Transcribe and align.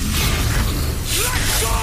Let's 0.00 1.62
go! 1.62 1.77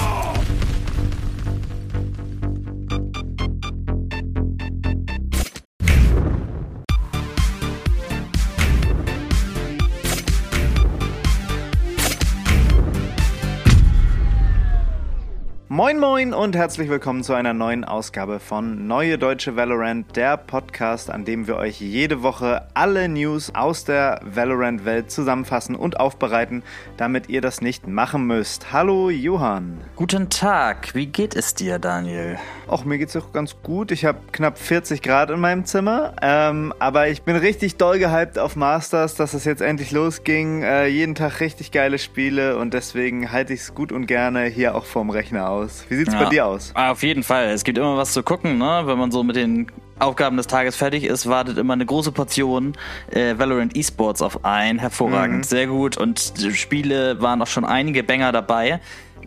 Und 16.36 16.54
herzlich 16.54 16.88
willkommen 16.88 17.22
zu 17.22 17.34
einer 17.34 17.52
neuen 17.52 17.84
Ausgabe 17.84 18.40
von 18.40 18.86
Neue 18.86 19.18
Deutsche 19.18 19.56
Valorant, 19.56 20.16
der 20.16 20.36
Podcast, 20.36 21.10
an 21.10 21.24
dem 21.24 21.46
wir 21.46 21.56
euch 21.56 21.80
jede 21.80 22.22
Woche 22.22 22.68
alle 22.74 23.08
News 23.08 23.54
aus 23.54 23.84
der 23.84 24.20
Valorant-Welt 24.22 25.10
zusammenfassen 25.10 25.74
und 25.74 25.98
aufbereiten, 25.98 26.62
damit 26.96 27.28
ihr 27.28 27.40
das 27.40 27.60
nicht 27.60 27.86
machen 27.88 28.26
müsst. 28.26 28.72
Hallo 28.72 29.10
Johann. 29.10 29.80
Guten 29.96 30.30
Tag, 30.30 30.94
wie 30.94 31.06
geht 31.06 31.34
es 31.34 31.54
dir, 31.54 31.78
Daniel? 31.78 32.38
Auch 32.68 32.84
mir 32.84 32.98
geht 32.98 33.08
es 33.08 33.16
auch 33.16 33.32
ganz 33.32 33.56
gut. 33.62 33.90
Ich 33.90 34.04
habe 34.04 34.18
knapp 34.32 34.58
40 34.58 35.02
Grad 35.02 35.30
in 35.30 35.40
meinem 35.40 35.64
Zimmer, 35.64 36.14
ähm, 36.20 36.72
aber 36.78 37.08
ich 37.08 37.22
bin 37.22 37.36
richtig 37.36 37.76
doll 37.76 37.98
gehypt 37.98 38.38
auf 38.38 38.56
Masters, 38.56 39.14
dass 39.14 39.34
es 39.34 39.44
jetzt 39.44 39.62
endlich 39.62 39.90
losging. 39.90 40.62
Äh, 40.62 40.86
jeden 40.86 41.14
Tag 41.14 41.40
richtig 41.40 41.72
geile 41.72 41.98
Spiele 41.98 42.58
und 42.58 42.74
deswegen 42.74 43.32
halte 43.32 43.54
ich 43.54 43.60
es 43.60 43.74
gut 43.74 43.90
und 43.90 44.06
gerne 44.06 44.44
hier 44.44 44.74
auch 44.74 44.84
vorm 44.84 45.10
Rechner 45.10 45.48
aus 45.48 45.56
aus. 45.66 45.84
Wie 45.88 45.96
sieht's 45.96 46.12
ja, 46.12 46.24
bei 46.24 46.25
dir 46.30 46.46
aus? 46.46 46.72
Auf 46.74 47.02
jeden 47.02 47.22
Fall. 47.22 47.46
Es 47.46 47.64
gibt 47.64 47.78
immer 47.78 47.96
was 47.96 48.12
zu 48.12 48.22
gucken, 48.22 48.58
ne? 48.58 48.82
Wenn 48.84 48.98
man 48.98 49.10
so 49.10 49.22
mit 49.22 49.36
den 49.36 49.66
Aufgaben 49.98 50.36
des 50.36 50.46
Tages 50.46 50.76
fertig 50.76 51.04
ist, 51.04 51.26
wartet 51.26 51.58
immer 51.58 51.72
eine 51.72 51.86
große 51.86 52.12
Portion 52.12 52.76
äh, 53.10 53.38
Valorant 53.38 53.76
Esports 53.76 54.22
auf 54.22 54.44
ein. 54.44 54.78
Hervorragend, 54.78 55.38
mhm. 55.38 55.42
sehr 55.44 55.66
gut. 55.66 55.96
Und 55.96 56.34
Spiele 56.52 57.20
waren 57.20 57.40
auch 57.40 57.46
schon 57.46 57.64
einige 57.64 58.02
Banger 58.02 58.32
dabei. 58.32 58.80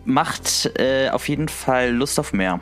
Macht 0.04 0.70
äh, 0.78 1.10
auf 1.10 1.28
jeden 1.28 1.48
Fall 1.48 1.90
Lust 1.90 2.18
auf 2.20 2.32
mehr. 2.32 2.60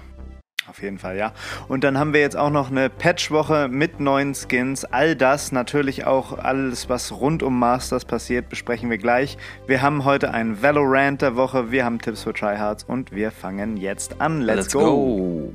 Auf 0.68 0.82
jeden 0.82 0.98
Fall, 0.98 1.16
ja. 1.16 1.32
Und 1.68 1.82
dann 1.82 1.98
haben 1.98 2.12
wir 2.12 2.20
jetzt 2.20 2.36
auch 2.36 2.50
noch 2.50 2.70
eine 2.70 2.90
Patchwoche 2.90 3.68
mit 3.68 4.00
neuen 4.00 4.34
Skins. 4.34 4.84
All 4.84 5.16
das, 5.16 5.50
natürlich 5.50 6.06
auch 6.06 6.38
alles, 6.38 6.88
was 6.90 7.10
rund 7.12 7.42
um 7.42 7.58
Masters 7.58 8.04
passiert, 8.04 8.50
besprechen 8.50 8.90
wir 8.90 8.98
gleich. 8.98 9.38
Wir 9.66 9.80
haben 9.80 10.04
heute 10.04 10.32
einen 10.32 10.62
Valorant 10.62 11.22
der 11.22 11.36
Woche, 11.36 11.70
wir 11.70 11.84
haben 11.84 12.00
Tipps 12.00 12.22
für 12.22 12.34
Tryhards 12.34 12.84
und 12.84 13.12
wir 13.12 13.30
fangen 13.30 13.78
jetzt 13.78 14.20
an. 14.20 14.42
Let's, 14.42 14.72
Let's 14.72 14.72
go. 14.74 15.52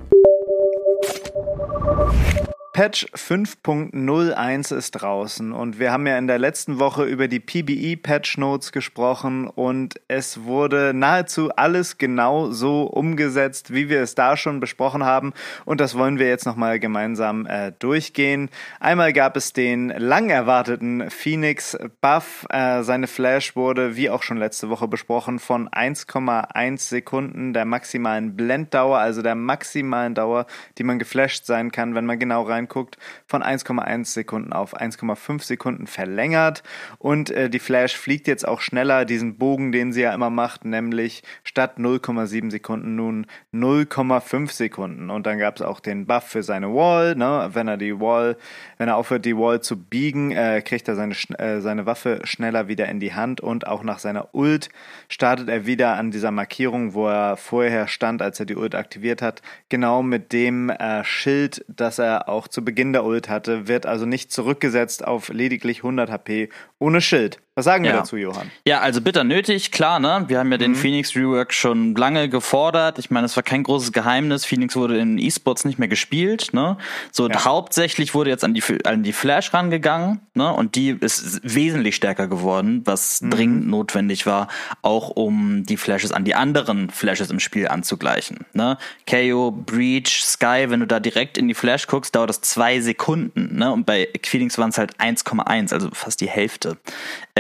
go. 2.36 2.44
Patch 2.74 3.06
5.01 3.14 4.76
ist 4.76 4.94
draußen 4.94 5.52
und 5.52 5.78
wir 5.78 5.92
haben 5.92 6.08
ja 6.08 6.18
in 6.18 6.26
der 6.26 6.40
letzten 6.40 6.80
Woche 6.80 7.04
über 7.04 7.28
die 7.28 7.40
PBE 7.40 7.98
Patch 8.02 8.40
Notes 8.40 8.72
gesprochen 8.72 9.48
und 9.48 10.02
es 10.08 10.46
wurde 10.46 10.92
nahezu 10.96 11.52
alles 11.56 12.00
genau 12.00 12.50
so 12.50 12.86
umgesetzt, 12.86 13.76
wie 13.76 13.90
wir 13.90 14.02
es 14.02 14.16
da 14.16 14.36
schon 14.38 14.60
besprochen 14.60 15.04
haben 15.04 15.34
und 15.66 15.82
das 15.82 15.96
wollen 15.96 16.18
wir 16.18 16.28
jetzt 16.28 16.48
nochmal 16.48 16.80
gemeinsam 16.80 17.46
äh, 17.46 17.74
durchgehen. 17.78 18.50
Einmal 18.80 19.14
gab 19.14 19.38
es 19.38 19.54
den 19.54 19.90
lang 19.90 20.32
erwarteten 20.32 21.12
Phoenix 21.12 21.78
Buff. 22.02 22.48
Äh, 22.50 22.82
seine 22.82 23.06
Flash 23.06 23.56
wurde, 23.56 23.96
wie 23.96 24.10
auch 24.10 24.24
schon 24.24 24.38
letzte 24.38 24.72
Woche 24.72 24.88
besprochen, 24.88 25.38
von 25.38 25.70
1,1 25.70 26.80
Sekunden 26.80 27.54
der 27.54 27.66
maximalen 27.66 28.36
Blenddauer, 28.36 28.98
also 28.98 29.22
der 29.22 29.36
maximalen 29.36 30.16
Dauer, 30.16 30.48
die 30.80 30.84
man 30.84 30.98
geflasht 30.98 31.46
sein 31.46 31.72
kann, 31.72 31.94
wenn 31.94 32.08
man 32.08 32.18
genau 32.18 32.42
rein 32.42 32.63
reinguckt, 32.64 32.98
von 33.28 33.44
1,1 33.44 34.06
Sekunden 34.06 34.54
auf 34.54 34.80
1,5 34.80 35.44
Sekunden 35.44 35.88
verlängert. 35.88 36.64
Und 36.98 37.30
äh, 37.32 37.50
die 37.50 37.60
Flash 37.60 37.96
fliegt 37.96 38.28
jetzt 38.28 38.48
auch 38.48 38.62
schneller 38.62 39.06
diesen 39.06 39.38
Bogen, 39.38 39.72
den 39.72 39.94
sie 39.94 40.02
ja 40.02 40.14
immer 40.14 40.30
macht, 40.30 40.66
nämlich 40.66 41.24
statt 41.44 41.78
0,7 41.78 42.52
Sekunden 42.52 42.96
nun 42.96 43.28
0,5 43.54 44.52
Sekunden. 44.52 45.10
Und 45.10 45.26
dann 45.26 45.40
gab 45.40 45.58
es 45.58 45.62
auch 45.62 45.80
den 45.80 46.06
Buff 46.06 46.24
für 46.24 46.44
seine 46.44 46.74
Wall. 46.74 47.16
Ne? 47.16 47.50
Wenn 47.54 47.68
er 47.68 47.78
die 47.78 48.00
Wall, 48.00 48.38
wenn 48.78 48.88
er 48.88 48.98
aufhört, 48.98 49.26
die 49.26 49.38
Wall 49.38 49.62
zu 49.62 49.82
biegen, 49.82 50.32
äh, 50.32 50.62
kriegt 50.62 50.88
er 50.88 50.96
seine, 50.96 51.16
äh, 51.38 51.60
seine 51.62 51.86
Waffe 51.86 52.22
schneller 52.24 52.68
wieder 52.68 52.88
in 52.88 53.00
die 53.00 53.14
Hand 53.14 53.42
und 53.42 53.68
auch 53.68 53.84
nach 53.84 54.00
seiner 54.00 54.34
Ult 54.34 54.70
startet 55.10 55.50
er 55.50 55.66
wieder 55.66 55.96
an 55.96 56.12
dieser 56.12 56.32
Markierung, 56.32 56.94
wo 56.94 57.08
er 57.08 57.38
vorher 57.38 57.88
stand, 57.88 58.22
als 58.22 58.40
er 58.40 58.46
die 58.46 58.56
Ult 58.56 58.76
aktiviert 58.76 59.22
hat, 59.22 59.42
genau 59.70 60.04
mit 60.04 60.34
dem 60.34 60.70
äh, 60.70 61.04
Schild, 61.04 61.66
das 61.68 62.00
er 62.00 62.30
auch 62.30 62.48
zu 62.54 62.64
Beginn 62.64 62.94
der 62.94 63.04
Ult 63.04 63.30
hatte, 63.30 63.68
wird 63.68 63.88
also 63.88 64.06
nicht 64.06 64.32
zurückgesetzt 64.32 65.04
auf 65.04 65.30
lediglich 65.30 65.80
100 65.80 66.12
HP 66.12 66.50
ohne 66.78 67.02
Schild. 67.02 67.42
Was 67.56 67.66
sagen 67.66 67.84
wir 67.84 67.92
ja. 67.92 67.98
dazu, 67.98 68.18
Johann? 68.18 68.50
Ja, 68.66 68.80
also 68.80 69.00
bitter 69.00 69.24
nötig, 69.24 69.72
klar, 69.72 70.00
ne? 70.00 70.26
Wir 70.28 70.40
haben 70.40 70.52
ja 70.52 70.58
den 70.58 70.72
mhm. 70.72 70.76
Phoenix 70.76 71.16
Rework 71.16 71.54
schon 71.54 71.94
lange 71.94 72.28
gefordert. 72.28 72.98
Ich 72.98 73.12
meine, 73.12 73.26
es 73.28 73.36
war 73.36 73.44
kein 73.44 73.62
großes 73.62 73.92
Geheimnis. 73.92 74.44
Phoenix 74.44 74.76
wurde 74.76 74.98
in 74.98 75.20
E-Sports 75.20 75.64
nicht 75.64 75.78
mehr 75.78 75.88
gespielt, 75.88 76.50
ne? 76.54 76.78
So 77.12 77.30
ja. 77.30 77.46
hauptsächlich 77.46 78.16
wurde 78.16 78.32
jetzt 78.32 78.44
an 78.44 78.56
die, 78.56 78.64
an 78.86 79.04
die 79.04 79.14
Flash 79.14 79.54
rangegangen, 79.54 80.22
ne? 80.34 80.52
Und 80.52 80.74
die 80.74 80.98
ist 81.00 81.42
wesentlich 81.44 81.96
stärker 81.96 82.28
geworden, 82.28 82.82
was 82.86 83.22
mhm. 83.22 83.30
dringend 83.30 83.68
notwendig 83.68 84.26
war, 84.26 84.48
auch 84.82 85.10
um 85.10 85.64
die 85.64 85.78
Flashes 85.78 86.12
an 86.12 86.26
die 86.26 86.34
anderen 86.34 86.90
Flashes 86.90 87.30
im 87.30 87.40
Spiel 87.40 87.68
anzugleichen, 87.68 88.48
ne? 88.54 88.80
KO, 89.08 89.52
Breach, 89.52 90.24
Sky, 90.24 90.66
wenn 90.70 90.80
du 90.80 90.88
da 90.88 91.00
direkt 91.00 91.38
in 91.38 91.48
die 91.48 91.54
Flash 91.54 91.86
guckst, 91.86 92.16
dauert 92.16 92.30
das 92.30 92.42
zwei 92.42 92.80
Sekunden, 92.80 93.60
ne? 93.60 93.72
Und 93.72 93.86
bei 93.86 94.08
Phoenix 94.24 94.58
waren 94.58 94.72
es 94.72 94.80
halt 94.80 94.96
1,1, 94.98 95.72
also 95.72 95.90
fast 95.94 96.20
die 96.20 96.30
Hälfte. 96.30 96.78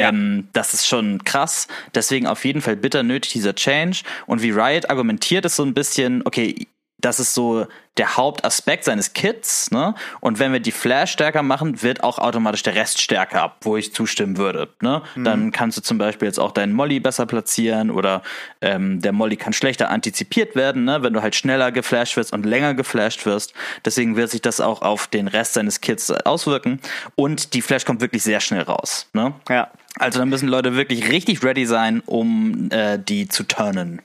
Ähm, 0.10 0.48
das 0.54 0.74
ist 0.74 0.88
schon 0.88 1.24
krass. 1.24 1.68
Deswegen 1.96 2.28
auf 2.28 2.46
jeden 2.46 2.62
Fall 2.62 2.76
bitter 2.76 3.04
nötig 3.04 3.34
dieser 3.34 3.56
Change. 3.56 4.04
Und 4.26 4.42
wie 4.42 4.52
Riot 4.52 4.90
argumentiert, 4.90 5.46
ist 5.46 5.56
so 5.56 5.64
ein 5.64 5.74
bisschen, 5.74 6.22
okay, 6.26 6.68
das 7.04 7.20
ist 7.20 7.34
so 7.34 7.68
der 7.98 8.16
Hauptaspekt 8.16 8.86
seines 8.86 9.14
Kits, 9.14 9.70
ne? 9.70 9.94
Und 10.22 10.40
wenn 10.40 10.54
wir 10.54 10.62
die 10.62 10.72
Flash 10.72 11.12
stärker 11.12 11.44
machen, 11.44 11.84
wird 11.84 12.02
auch 12.02 12.18
automatisch 12.18 12.64
der 12.64 12.76
Rest 12.76 13.02
stärker, 13.02 13.56
wo 13.62 13.78
ich 13.78 13.94
zustimmen 13.94 14.38
würde, 14.38 14.70
ne? 14.82 15.04
Mhm. 15.16 15.24
Dann 15.26 15.52
kannst 15.52 15.78
du 15.78 15.82
zum 15.82 15.98
Beispiel 15.98 16.28
jetzt 16.28 16.40
auch 16.40 16.52
deinen 16.52 16.74
Molly 16.74 17.00
besser 17.00 17.26
platzieren 17.26 17.92
oder 17.92 18.24
ähm, 18.62 19.02
der 19.02 19.12
Molly 19.12 19.36
kann 19.36 19.54
schlechter 19.54 19.90
antizipiert 19.90 20.56
werden, 20.56 20.86
ne? 20.86 21.04
Wenn 21.04 21.14
du 21.14 21.22
halt 21.22 21.36
schneller 21.36 21.72
geflasht 21.72 22.16
wirst 22.16 22.32
und 22.32 22.46
länger 22.46 22.74
geflasht 22.74 23.26
wirst. 23.26 23.54
Deswegen 23.84 24.16
wird 24.16 24.32
sich 24.32 24.42
das 24.42 24.62
auch 24.62 24.82
auf 24.82 25.08
den 25.08 25.28
Rest 25.28 25.54
seines 25.54 25.82
Kits 25.82 26.10
auswirken 26.10 26.80
und 27.16 27.54
die 27.54 27.62
Flash 27.62 27.84
kommt 27.86 28.02
wirklich 28.02 28.24
sehr 28.24 28.40
schnell 28.40 28.62
raus, 28.62 29.10
ne? 29.14 29.34
Ja. 29.50 29.70
Also 30.00 30.20
da 30.20 30.26
müssen 30.26 30.48
Leute 30.48 30.76
wirklich 30.76 31.10
richtig 31.10 31.44
ready 31.44 31.66
sein, 31.66 32.02
um 32.06 32.70
äh, 32.72 32.98
die 32.98 33.28
zu 33.28 33.44
turnen. 33.44 34.02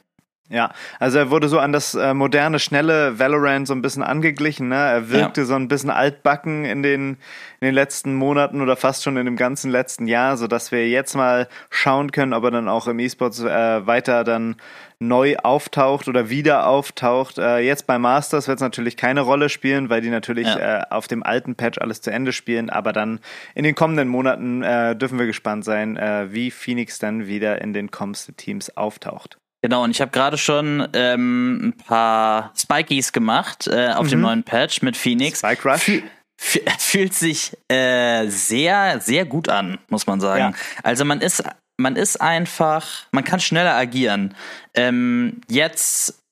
Ja, 0.51 0.73
also 0.99 1.19
er 1.19 1.31
wurde 1.31 1.49
so 1.49 1.59
an 1.59 1.73
das 1.73 1.95
äh, 1.95 2.15
moderne, 2.15 2.59
schnelle 2.59 3.19
Valorant 3.19 3.67
so 3.67 3.75
ein 3.75 3.83
bisschen 3.83 4.03
angeglichen. 4.03 4.69
Ne? 4.69 4.77
Er 4.77 5.11
wirkte 5.11 5.43
ja. 5.43 5.47
so 5.47 5.55
ein 5.55 5.69
bisschen 5.69 5.91
altbacken 5.91 6.65
in 6.65 6.83
den, 6.83 7.19
in 7.61 7.67
den 7.67 7.75
letzten 7.75 8.15
Monaten 8.15 8.63
oder 8.63 8.77
fast 8.77 9.03
schon 9.03 9.19
in 9.19 9.27
dem 9.27 9.37
ganzen 9.37 9.71
letzten 9.71 10.07
Jahr, 10.07 10.39
so 10.39 10.47
dass 10.47 10.73
wir 10.73 10.89
jetzt 10.89 11.15
mal 11.15 11.49
schauen 11.69 12.13
können, 12.13 12.33
ob 12.33 12.45
er 12.45 12.51
dann 12.51 12.69
auch 12.69 12.89
im 12.89 12.99
E-Sports 12.99 13.41
äh, 13.41 13.87
weiter 13.87 14.25
dann 14.25 14.57
neu 15.01 15.37
auftaucht 15.37 16.09
oder 16.09 16.31
wieder 16.31 16.67
auftaucht. 16.67 17.37
Äh, 17.37 17.59
jetzt 17.59 17.87
bei 17.87 17.99
Masters 17.99 18.49
wird 18.49 18.57
es 18.57 18.63
natürlich 18.63 18.97
keine 18.97 19.21
Rolle 19.21 19.51
spielen, 19.51 19.91
weil 19.91 20.01
die 20.01 20.11
natürlich 20.11 20.49
ja. 20.49 20.79
äh, 20.79 20.83
auf 20.89 21.09
dem 21.09 21.23
alten 21.23 21.57
Patch 21.57 21.79
alles 21.79 22.01
zu 22.01 22.11
Ende 22.11 22.33
spielen. 22.33 22.71
Aber 22.71 22.95
dann 22.95 23.21
in 23.55 23.65
den 23.65 23.75
kommenden 23.75 24.09
Monaten 24.09 24.63
äh, 24.63 24.97
dürfen 24.97 25.19
wir 25.19 25.27
gespannt 25.27 25.67
sein, 25.67 25.99
äh, 25.99 26.33
wie 26.33 26.51
Phoenix 26.51 26.99
dann 26.99 27.27
wieder 27.27 27.61
in 27.61 27.75
den 27.75 27.91
kommenden 27.91 28.37
Teams 28.39 28.75
auftaucht. 28.77 29.39
Genau, 29.63 29.83
und 29.83 29.91
ich 29.91 30.01
habe 30.01 30.13
gerade 30.13 30.39
schon 30.39 30.87
ähm, 30.93 31.69
ein 31.69 31.73
paar 31.77 32.53
Spikies 32.57 33.13
gemacht 33.13 33.67
äh, 33.67 33.89
auf 33.89 34.07
mhm. 34.07 34.11
dem 34.11 34.21
neuen 34.21 34.43
Patch 34.45 34.83
mit 34.83 34.97
Phoenix. 34.97 35.39
Spike 35.39 35.69
Rush. 35.69 36.03
Fü 36.41 36.61
fühlt 36.79 37.15
sich 37.15 37.57
äh, 37.69 38.29
sehr, 38.29 39.01
sehr 39.01 39.25
gut 39.25 39.49
an, 39.49 39.79
muss 39.89 40.07
man 40.07 40.21
sagen. 40.21 40.55
Ja. 40.55 40.83
Also 40.85 41.05
man 41.05 41.21
ist, 41.21 41.43
man 41.77 41.97
ist 41.97 42.21
einfach, 42.21 43.07
man 43.11 43.25
kann 43.25 43.41
schneller 43.41 43.75
agieren. 43.75 44.35
Ähm, 44.75 45.41
jetzt 45.49 46.23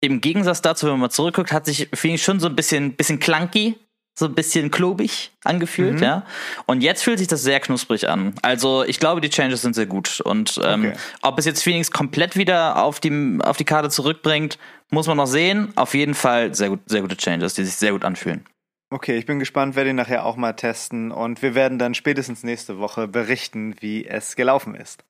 im 0.00 0.20
Gegensatz 0.20 0.62
dazu, 0.62 0.86
wenn 0.86 1.00
man 1.00 1.10
zurückguckt, 1.10 1.50
hat 1.50 1.66
sich 1.66 1.88
Phoenix 1.92 2.22
schon 2.22 2.38
so 2.38 2.46
ein 2.46 2.54
bisschen, 2.54 2.94
bisschen 2.94 3.18
clunky 3.18 3.76
so 4.18 4.24
ein 4.24 4.34
bisschen 4.34 4.70
klobig 4.70 5.30
angefühlt, 5.44 5.96
mhm. 5.96 6.02
ja. 6.02 6.26
Und 6.64 6.82
jetzt 6.82 7.04
fühlt 7.04 7.18
sich 7.18 7.28
das 7.28 7.42
sehr 7.42 7.60
knusprig 7.60 8.08
an. 8.08 8.34
Also 8.40 8.82
ich 8.82 8.98
glaube, 8.98 9.20
die 9.20 9.28
Changes 9.28 9.60
sind 9.60 9.74
sehr 9.74 9.86
gut. 9.86 10.20
Und 10.20 10.58
ähm, 10.64 10.86
okay. 10.86 10.96
ob 11.20 11.38
es 11.38 11.44
jetzt 11.44 11.62
Phoenix 11.62 11.90
komplett 11.90 12.34
wieder 12.36 12.82
auf 12.82 12.98
die, 12.98 13.38
auf 13.42 13.58
die 13.58 13.64
Karte 13.64 13.90
zurückbringt, 13.90 14.58
muss 14.90 15.06
man 15.06 15.18
noch 15.18 15.26
sehen. 15.26 15.72
Auf 15.76 15.94
jeden 15.94 16.14
Fall 16.14 16.54
sehr 16.54 16.70
gut, 16.70 16.80
sehr 16.86 17.02
gute 17.02 17.16
Changes, 17.16 17.54
die 17.54 17.64
sich 17.64 17.74
sehr 17.74 17.92
gut 17.92 18.04
anfühlen. 18.04 18.44
Okay, 18.88 19.18
ich 19.18 19.26
bin 19.26 19.38
gespannt, 19.38 19.76
werde 19.76 19.90
ihn 19.90 19.96
nachher 19.96 20.24
auch 20.24 20.36
mal 20.36 20.52
testen 20.52 21.10
und 21.10 21.42
wir 21.42 21.54
werden 21.54 21.78
dann 21.78 21.92
spätestens 21.94 22.44
nächste 22.44 22.78
Woche 22.78 23.08
berichten, 23.08 23.74
wie 23.80 24.06
es 24.06 24.36
gelaufen 24.36 24.76
ist. 24.76 25.04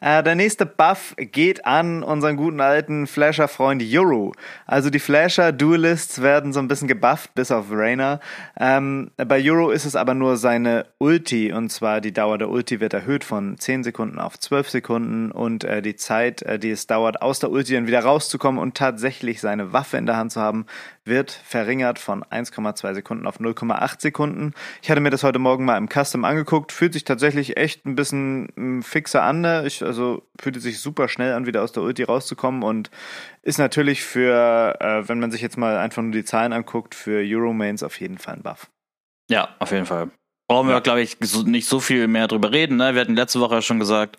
Äh, 0.00 0.22
der 0.22 0.34
nächste 0.34 0.64
Buff 0.64 1.14
geht 1.16 1.66
an 1.66 2.02
unseren 2.02 2.36
guten 2.36 2.60
alten 2.60 3.06
Flasher-Freund 3.06 3.82
Yoru. 3.82 4.32
Also 4.66 4.88
die 4.88 4.98
Flasher-Duelists 4.98 6.22
werden 6.22 6.54
so 6.54 6.60
ein 6.60 6.68
bisschen 6.68 6.88
gebufft, 6.88 7.34
bis 7.34 7.50
auf 7.50 7.66
Rainer. 7.70 8.20
Ähm, 8.58 9.10
bei 9.16 9.38
Yoru 9.38 9.70
ist 9.70 9.84
es 9.84 9.96
aber 9.96 10.14
nur 10.14 10.38
seine 10.38 10.86
Ulti, 10.98 11.52
und 11.52 11.70
zwar 11.70 12.00
die 12.00 12.12
Dauer 12.12 12.38
der 12.38 12.48
Ulti 12.48 12.80
wird 12.80 12.94
erhöht 12.94 13.24
von 13.24 13.58
10 13.58 13.84
Sekunden 13.84 14.18
auf 14.18 14.38
12 14.38 14.70
Sekunden 14.70 15.30
und 15.30 15.64
äh, 15.64 15.82
die 15.82 15.96
Zeit, 15.96 16.40
äh, 16.42 16.58
die 16.58 16.70
es 16.70 16.86
dauert, 16.86 17.20
aus 17.20 17.40
der 17.40 17.50
Ulti 17.50 17.74
dann 17.74 17.86
wieder 17.86 18.00
rauszukommen 18.00 18.60
und 18.60 18.76
tatsächlich 18.76 19.40
seine 19.40 19.74
Waffe 19.74 19.98
in 19.98 20.06
der 20.06 20.16
Hand 20.16 20.32
zu 20.32 20.40
haben, 20.40 20.64
wird 21.04 21.30
verringert 21.30 21.98
von 21.98 22.22
1,2 22.24 22.94
Sekunden 22.94 23.26
auf 23.26 23.40
0,8 23.40 24.00
Sekunden. 24.00 24.54
Ich 24.82 24.90
hatte 24.90 25.00
mir 25.00 25.10
das 25.10 25.22
heute 25.22 25.38
Morgen 25.38 25.64
mal 25.64 25.78
im 25.78 25.88
Custom 25.88 26.24
angeguckt, 26.24 26.72
fühlt 26.72 26.92
sich 26.92 27.04
tatsächlich 27.04 27.56
echt 27.56 27.86
ein 27.86 27.94
bisschen 27.94 28.48
hm, 28.54 28.82
fixer 28.82 29.22
an. 29.22 29.40
Ne? 29.40 29.64
Ich, 29.66 29.82
also 29.82 30.22
fühlte 30.38 30.60
sich 30.60 30.80
super 30.80 31.08
schnell 31.08 31.34
an, 31.34 31.46
wieder 31.46 31.62
aus 31.62 31.72
der 31.72 31.82
Ulti 31.82 32.02
rauszukommen 32.02 32.62
und 32.62 32.90
ist 33.42 33.58
natürlich 33.58 34.02
für, 34.02 34.76
äh, 34.80 35.08
wenn 35.08 35.20
man 35.20 35.30
sich 35.30 35.40
jetzt 35.40 35.56
mal 35.56 35.78
einfach 35.78 36.02
nur 36.02 36.12
die 36.12 36.24
Zahlen 36.24 36.52
anguckt, 36.52 36.94
für 36.94 37.22
Euromains 37.24 37.82
auf 37.82 37.98
jeden 38.00 38.18
Fall 38.18 38.34
ein 38.34 38.42
Buff. 38.42 38.70
Ja, 39.30 39.48
auf 39.58 39.72
jeden 39.72 39.86
Fall. 39.86 40.10
Brauchen 40.48 40.66
wir, 40.66 40.74
ja. 40.74 40.80
glaube 40.80 41.00
ich, 41.00 41.16
nicht 41.44 41.68
so 41.68 41.78
viel 41.78 42.08
mehr 42.08 42.26
drüber 42.26 42.50
reden. 42.50 42.76
Ne? 42.76 42.94
Wir 42.94 43.02
hatten 43.02 43.14
letzte 43.14 43.38
Woche 43.38 43.62
schon 43.62 43.78
gesagt, 43.78 44.16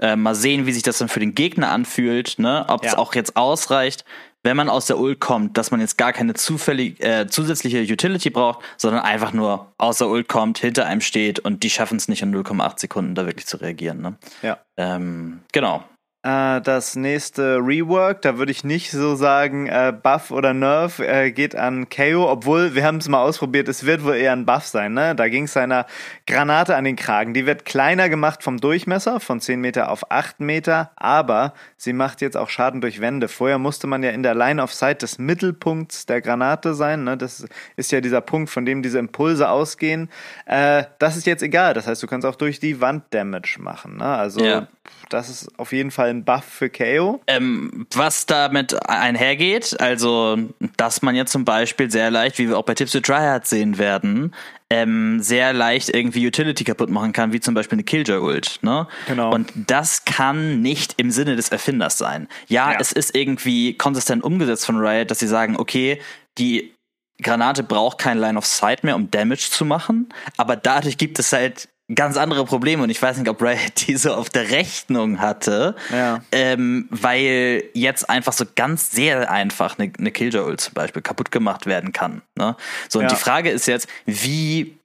äh, 0.00 0.16
mal 0.16 0.34
sehen, 0.34 0.64
wie 0.64 0.72
sich 0.72 0.82
das 0.82 0.96
dann 0.96 1.10
für 1.10 1.20
den 1.20 1.34
Gegner 1.34 1.70
anfühlt, 1.70 2.38
ne? 2.38 2.64
ob 2.68 2.84
es 2.84 2.92
ja. 2.92 2.98
auch 2.98 3.14
jetzt 3.14 3.36
ausreicht, 3.36 4.06
wenn 4.44 4.56
man 4.56 4.68
aus 4.68 4.86
der 4.86 4.98
Ult 4.98 5.20
kommt, 5.20 5.58
dass 5.58 5.70
man 5.70 5.80
jetzt 5.80 5.98
gar 5.98 6.12
keine 6.12 6.34
zufällig, 6.34 7.02
äh, 7.02 7.26
zusätzliche 7.26 7.80
Utility 7.80 8.30
braucht, 8.30 8.60
sondern 8.76 9.02
einfach 9.02 9.32
nur 9.32 9.72
aus 9.78 9.98
der 9.98 10.08
Ult 10.08 10.28
kommt, 10.28 10.58
hinter 10.58 10.86
einem 10.86 11.00
steht 11.00 11.40
und 11.40 11.62
die 11.62 11.70
schaffen 11.70 11.96
es 11.96 12.08
nicht 12.08 12.22
in 12.22 12.34
0,8 12.34 12.78
Sekunden 12.78 13.14
da 13.14 13.26
wirklich 13.26 13.46
zu 13.46 13.56
reagieren. 13.56 14.02
Ne? 14.02 14.14
Ja. 14.42 14.58
Ähm, 14.76 15.40
genau. 15.50 15.82
Äh, 16.24 16.62
das 16.62 16.96
nächste 16.96 17.58
Rework, 17.58 18.22
da 18.22 18.38
würde 18.38 18.50
ich 18.50 18.64
nicht 18.64 18.90
so 18.90 19.14
sagen, 19.14 19.66
äh, 19.66 19.92
Buff 19.92 20.30
oder 20.30 20.54
Nerf 20.54 20.98
äh, 20.98 21.30
geht 21.32 21.54
an 21.54 21.90
KO, 21.90 22.30
obwohl 22.30 22.74
wir 22.74 22.82
haben 22.82 22.96
es 22.96 23.10
mal 23.10 23.20
ausprobiert, 23.20 23.68
es 23.68 23.84
wird 23.84 24.04
wohl 24.04 24.14
eher 24.14 24.32
ein 24.32 24.46
Buff 24.46 24.64
sein. 24.64 24.94
Ne? 24.94 25.14
Da 25.14 25.28
ging 25.28 25.44
es 25.44 25.54
einer 25.54 25.84
Granate 26.26 26.76
an 26.76 26.84
den 26.84 26.96
Kragen. 26.96 27.34
Die 27.34 27.44
wird 27.44 27.66
kleiner 27.66 28.08
gemacht 28.08 28.42
vom 28.42 28.58
Durchmesser, 28.58 29.20
von 29.20 29.38
10 29.38 29.60
Meter 29.60 29.90
auf 29.90 30.10
8 30.10 30.40
Meter, 30.40 30.92
aber 30.96 31.52
sie 31.76 31.92
macht 31.92 32.22
jetzt 32.22 32.38
auch 32.38 32.48
Schaden 32.48 32.80
durch 32.80 33.02
Wände. 33.02 33.28
Vorher 33.28 33.58
musste 33.58 33.86
man 33.86 34.02
ja 34.02 34.10
in 34.10 34.22
der 34.22 34.34
Line 34.34 34.62
of 34.62 34.72
Sight 34.72 35.02
des 35.02 35.18
Mittelpunkts 35.18 36.06
der 36.06 36.22
Granate 36.22 36.72
sein. 36.72 37.04
Ne? 37.04 37.18
Das 37.18 37.44
ist 37.76 37.92
ja 37.92 38.00
dieser 38.00 38.22
Punkt, 38.22 38.48
von 38.48 38.64
dem 38.64 38.82
diese 38.82 38.98
Impulse 38.98 39.50
ausgehen. 39.50 40.08
Äh, 40.46 40.84
das 40.98 41.18
ist 41.18 41.26
jetzt 41.26 41.42
egal. 41.42 41.74
Das 41.74 41.86
heißt, 41.86 42.02
du 42.02 42.06
kannst 42.06 42.26
auch 42.26 42.36
durch 42.36 42.60
die 42.60 42.80
Wand 42.80 43.04
Damage 43.10 43.58
machen. 43.60 43.98
Ne? 43.98 44.06
Also 44.06 44.42
ja. 44.42 44.68
das 45.10 45.28
ist 45.28 45.58
auf 45.58 45.74
jeden 45.74 45.90
Fall 45.90 46.13
ein 46.18 46.24
Buff 46.24 46.44
für 46.44 46.70
KO? 46.70 47.20
Ähm, 47.26 47.86
was 47.94 48.26
damit 48.26 48.88
einhergeht, 48.88 49.78
also 49.80 50.38
dass 50.76 51.02
man 51.02 51.14
jetzt 51.14 51.32
zum 51.32 51.44
Beispiel 51.44 51.90
sehr 51.90 52.10
leicht, 52.10 52.38
wie 52.38 52.48
wir 52.48 52.58
auch 52.58 52.64
bei 52.64 52.74
Tips 52.74 52.92
to 52.92 53.00
Tryhard 53.00 53.46
sehen 53.46 53.78
werden, 53.78 54.34
ähm, 54.70 55.20
sehr 55.20 55.52
leicht 55.52 55.90
irgendwie 55.90 56.26
Utility 56.26 56.64
kaputt 56.64 56.90
machen 56.90 57.12
kann, 57.12 57.32
wie 57.32 57.40
zum 57.40 57.54
Beispiel 57.54 57.76
eine 57.76 57.84
Killjoy-Ult. 57.84 58.60
Ne? 58.62 58.86
Genau. 59.06 59.32
Und 59.32 59.52
das 59.54 60.04
kann 60.04 60.62
nicht 60.62 60.94
im 60.96 61.10
Sinne 61.10 61.36
des 61.36 61.50
Erfinders 61.50 61.98
sein. 61.98 62.28
Ja, 62.48 62.72
ja, 62.72 62.78
es 62.80 62.92
ist 62.92 63.14
irgendwie 63.14 63.74
konsistent 63.74 64.24
umgesetzt 64.24 64.66
von 64.66 64.76
Riot, 64.76 65.10
dass 65.10 65.18
sie 65.18 65.28
sagen, 65.28 65.56
okay, 65.56 66.00
die 66.38 66.74
Granate 67.22 67.62
braucht 67.62 67.98
kein 67.98 68.18
Line 68.18 68.36
of 68.36 68.46
Sight 68.46 68.82
mehr, 68.82 68.96
um 68.96 69.10
Damage 69.10 69.48
zu 69.50 69.64
machen, 69.64 70.08
aber 70.36 70.56
dadurch 70.56 70.98
gibt 70.98 71.18
es 71.18 71.32
halt 71.32 71.68
ganz 71.92 72.16
andere 72.16 72.44
Probleme 72.44 72.82
und 72.82 72.90
ich 72.90 73.00
weiß 73.00 73.18
nicht, 73.18 73.28
ob 73.28 73.42
Riot 73.42 73.72
die 73.86 73.96
so 73.96 74.14
auf 74.14 74.30
der 74.30 74.50
Rechnung 74.50 75.20
hatte, 75.20 75.74
ja. 75.90 76.22
ähm, 76.32 76.88
weil 76.90 77.64
jetzt 77.74 78.08
einfach 78.08 78.32
so 78.32 78.44
ganz 78.54 78.90
sehr 78.90 79.30
einfach 79.30 79.78
eine, 79.78 79.92
eine 79.98 80.10
Killjoy 80.10 80.56
zum 80.56 80.74
Beispiel 80.74 81.02
kaputt 81.02 81.30
gemacht 81.30 81.66
werden 81.66 81.92
kann. 81.92 82.22
Ne? 82.36 82.56
So, 82.88 83.00
und 83.00 83.04
ja. 83.04 83.10
die 83.10 83.16
Frage 83.16 83.50
ist 83.50 83.66
jetzt, 83.66 83.88
wie 84.06 84.78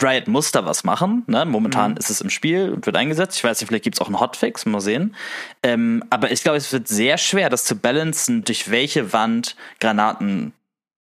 Riot 0.00 0.26
muss 0.28 0.52
da 0.52 0.64
was 0.64 0.84
machen. 0.84 1.24
Ne? 1.26 1.44
Momentan 1.44 1.92
mhm. 1.92 1.96
ist 1.98 2.08
es 2.08 2.20
im 2.20 2.30
Spiel 2.30 2.70
und 2.70 2.86
wird 2.86 2.96
eingesetzt. 2.96 3.36
Ich 3.36 3.44
weiß 3.44 3.60
nicht, 3.60 3.68
vielleicht 3.68 3.84
gibt 3.84 3.96
es 3.96 4.00
auch 4.00 4.06
einen 4.06 4.20
Hotfix, 4.20 4.64
mal 4.64 4.80
sehen. 4.80 5.14
Ähm, 5.62 6.02
aber 6.08 6.30
ich 6.30 6.42
glaube, 6.42 6.56
es 6.56 6.72
wird 6.72 6.88
sehr 6.88 7.18
schwer, 7.18 7.50
das 7.50 7.64
zu 7.64 7.76
balancen, 7.76 8.44
durch 8.44 8.70
welche 8.70 9.12
Wand 9.12 9.56
Granaten 9.80 10.54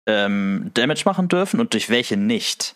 ähm, 0.07 0.71
Damage 0.73 1.03
machen 1.05 1.27
dürfen 1.27 1.59
und 1.59 1.73
durch 1.73 1.89
welche 1.89 2.17
nicht. 2.17 2.75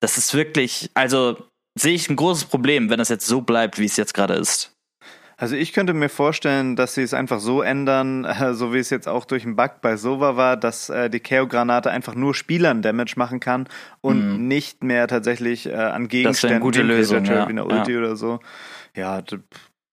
Das 0.00 0.16
ist 0.16 0.32
wirklich, 0.32 0.90
also 0.94 1.36
sehe 1.80 1.94
ich 1.94 2.08
ein 2.08 2.16
großes 2.16 2.44
Problem, 2.44 2.90
wenn 2.90 2.98
das 2.98 3.08
jetzt 3.08 3.26
so 3.26 3.40
bleibt, 3.40 3.78
wie 3.78 3.84
es 3.84 3.96
jetzt 3.96 4.14
gerade 4.14 4.34
ist. 4.34 4.72
Also 5.40 5.56
ich 5.56 5.72
könnte 5.72 5.94
mir 5.94 6.10
vorstellen, 6.10 6.76
dass 6.76 6.92
sie 6.94 7.02
es 7.02 7.14
einfach 7.14 7.40
so 7.40 7.62
ändern, 7.62 8.24
äh, 8.26 8.52
so 8.52 8.74
wie 8.74 8.78
es 8.78 8.90
jetzt 8.90 9.08
auch 9.08 9.24
durch 9.24 9.44
einen 9.44 9.56
Bug 9.56 9.80
bei 9.80 9.96
Sova 9.96 10.36
war, 10.36 10.58
dass 10.58 10.90
äh, 10.90 11.08
die 11.08 11.20
Chaos-Granate 11.20 11.90
einfach 11.90 12.14
nur 12.14 12.34
Spielern 12.34 12.82
Damage 12.82 13.14
machen 13.16 13.40
kann 13.40 13.66
und 14.02 14.34
mhm. 14.34 14.48
nicht 14.48 14.84
mehr 14.84 15.08
tatsächlich 15.08 15.66
äh, 15.66 15.74
an 15.74 16.08
Gegenständen, 16.08 16.60
das 16.60 16.62
gute 16.62 16.82
Lösung, 16.82 17.24
ja. 17.24 17.46
wie 17.46 17.52
eine 17.52 17.64
Ulti 17.64 17.92
ja. 17.92 17.98
oder 17.98 18.16
so. 18.16 18.40
Ja, 18.94 19.22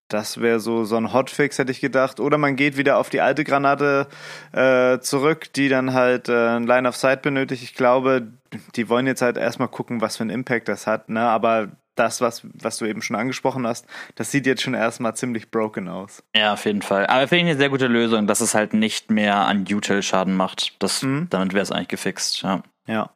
das 0.10 0.42
wäre 0.42 0.60
so 0.60 0.84
so 0.84 0.98
ein 0.98 1.14
Hotfix, 1.14 1.58
hätte 1.58 1.72
ich 1.72 1.80
gedacht. 1.80 2.20
Oder 2.20 2.38
man 2.38 2.58
geht 2.58 2.76
wieder 2.76 2.98
auf 2.98 3.10
die 3.10 3.22
alte 3.22 3.46
Granate 3.46 4.08
äh, 4.52 5.00
zurück, 5.00 5.54
die 5.54 5.70
dann 5.70 5.94
halt 5.94 6.28
äh, 6.28 6.58
ein 6.58 6.68
Line 6.68 6.88
of 6.88 6.98
Sight 6.98 7.22
benötigt. 7.22 7.64
Ich 7.64 7.74
glaube, 7.74 8.28
die 8.76 8.90
wollen 8.90 9.08
jetzt 9.08 9.22
halt 9.22 9.38
erstmal 9.38 9.68
gucken, 9.68 10.02
was 10.02 10.18
für 10.18 10.24
einen 10.24 10.30
Impact 10.30 10.68
das 10.68 10.88
hat. 10.88 11.10
Ne? 11.10 11.22
Aber 11.22 11.72
das, 11.96 12.22
was, 12.22 12.44
was 12.54 12.78
du 12.78 12.86
eben 12.86 13.02
schon 13.02 13.16
angesprochen 13.16 13.66
hast, 13.66 13.86
das 14.16 14.32
sieht 14.32 14.46
jetzt 14.46 14.62
schon 14.62 14.74
erstmal 14.74 15.16
ziemlich 15.16 15.52
broken 15.52 15.88
aus. 15.88 16.24
Ja, 16.36 16.54
auf 16.54 16.66
jeden 16.66 16.82
Fall. 16.82 17.08
Aber 17.08 17.28
finde 17.28 17.46
ich 17.46 17.50
eine 17.52 17.58
sehr 17.58 17.70
gute 17.70 17.88
Lösung, 17.88 18.28
dass 18.28 18.42
es 18.42 18.54
halt 18.54 18.74
nicht 18.74 19.12
mehr 19.12 19.36
an 19.38 19.66
Util 19.70 20.02
Schaden 20.02 20.36
macht. 20.36 20.76
Das, 20.80 21.02
mhm. 21.02 21.28
Damit 21.30 21.54
wäre 21.54 21.64
es 21.64 21.72
eigentlich 21.72 21.88
gefixt, 21.90 22.42
ja. 22.44 22.64
Ja. 22.88 23.10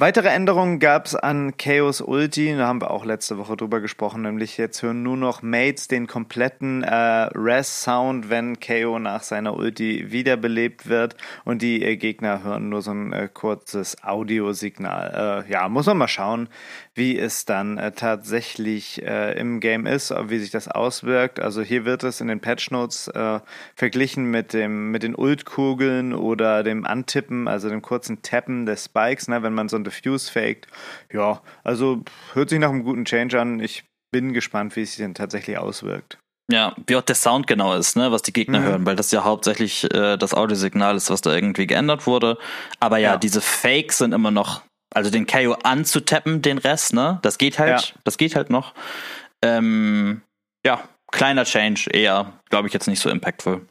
Weitere 0.00 0.28
Änderungen 0.28 0.78
gab 0.78 1.04
es 1.04 1.14
an 1.14 1.58
Chaos 1.58 2.00
Ulti, 2.00 2.56
da 2.56 2.66
haben 2.66 2.80
wir 2.80 2.90
auch 2.90 3.04
letzte 3.04 3.36
Woche 3.36 3.54
drüber 3.54 3.80
gesprochen, 3.80 4.22
nämlich 4.22 4.56
jetzt 4.56 4.82
hören 4.82 5.02
nur 5.02 5.18
noch 5.18 5.42
Mates 5.42 5.88
den 5.88 6.06
kompletten 6.06 6.82
äh, 6.82 6.94
Res-Sound, 7.34 8.30
wenn 8.30 8.58
KO 8.60 8.98
nach 8.98 9.22
seiner 9.22 9.54
Ulti 9.54 10.10
wiederbelebt 10.10 10.88
wird 10.88 11.16
und 11.44 11.60
die 11.60 11.84
äh, 11.84 11.98
Gegner 11.98 12.42
hören 12.42 12.70
nur 12.70 12.80
so 12.80 12.92
ein 12.92 13.12
äh, 13.12 13.28
kurzes 13.28 14.02
Audiosignal. 14.02 15.44
Äh, 15.46 15.52
ja, 15.52 15.68
muss 15.68 15.84
man 15.84 15.98
mal 15.98 16.08
schauen, 16.08 16.48
wie 16.94 17.18
es 17.18 17.44
dann 17.44 17.76
äh, 17.76 17.92
tatsächlich 17.92 19.02
äh, 19.02 19.38
im 19.38 19.60
Game 19.60 19.84
ist, 19.84 20.14
wie 20.28 20.38
sich 20.38 20.50
das 20.50 20.68
auswirkt. 20.68 21.40
Also 21.40 21.60
hier 21.60 21.84
wird 21.84 22.04
es 22.04 22.22
in 22.22 22.28
den 22.28 22.40
Patch 22.40 22.70
Notes 22.70 23.10
verglichen 23.74 24.30
mit 24.30 24.54
dem 24.54 24.90
mit 24.92 25.02
den 25.02 25.14
Ult-Kugeln 25.14 26.14
oder 26.14 26.62
dem 26.62 26.86
Antippen, 26.86 27.48
also 27.48 27.68
dem 27.68 27.82
kurzen 27.82 28.22
Tappen 28.22 28.64
des 28.64 28.86
Spikes, 28.86 29.28
ne, 29.28 29.42
wenn 29.42 29.52
man 29.52 29.68
so 29.68 29.76
ein 29.76 29.89
Diffuse 29.90 30.30
faked. 30.30 30.66
Ja, 31.12 31.42
also 31.64 32.02
hört 32.32 32.50
sich 32.50 32.58
nach 32.58 32.70
einem 32.70 32.84
guten 32.84 33.04
Change 33.04 33.40
an. 33.40 33.60
Ich 33.60 33.84
bin 34.10 34.32
gespannt, 34.32 34.76
wie 34.76 34.82
es 34.82 34.92
sich 34.92 35.04
denn 35.04 35.14
tatsächlich 35.14 35.58
auswirkt. 35.58 36.18
Ja, 36.50 36.74
wie 36.86 36.96
auch 36.96 37.02
der 37.02 37.14
Sound 37.14 37.46
genau 37.46 37.74
ist, 37.74 37.96
ne, 37.96 38.10
was 38.10 38.22
die 38.22 38.32
Gegner 38.32 38.60
mhm. 38.60 38.64
hören, 38.64 38.86
weil 38.86 38.96
das 38.96 39.12
ja 39.12 39.22
hauptsächlich 39.22 39.84
äh, 39.94 40.16
das 40.16 40.34
Audiosignal 40.34 40.96
ist, 40.96 41.08
was 41.08 41.20
da 41.20 41.32
irgendwie 41.32 41.66
geändert 41.66 42.06
wurde. 42.06 42.38
Aber 42.80 42.98
ja, 42.98 43.12
ja, 43.12 43.16
diese 43.16 43.40
Fakes 43.40 43.98
sind 43.98 44.12
immer 44.12 44.32
noch, 44.32 44.62
also 44.92 45.10
den 45.10 45.26
KO 45.26 45.52
anzutappen, 45.62 46.42
den 46.42 46.58
Rest, 46.58 46.92
ne, 46.92 47.20
das 47.22 47.38
geht 47.38 47.60
halt, 47.60 47.80
ja. 47.80 48.00
das 48.02 48.18
geht 48.18 48.34
halt 48.34 48.50
noch. 48.50 48.74
Ähm, 49.42 50.22
ja, 50.66 50.82
kleiner 51.12 51.44
Change, 51.44 51.88
eher, 51.92 52.32
glaube 52.50 52.66
ich, 52.66 52.74
jetzt 52.74 52.88
nicht 52.88 53.00
so 53.00 53.10
impactful. 53.10 53.64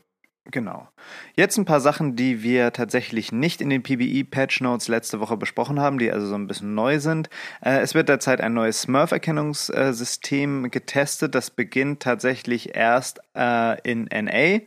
Genau. 0.46 0.88
Jetzt 1.36 1.58
ein 1.58 1.66
paar 1.66 1.80
Sachen, 1.80 2.16
die 2.16 2.42
wir 2.42 2.74
tatsächlich 2.74 3.32
nicht 3.32 3.62
in 3.62 3.70
den 3.70 3.84
PBE-Patch 3.84 4.62
Notes 4.62 4.88
letzte 4.88 5.20
Woche 5.20 5.38
besprochen 5.38 5.80
haben, 5.80 6.00
die 6.00 6.12
also 6.12 6.26
so 6.26 6.36
ein 6.36 6.48
bisschen 6.48 6.74
neu 6.74 7.00
sind. 7.00 7.30
Äh, 7.62 7.82
es 7.82 7.94
wird 7.94 8.10
derzeit 8.10 8.42
ein 8.42 8.54
neues 8.54 8.82
Smurf-Erkennungssystem 8.82 10.72
getestet. 10.72 11.36
Das 11.36 11.52
beginnt 11.52 12.02
tatsächlich 12.02 12.76
erst 12.76 13.20
äh, 13.36 13.80
in 13.82 14.06
NA. 14.06 14.62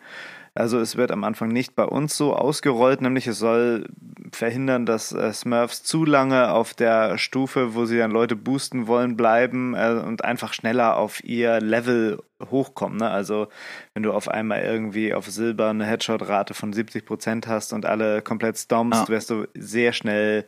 Also 0.54 0.78
es 0.80 0.96
wird 0.96 1.10
am 1.10 1.24
Anfang 1.24 1.48
nicht 1.48 1.74
bei 1.74 1.84
uns 1.84 2.16
so 2.16 2.34
ausgerollt, 2.34 3.00
nämlich 3.00 3.26
es 3.26 3.38
soll 3.38 3.88
verhindern, 4.32 4.84
dass 4.84 5.12
äh, 5.12 5.32
Smurfs 5.32 5.82
zu 5.82 6.04
lange 6.04 6.52
auf 6.52 6.74
der 6.74 7.16
Stufe, 7.16 7.74
wo 7.74 7.86
sie 7.86 7.98
dann 7.98 8.10
Leute 8.10 8.36
boosten 8.36 8.86
wollen, 8.86 9.16
bleiben 9.16 9.74
äh, 9.74 10.02
und 10.04 10.24
einfach 10.24 10.52
schneller 10.52 10.96
auf 10.96 11.24
ihr 11.24 11.60
Level 11.60 12.22
hochkommen. 12.50 12.98
Ne? 12.98 13.10
Also 13.10 13.48
wenn 13.94 14.02
du 14.02 14.12
auf 14.12 14.28
einmal 14.28 14.62
irgendwie 14.62 15.14
auf 15.14 15.26
Silber 15.26 15.70
eine 15.70 15.86
Headshot-Rate 15.86 16.52
von 16.52 16.72
70% 16.72 17.46
hast 17.46 17.72
und 17.72 17.86
alle 17.86 18.20
komplett 18.20 18.58
stompst, 18.58 19.08
ja. 19.08 19.08
wirst 19.08 19.30
du 19.30 19.46
sehr 19.54 19.94
schnell 19.94 20.46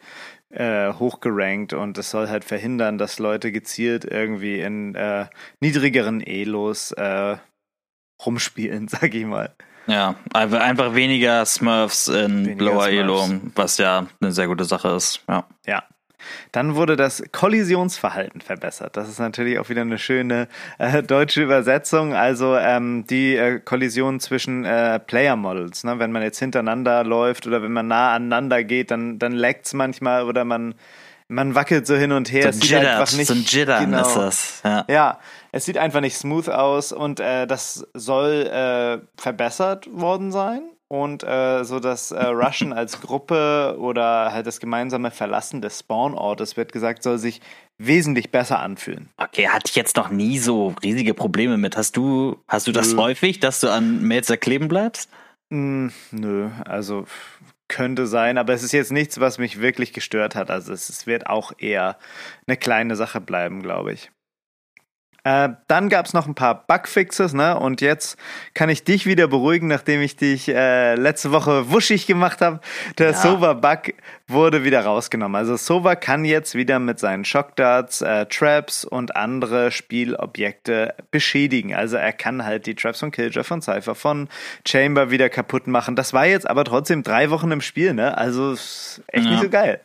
äh, 0.51 0.93
hochgerankt 0.93 1.73
und 1.73 1.97
es 1.97 2.11
soll 2.11 2.29
halt 2.29 2.45
verhindern, 2.45 2.99
dass 2.99 3.19
Leute 3.19 3.53
gezielt 3.53 4.05
irgendwie 4.05 4.61
in 4.61 4.95
äh, 4.95 5.27
niedrigeren 5.61 6.21
Elos 6.21 6.93
äh, 6.93 7.37
rumspielen, 8.25 8.89
sag 8.89 9.15
ich 9.15 9.25
mal. 9.25 9.55
Ja, 9.87 10.15
einfach 10.33 10.95
weniger 10.95 11.45
Smurfs 11.45 12.09
in 12.09 12.47
weniger 12.47 12.65
Lower 12.65 12.89
Elo, 12.89 13.29
was 13.55 13.79
ja 13.79 14.07
eine 14.21 14.33
sehr 14.33 14.47
gute 14.47 14.65
Sache 14.65 14.89
ist. 14.89 15.23
Ja. 15.29 15.45
Ja. 15.67 15.83
Dann 16.53 16.75
wurde 16.75 16.97
das 16.97 17.23
Kollisionsverhalten 17.33 18.41
verbessert. 18.41 18.97
Das 18.97 19.09
ist 19.09 19.19
natürlich 19.19 19.59
auch 19.59 19.69
wieder 19.69 19.83
eine 19.83 19.99
schöne 19.99 20.49
äh, 20.79 21.03
deutsche 21.03 21.43
Übersetzung. 21.43 22.15
Also 22.15 22.57
ähm, 22.57 23.07
die 23.07 23.37
äh, 23.37 23.61
Kollision 23.61 24.21
zwischen 24.21 24.65
äh, 24.65 24.99
Player 25.01 25.37
Models. 25.37 25.85
Ne? 25.85 25.99
Wenn 25.99 26.13
man 26.13 26.23
jetzt 26.23 26.39
hintereinander 26.39 27.05
läuft 27.05 27.47
oder 27.47 27.63
wenn 27.63 27.73
man 27.73 27.89
nah 27.89 28.15
aneinander 28.15 28.65
geht, 28.65 28.91
dann, 28.91 29.19
dann 29.19 29.33
leckt's 29.33 29.75
manchmal 29.75 30.25
oder 30.25 30.45
man 30.45 30.75
man 31.29 31.55
wackelt 31.55 31.87
so 31.87 31.97
hin 31.97 32.13
und 32.13 32.31
her. 32.31 32.53
So 32.53 32.61
ein 32.61 32.63
Jitter, 32.63 33.01
einfach 33.01 33.17
nicht, 33.17 33.29
so 33.29 33.35
ein 33.35 33.45
Jitter 33.47 33.81
genau, 33.81 34.03
ist 34.03 34.15
das. 34.17 34.61
Ja. 34.65 34.85
ja, 34.89 35.19
es 35.53 35.65
sieht 35.65 35.79
einfach 35.79 36.01
nicht 36.01 36.17
smooth 36.17 36.49
aus 36.49 36.93
und 36.93 37.21
äh, 37.21 37.47
das 37.47 37.87
soll 37.95 38.47
äh, 38.47 39.21
verbessert 39.21 39.89
worden 39.93 40.33
sein. 40.33 40.63
Und 40.87 41.25
äh, 41.25 41.65
so 41.65 41.81
das 41.81 42.13
äh, 42.13 42.25
Rushen 42.27 42.73
als 42.75 43.01
Gruppe 43.01 43.77
oder 43.79 44.33
halt 44.33 44.47
das 44.47 44.61
gemeinsame 44.61 45.11
Verlassen 45.11 45.63
des 45.63 45.81
Spawnortes, 45.81 46.57
wird 46.57 46.73
gesagt, 46.73 47.03
soll 47.03 47.19
sich 47.19 47.41
wesentlich 47.79 48.31
besser 48.31 48.61
anfühlen. 48.61 49.09
Okay, 49.17 49.49
hatte 49.49 49.69
ich 49.69 49.75
jetzt 49.75 49.97
noch 49.97 50.11
nie 50.11 50.39
so 50.39 50.75
riesige 50.83 51.15
Probleme 51.15 51.57
mit. 51.57 51.77
Hast 51.77 51.97
du, 51.97 52.37
hast 52.47 52.67
du 52.67 52.73
das 52.73 52.97
häufig, 52.97 53.41
dass 53.41 53.61
du 53.61 53.71
an 53.71 54.03
Melzer 54.03 54.37
kleben 54.37 54.69
bleibst? 54.69 55.11
Mm, 55.51 55.89
nö, 56.13 56.51
also 56.65 57.07
könnte 57.69 58.07
sein, 58.07 58.39
aber 58.39 58.53
es 58.53 58.63
ist 58.63 58.73
jetzt 58.73 58.93
nichts, 58.93 59.21
was 59.21 59.39
mich 59.39 59.61
wirklich 59.61 59.93
gestört 59.93 60.35
hat. 60.35 60.51
Also 60.51 60.73
es, 60.73 60.89
es 60.89 61.07
wird 61.07 61.27
auch 61.27 61.53
eher 61.59 61.99
eine 62.47 62.57
kleine 62.57 62.97
Sache 62.97 63.21
bleiben, 63.21 63.63
glaube 63.63 63.93
ich. 63.93 64.11
Äh, 65.25 65.49
dann 65.69 65.89
gab 65.89 66.05
es 66.05 66.13
noch 66.13 66.27
ein 66.27 66.35
paar 66.35 66.67
Bugfixes, 66.67 67.33
ne? 67.33 67.59
Und 67.59 67.81
jetzt 67.81 68.19
kann 68.53 68.69
ich 68.69 68.85
dich 68.85 69.07
wieder 69.07 69.27
beruhigen, 69.27 69.69
nachdem 69.69 70.03
ich 70.03 70.17
dich 70.17 70.49
äh, 70.49 70.97
letzte 70.97 71.33
Woche 71.33 71.71
wuschig 71.71 72.07
gemacht 72.07 72.43
habe. 72.43 72.61
Der 72.99 73.13
ja. 73.13 73.17
Sova-Bug 73.17 73.95
wurde 74.29 74.65
wieder 74.65 74.85
rausgenommen. 74.85 75.37
Also 75.37 75.57
Sova 75.57 75.97
kann 75.97 76.27
jetzt 76.27 76.55
wieder 76.55 76.79
mit 76.79 76.99
seinen 76.99 77.25
Shockdarts, 77.25 78.03
äh, 78.03 78.27
Traps 78.27 78.85
und 78.85 79.17
andere 79.17 79.71
Spielobjekte 79.71 80.95
beschädigen. 81.11 81.75
Also 81.75 81.97
er 81.97 82.13
kann 82.13 82.45
halt 82.45 82.67
die 82.67 82.75
Traps 82.75 83.01
von 83.01 83.11
Killjoy, 83.11 83.45
von 83.45 83.63
Cypher, 83.63 83.95
von 83.95 84.29
Chamber 84.67 85.11
wieder 85.11 85.31
kaputt 85.31 85.67
machen. 85.67 85.97
Das 85.97 86.13
war 86.13 86.27
jetzt 86.27 86.49
aber 86.49 86.65
trotzdem 86.65 87.03
drei 87.03 87.31
Wochen 87.31 87.51
im 87.51 87.63
Spiel, 87.63 87.95
ne? 87.95 88.17
Also 88.19 88.53
echt 88.53 89.25
ja. 89.25 89.31
nicht 89.31 89.43
so 89.43 89.49
geil. 89.49 89.81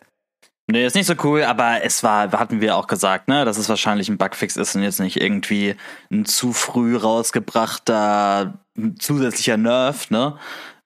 Nee, 0.71 0.85
ist 0.85 0.95
nicht 0.95 1.07
so 1.07 1.15
cool, 1.23 1.43
aber 1.43 1.83
es 1.83 2.03
war, 2.03 2.31
hatten 2.31 2.61
wir 2.61 2.75
auch 2.75 2.85
gesagt, 2.85 3.27
ne, 3.27 3.43
dass 3.43 3.57
es 3.57 3.69
wahrscheinlich 3.69 4.07
ein 4.07 4.19
Bugfix 4.19 4.55
ist 4.55 4.75
und 4.75 4.83
jetzt 4.83 4.99
nicht 4.99 5.19
irgendwie 5.19 5.75
ein 6.11 6.25
zu 6.25 6.53
früh 6.53 6.95
rausgebrachter 6.95 8.59
zusätzlicher 8.99 9.57
Nerf, 9.57 10.11
ne? 10.11 10.37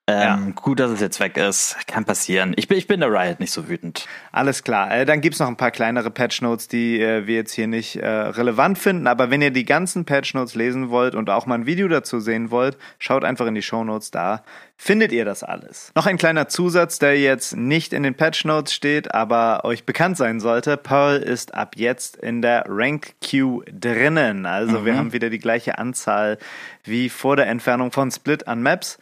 Ähm, 0.05 0.17
ja. 0.17 0.51
Gut, 0.55 0.81
dass 0.81 0.91
es 0.91 0.99
jetzt 0.99 1.21
weg 1.21 1.37
ist. 1.37 1.77
Kann 1.87 2.03
passieren. 2.03 2.53
Ich 2.57 2.67
bin, 2.67 2.77
ich 2.77 2.87
bin 2.87 2.99
der 2.99 3.09
Riot 3.09 3.39
nicht 3.39 3.51
so 3.51 3.69
wütend. 3.69 4.05
Alles 4.33 4.63
klar. 4.63 4.91
Äh, 4.91 5.05
dann 5.05 5.21
gibt's 5.21 5.39
noch 5.39 5.47
ein 5.47 5.55
paar 5.55 5.71
kleinere 5.71 6.11
Patch 6.11 6.41
Notes, 6.41 6.67
die 6.67 6.99
äh, 6.99 7.25
wir 7.25 7.35
jetzt 7.35 7.53
hier 7.53 7.67
nicht 7.67 7.95
äh, 7.95 8.05
relevant 8.07 8.77
finden. 8.77 9.07
Aber 9.07 9.31
wenn 9.31 9.41
ihr 9.41 9.51
die 9.51 9.63
ganzen 9.63 10.03
Patch 10.03 10.33
Notes 10.33 10.55
lesen 10.55 10.89
wollt 10.89 11.15
und 11.15 11.29
auch 11.29 11.45
mal 11.45 11.55
ein 11.55 11.65
Video 11.65 11.87
dazu 11.87 12.19
sehen 12.19 12.51
wollt, 12.51 12.77
schaut 12.99 13.23
einfach 13.23 13.45
in 13.45 13.55
die 13.55 13.61
Show 13.61 13.85
Notes 13.85 14.11
da. 14.11 14.43
Findet 14.75 15.13
ihr 15.13 15.23
das 15.23 15.41
alles? 15.41 15.93
Noch 15.95 16.05
ein 16.05 16.17
kleiner 16.17 16.49
Zusatz, 16.49 16.99
der 16.99 17.17
jetzt 17.17 17.55
nicht 17.55 17.93
in 17.93 18.03
den 18.03 18.15
Patch 18.15 18.43
Notes 18.43 18.73
steht, 18.73 19.13
aber 19.13 19.63
euch 19.63 19.85
bekannt 19.85 20.17
sein 20.17 20.41
sollte. 20.41 20.75
Pearl 20.75 21.19
ist 21.19 21.53
ab 21.53 21.75
jetzt 21.77 22.17
in 22.17 22.41
der 22.41 22.65
Rank 22.67 23.13
Queue 23.21 23.63
drinnen. 23.71 24.45
Also 24.45 24.81
mhm. 24.81 24.85
wir 24.85 24.97
haben 24.97 25.13
wieder 25.13 25.29
die 25.29 25.39
gleiche 25.39 25.77
Anzahl 25.77 26.37
wie 26.83 27.07
vor 27.07 27.37
der 27.37 27.47
Entfernung 27.47 27.93
von 27.93 28.11
Split 28.11 28.49
an 28.49 28.61
Maps. 28.61 28.97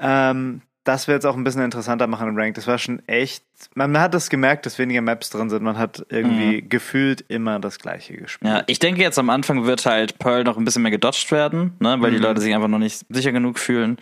Ähm, 0.00 0.62
das 0.84 1.06
wird 1.06 1.16
jetzt 1.16 1.26
auch 1.26 1.36
ein 1.36 1.44
bisschen 1.44 1.62
interessanter 1.62 2.06
machen 2.06 2.28
im 2.28 2.36
Rank. 2.36 2.54
Das 2.54 2.66
war 2.66 2.78
schon 2.78 3.06
echt. 3.06 3.44
Man 3.74 3.98
hat 3.98 4.14
das 4.14 4.30
gemerkt, 4.30 4.64
dass 4.64 4.78
weniger 4.78 5.02
Maps 5.02 5.28
drin 5.28 5.50
sind. 5.50 5.62
Man 5.62 5.78
hat 5.78 6.04
irgendwie 6.08 6.62
mhm. 6.62 6.68
gefühlt 6.68 7.20
immer 7.28 7.60
das 7.60 7.78
gleiche 7.78 8.16
gespielt. 8.16 8.50
Ja, 8.50 8.62
ich 8.66 8.78
denke 8.78 9.02
jetzt 9.02 9.18
am 9.18 9.28
Anfang 9.28 9.66
wird 9.66 9.84
halt 9.84 10.18
Pearl 10.18 10.44
noch 10.44 10.56
ein 10.56 10.64
bisschen 10.64 10.82
mehr 10.82 10.90
gedodged 10.90 11.30
werden, 11.30 11.74
ne, 11.80 11.96
weil 12.00 12.10
mhm. 12.10 12.16
die 12.16 12.22
Leute 12.22 12.40
sich 12.40 12.54
einfach 12.54 12.68
noch 12.68 12.78
nicht 12.78 13.04
sicher 13.10 13.32
genug 13.32 13.58
fühlen. 13.58 13.98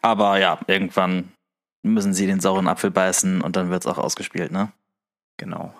Aber 0.00 0.38
ja, 0.38 0.58
irgendwann 0.66 1.28
müssen 1.82 2.14
sie 2.14 2.26
den 2.26 2.40
sauren 2.40 2.68
Apfel 2.68 2.90
beißen 2.90 3.42
und 3.42 3.56
dann 3.56 3.68
wird 3.68 3.84
es 3.84 3.86
auch 3.86 3.98
ausgespielt, 3.98 4.52
ne? 4.52 4.72
Genau. 5.36 5.74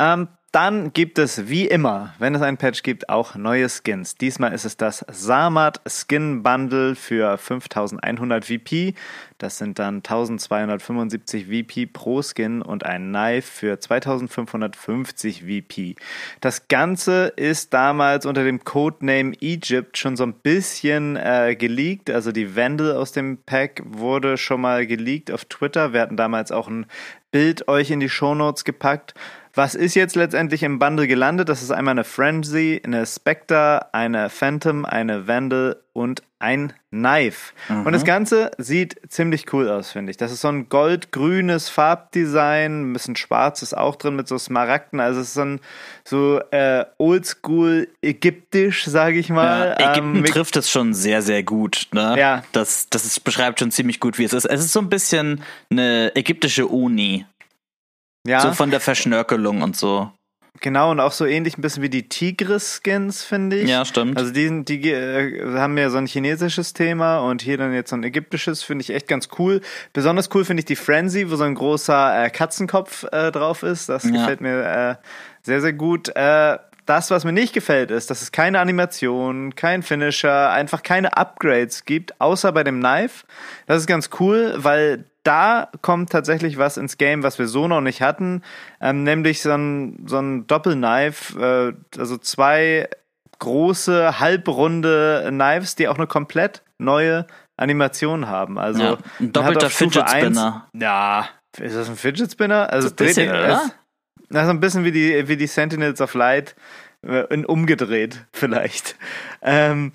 Ähm, 0.00 0.28
dann 0.52 0.92
gibt 0.92 1.18
es 1.18 1.48
wie 1.48 1.68
immer, 1.68 2.12
wenn 2.18 2.34
es 2.34 2.42
ein 2.42 2.56
Patch 2.56 2.82
gibt, 2.82 3.08
auch 3.08 3.36
neue 3.36 3.68
Skins. 3.68 4.16
Diesmal 4.16 4.52
ist 4.52 4.64
es 4.64 4.76
das 4.76 5.04
Samat 5.08 5.80
Skin 5.86 6.42
Bundle 6.42 6.96
für 6.96 7.38
5100 7.38 8.44
VP. 8.44 8.94
Das 9.38 9.58
sind 9.58 9.78
dann 9.78 9.98
1275 9.98 11.46
VP 11.46 11.86
pro 11.86 12.20
Skin 12.22 12.62
und 12.62 12.84
ein 12.84 13.10
Knife 13.10 13.48
für 13.48 13.78
2550 13.78 15.44
VP. 15.44 15.94
Das 16.40 16.66
Ganze 16.66 17.28
ist 17.36 17.72
damals 17.72 18.26
unter 18.26 18.42
dem 18.42 18.64
Codename 18.64 19.34
Egypt 19.40 19.98
schon 19.98 20.16
so 20.16 20.24
ein 20.24 20.34
bisschen 20.34 21.14
äh, 21.14 21.54
geleakt. 21.56 22.10
Also 22.10 22.32
die 22.32 22.56
Vandal 22.56 22.96
aus 22.96 23.12
dem 23.12 23.38
Pack 23.38 23.82
wurde 23.86 24.36
schon 24.36 24.62
mal 24.62 24.84
geleakt 24.88 25.30
auf 25.30 25.44
Twitter. 25.44 25.92
Wir 25.92 26.00
hatten 26.00 26.16
damals 26.16 26.50
auch 26.50 26.66
ein 26.66 26.86
Bild 27.30 27.68
euch 27.68 27.92
in 27.92 28.00
die 28.00 28.08
Shownotes 28.08 28.64
gepackt. 28.64 29.14
Was 29.54 29.74
ist 29.74 29.94
jetzt 29.94 30.16
letztendlich 30.16 30.62
im 30.62 30.78
Bundle 30.78 31.08
gelandet? 31.08 31.48
Das 31.48 31.62
ist 31.62 31.70
einmal 31.70 31.92
eine 31.92 32.04
Frenzy, 32.04 32.80
eine 32.84 33.04
Spectre, 33.06 33.92
eine 33.92 34.30
Phantom, 34.30 34.84
eine 34.84 35.26
Vandal 35.26 35.76
und 35.92 36.22
ein 36.38 36.72
Knife. 36.90 37.52
Mhm. 37.68 37.86
Und 37.86 37.92
das 37.92 38.04
Ganze 38.04 38.50
sieht 38.58 38.98
ziemlich 39.08 39.52
cool 39.52 39.68
aus, 39.68 39.92
finde 39.92 40.10
ich. 40.10 40.16
Das 40.16 40.32
ist 40.32 40.40
so 40.40 40.48
ein 40.48 40.68
goldgrünes 40.68 41.68
Farbdesign, 41.68 42.90
ein 42.90 42.92
bisschen 42.92 43.16
schwarz 43.16 43.62
ist 43.62 43.76
auch 43.76 43.96
drin 43.96 44.16
mit 44.16 44.26
so 44.26 44.38
Smaragden. 44.38 45.00
Also 45.00 45.20
es 45.20 45.28
ist 45.28 45.34
so 45.34 45.42
ein 45.42 45.60
so 46.04 46.40
äh, 46.50 46.86
oldschool 46.98 47.88
ägyptisch, 48.02 48.86
sage 48.86 49.18
ich 49.18 49.28
mal. 49.28 49.76
Ja, 49.78 49.90
Ägypten 49.92 50.16
ähm, 50.16 50.24
trifft 50.24 50.56
es 50.56 50.70
schon 50.70 50.94
sehr, 50.94 51.22
sehr 51.22 51.42
gut. 51.42 51.88
Ne? 51.92 52.14
Ja. 52.18 52.44
Das, 52.52 52.88
das 52.88 53.04
ist, 53.04 53.24
beschreibt 53.24 53.58
schon 53.58 53.70
ziemlich 53.70 54.00
gut, 54.00 54.18
wie 54.18 54.24
es 54.24 54.32
ist. 54.32 54.46
Es 54.46 54.60
ist 54.60 54.72
so 54.72 54.80
ein 54.80 54.88
bisschen 54.88 55.42
eine 55.70 56.12
ägyptische 56.14 56.66
Uni. 56.66 57.26
Ja. 58.26 58.40
So 58.40 58.52
von 58.52 58.70
der 58.70 58.80
Verschnörkelung 58.80 59.62
und 59.62 59.76
so. 59.76 60.10
Genau, 60.60 60.90
und 60.90 61.00
auch 61.00 61.12
so 61.12 61.24
ähnlich 61.24 61.56
ein 61.56 61.62
bisschen 61.62 61.82
wie 61.82 61.88
die 61.88 62.08
Tigris-Skins, 62.08 63.24
finde 63.24 63.60
ich. 63.60 63.70
Ja, 63.70 63.84
stimmt. 63.84 64.18
Also 64.18 64.32
die, 64.32 64.64
die 64.64 64.90
äh, 64.90 65.58
haben 65.58 65.78
ja 65.78 65.88
so 65.88 65.96
ein 65.96 66.06
chinesisches 66.06 66.74
Thema 66.74 67.20
und 67.20 67.40
hier 67.40 67.56
dann 67.56 67.72
jetzt 67.72 67.90
so 67.90 67.96
ein 67.96 68.02
ägyptisches, 68.02 68.62
finde 68.62 68.82
ich 68.82 68.90
echt 68.90 69.08
ganz 69.08 69.28
cool. 69.38 69.62
Besonders 69.92 70.28
cool 70.34 70.44
finde 70.44 70.60
ich 70.60 70.66
die 70.66 70.76
Frenzy, 70.76 71.30
wo 71.30 71.36
so 71.36 71.44
ein 71.44 71.54
großer 71.54 72.24
äh, 72.24 72.30
Katzenkopf 72.30 73.04
äh, 73.10 73.30
drauf 73.30 73.62
ist. 73.62 73.88
Das 73.88 74.04
ja. 74.04 74.10
gefällt 74.10 74.40
mir 74.42 74.62
äh, 74.62 74.94
sehr, 75.42 75.62
sehr 75.62 75.72
gut. 75.72 76.08
Äh, 76.14 76.58
das, 76.84 77.10
was 77.10 77.24
mir 77.24 77.32
nicht 77.32 77.54
gefällt, 77.54 77.90
ist, 77.90 78.10
dass 78.10 78.20
es 78.20 78.32
keine 78.32 78.58
Animation, 78.58 79.54
kein 79.54 79.82
Finisher, 79.82 80.50
einfach 80.50 80.82
keine 80.82 81.16
Upgrades 81.16 81.84
gibt, 81.84 82.20
außer 82.20 82.50
bei 82.52 82.64
dem 82.64 82.80
Knife. 82.80 83.24
Das 83.66 83.78
ist 83.78 83.86
ganz 83.86 84.10
cool, 84.18 84.54
weil 84.56 85.04
da 85.22 85.70
kommt 85.82 86.10
tatsächlich 86.10 86.58
was 86.58 86.76
ins 86.76 86.98
Game, 86.98 87.22
was 87.22 87.38
wir 87.38 87.46
so 87.46 87.68
noch 87.68 87.80
nicht 87.80 88.02
hatten, 88.02 88.42
ähm, 88.80 89.02
nämlich 89.02 89.42
so 89.42 89.52
ein, 89.52 90.04
so 90.06 90.18
ein 90.18 90.46
Doppelknife, 90.46 91.74
äh, 91.94 91.98
also 91.98 92.16
zwei 92.16 92.88
große, 93.38 94.20
halbrunde 94.20 95.26
Knives, 95.28 95.74
die 95.74 95.88
auch 95.88 95.96
eine 95.96 96.06
komplett 96.06 96.62
neue 96.78 97.26
Animation 97.56 98.28
haben. 98.28 98.58
Also 98.58 98.82
ja, 98.82 98.98
ein 99.18 99.32
doppelter 99.32 99.70
Fidget 99.70 100.08
Spinner. 100.08 100.68
Ja, 100.72 101.28
ist 101.58 101.76
das 101.76 101.88
ein 101.88 101.96
Fidget 101.96 102.32
Spinner? 102.32 102.72
Also 102.72 102.88
so 102.88 102.94
bisschen, 102.94 103.28
dreht, 103.28 103.38
oder? 103.38 103.70
Das 104.30 104.44
ist 104.44 104.50
ein 104.50 104.60
bisschen 104.60 104.84
wie 104.84 104.92
die, 104.92 105.28
wie 105.28 105.36
die 105.36 105.46
Sentinels 105.46 106.00
of 106.00 106.14
Light 106.14 106.54
äh, 107.06 107.32
in 107.32 107.44
umgedreht, 107.44 108.26
vielleicht. 108.32 108.96
Ähm, 109.42 109.92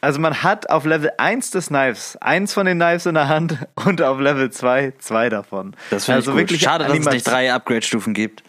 also 0.00 0.20
man 0.20 0.42
hat 0.42 0.70
auf 0.70 0.84
Level 0.84 1.10
1 1.18 1.50
des 1.50 1.68
Knives 1.68 2.16
eins 2.16 2.52
von 2.52 2.66
den 2.66 2.78
Knives 2.78 3.06
in 3.06 3.14
der 3.14 3.28
Hand 3.28 3.58
und 3.74 4.02
auf 4.02 4.18
Level 4.18 4.50
2 4.50 4.94
zwei 4.98 5.28
davon. 5.28 5.76
Das 5.90 6.06
finde 6.06 6.16
also 6.16 6.32
ich 6.32 6.38
wirklich 6.38 6.60
Schade, 6.60 6.84
dass 6.84 6.98
es 6.98 7.06
nicht 7.06 7.26
drei 7.26 7.52
Upgrade-Stufen 7.52 8.14
gibt. 8.14 8.42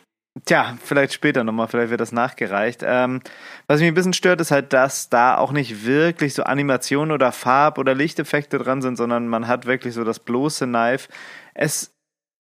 Tja, 0.46 0.78
vielleicht 0.82 1.12
später 1.12 1.44
nochmal, 1.44 1.68
vielleicht 1.68 1.90
wird 1.90 2.00
das 2.00 2.14
nachgereicht. 2.14 2.84
Ähm, 2.86 3.20
was 3.68 3.82
mich 3.82 3.90
ein 3.90 3.94
bisschen 3.94 4.14
stört, 4.14 4.40
ist 4.40 4.52
halt, 4.52 4.72
dass 4.72 5.10
da 5.10 5.36
auch 5.36 5.52
nicht 5.52 5.86
wirklich 5.86 6.34
so 6.34 6.44
Animationen 6.44 7.12
oder 7.12 7.34
Farb- 7.34 7.78
oder 7.78 7.94
Lichteffekte 7.94 8.58
dran 8.58 8.82
sind, 8.82 8.96
sondern 8.96 9.28
man 9.28 9.48
hat 9.48 9.66
wirklich 9.66 9.94
so 9.94 10.06
das 10.06 10.20
bloße 10.20 10.68
Knife. 10.68 11.10
Es 11.54 11.94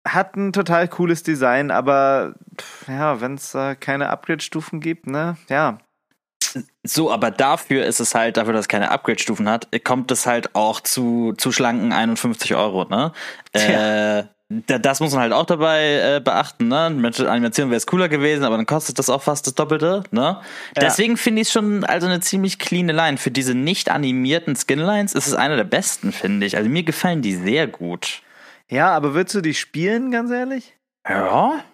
hat 0.07 0.37
ein 0.37 0.52
total 0.52 0.87
cooles 0.87 1.25
Design, 1.25 1.73
aber 1.73 2.35
ja, 2.87 3.21
wenn 3.21 3.35
es 3.35 3.50
da 3.50 3.75
keine 3.75 4.09
Upgrade-Stufen 4.11 4.81
gibt, 4.81 5.09
ne, 5.09 5.37
ja, 5.49 5.79
so, 6.83 7.11
aber 7.11 7.30
dafür 7.30 7.85
ist 7.85 8.00
es 8.00 8.14
halt, 8.14 8.37
dafür, 8.37 8.52
dass 8.52 8.62
es 8.62 8.69
keine 8.69 8.90
Upgrade-Stufen 8.90 9.49
hat, 9.49 9.69
kommt 9.85 10.11
es 10.11 10.26
halt 10.26 10.54
auch 10.54 10.80
zu, 10.80 11.35
zu 11.37 11.52
schlanken 11.52 11.92
51 11.92 12.54
Euro, 12.54 12.85
ne? 12.85 13.12
Äh, 13.52 14.25
das 14.50 14.99
muss 14.99 15.12
man 15.12 15.23
halt 15.23 15.33
auch 15.33 15.47
dabei 15.47 16.16
äh, 16.16 16.21
beachten, 16.21 16.66
ne? 16.66 16.90
Mit 16.90 17.21
Animation 17.21 17.71
wäre 17.71 17.76
es 17.76 17.87
cooler 17.87 18.09
gewesen, 18.09 18.42
aber 18.42 18.57
dann 18.57 18.66
kostet 18.66 18.99
das 18.99 19.09
auch 19.09 19.23
fast 19.23 19.47
das 19.47 19.54
Doppelte, 19.54 20.02
ne? 20.11 20.21
Ja. 20.21 20.40
Deswegen 20.76 21.16
finde 21.16 21.42
ich 21.42 21.49
es 21.49 21.52
schon 21.52 21.85
also 21.85 22.09
eine 22.09 22.19
ziemlich 22.19 22.59
clean 22.59 22.88
Line. 22.88 23.16
Für 23.16 23.30
diese 23.30 23.54
nicht 23.54 23.90
animierten 23.90 24.57
Skinlines 24.57 25.14
ist 25.14 25.28
es 25.28 25.35
einer 25.35 25.57
der 25.57 25.64
besten, 25.64 26.11
finde 26.11 26.47
ich. 26.47 26.57
Also 26.57 26.69
mir 26.69 26.83
gefallen 26.83 27.23
die 27.23 27.35
sehr 27.35 27.69
gut. 27.69 28.23
Ja, 28.69 28.90
aber 28.90 29.14
würdest 29.14 29.37
du 29.37 29.40
die 29.40 29.54
spielen, 29.54 30.11
ganz 30.11 30.33
ehrlich? 30.33 30.76
Ja. 31.09 31.64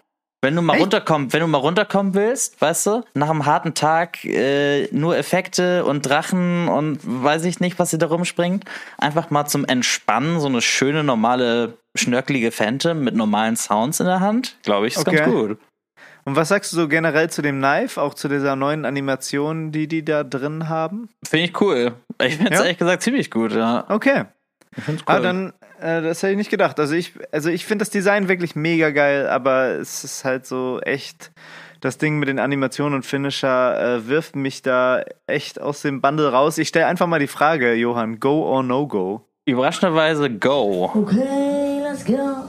Wenn 0.43 0.55
du 0.55 0.63
mal 0.63 0.75
Echt? 0.75 0.83
runterkommen, 0.83 1.33
wenn 1.33 1.41
du 1.41 1.47
mal 1.47 1.59
runterkommen 1.59 2.15
willst, 2.15 2.61
weißt 2.61 2.87
du, 2.87 3.05
nach 3.15 3.31
einem 3.31 3.47
harten 3.47 3.75
Tag 3.75 4.25
äh, 4.25 4.87
nur 4.93 5.17
Effekte 5.17 5.85
und 5.85 6.03
Drachen 6.03 6.69
und 6.69 7.01
weiß 7.03 7.45
ich 7.45 7.59
nicht, 7.59 7.79
was 7.79 7.91
sie 7.91 7.99
da 7.99 8.07
rumspringt, 8.07 8.65
einfach 8.99 9.31
mal 9.31 9.47
zum 9.47 9.65
Entspannen 9.65 10.39
so 10.41 10.47
eine 10.47 10.61
schöne 10.61 11.03
normale 11.03 11.79
schnörkelige 11.97 12.53
Phantom 12.53 13.03
mit 13.03 13.15
normalen 13.15 13.57
Sounds 13.57 14.01
in 14.01 14.07
der 14.07 14.21
Hand, 14.21 14.57
glaube 14.63 14.87
ich, 14.87 14.97
ist 14.97 15.07
okay. 15.07 15.17
ganz 15.17 15.33
gut. 15.33 15.59
Und 16.27 16.35
was 16.35 16.49
sagst 16.49 16.73
du 16.73 16.77
so 16.77 16.89
generell 16.89 17.31
zu 17.31 17.41
dem 17.41 17.59
Knife, 17.59 18.03
auch 18.03 18.13
zu 18.13 18.29
dieser 18.29 18.57
neuen 18.57 18.85
Animation, 18.85 19.71
die 19.71 19.87
die 19.87 20.05
da 20.05 20.25
drin 20.25 20.69
haben? 20.69 21.09
Finde 21.25 21.47
ich 21.47 21.61
cool. 21.61 21.95
Ich 22.21 22.37
finde 22.37 22.53
es 22.53 22.59
ja? 22.59 22.65
ehrlich 22.65 22.79
gesagt 22.79 23.03
ziemlich 23.03 23.31
gut, 23.31 23.53
ja. 23.53 23.85
Okay. 23.89 24.25
Ich 24.77 24.83
ah, 24.89 24.91
cool. 24.91 25.03
Ah, 25.07 25.21
dann 25.21 25.53
das 25.81 26.23
hätte 26.23 26.33
ich 26.33 26.39
nicht 26.39 26.51
gedacht. 26.51 26.79
Also 26.81 26.95
ich, 26.95 27.13
also 27.33 27.51
ich 27.51 27.65
finde 27.65 27.83
das 27.83 27.91
Design 27.91 28.29
wirklich 28.29 28.57
mega 28.57 28.91
geil, 28.91 29.29
aber 29.29 29.69
es 29.79 30.05
ist 30.05 30.25
halt 30.25 30.47
so 30.47 30.81
echt. 30.81 31.33
Das 31.83 31.99
Ding 31.99 32.19
mit 32.19 32.29
den 32.29 32.39
Animationen 32.39 32.95
und 32.95 33.05
Finisher 33.05 33.97
äh, 33.97 34.09
wirft 34.09 34.35
mich 34.35 34.63
da 34.63 35.05
echt 35.27 35.61
aus 35.61 35.83
dem 35.83 36.01
Bundle 36.01 36.33
raus. 36.33 36.57
Ich 36.57 36.69
stelle 36.69 36.87
einfach 36.87 37.07
mal 37.07 37.21
die 37.21 37.27
Frage, 37.27 37.75
Johann, 37.75 38.19
go 38.19 38.45
or 38.45 38.63
no 38.63 38.87
go? 38.87 39.29
Überraschenderweise 39.45 40.31
go. 40.31 40.91
Okay, 40.95 41.81
let's 41.83 42.05
go. 42.05 42.47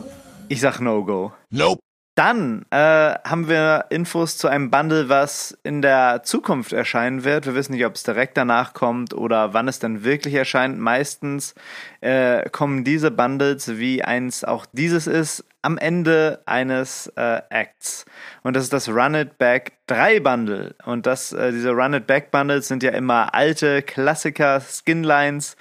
Ich 0.48 0.62
sag 0.62 0.80
no 0.80 1.04
go. 1.04 1.34
Nope. 1.50 1.82
Dann 2.18 2.66
äh, 2.72 2.78
haben 2.78 3.48
wir 3.48 3.86
Infos 3.92 4.40
zu 4.40 4.48
einem 4.48 4.72
Bundle, 4.72 5.08
was 5.08 5.56
in 5.62 5.84
der 5.84 6.24
Zukunft 6.24 6.74
erscheinen 6.74 7.24
wird. 7.24 7.46
Wir 7.46 7.54
wissen 7.54 7.74
nicht, 7.74 7.86
ob 7.86 7.94
es 7.94 8.02
direkt 8.02 8.38
danach 8.38 8.74
kommt 8.74 9.14
oder 9.14 9.54
wann 9.54 9.68
es 9.68 9.78
dann 9.78 10.04
wirklich 10.04 10.34
erscheint. 10.34 10.80
Meistens 10.80 11.54
äh, 12.02 12.50
kommen 12.50 12.84
diese 12.84 13.12
Bundles, 13.12 13.78
wie 13.78 14.04
eins 14.04 14.44
auch 14.44 14.66
dieses 14.72 15.06
ist, 15.06 15.46
am 15.62 15.78
Ende 15.78 16.42
eines 16.48 17.06
äh, 17.18 17.42
Acts. 17.52 18.06
Und 18.42 18.56
das 18.56 18.64
ist 18.64 18.74
das 18.74 18.90
Run 18.90 19.14
It 19.14 19.38
Back 19.38 19.74
3 19.86 20.20
Bundle. 20.22 20.74
Und 20.86 21.06
das, 21.06 21.34
äh, 21.34 21.52
diese 21.52 21.70
Run 21.70 21.94
It 21.94 22.08
Back 22.08 22.32
Bundles 22.32 22.68
sind 22.68 22.82
ja 22.82 22.92
immer 22.92 23.36
alte 23.36 23.84
Klassiker, 23.84 24.60
Skinlines, 24.60 25.56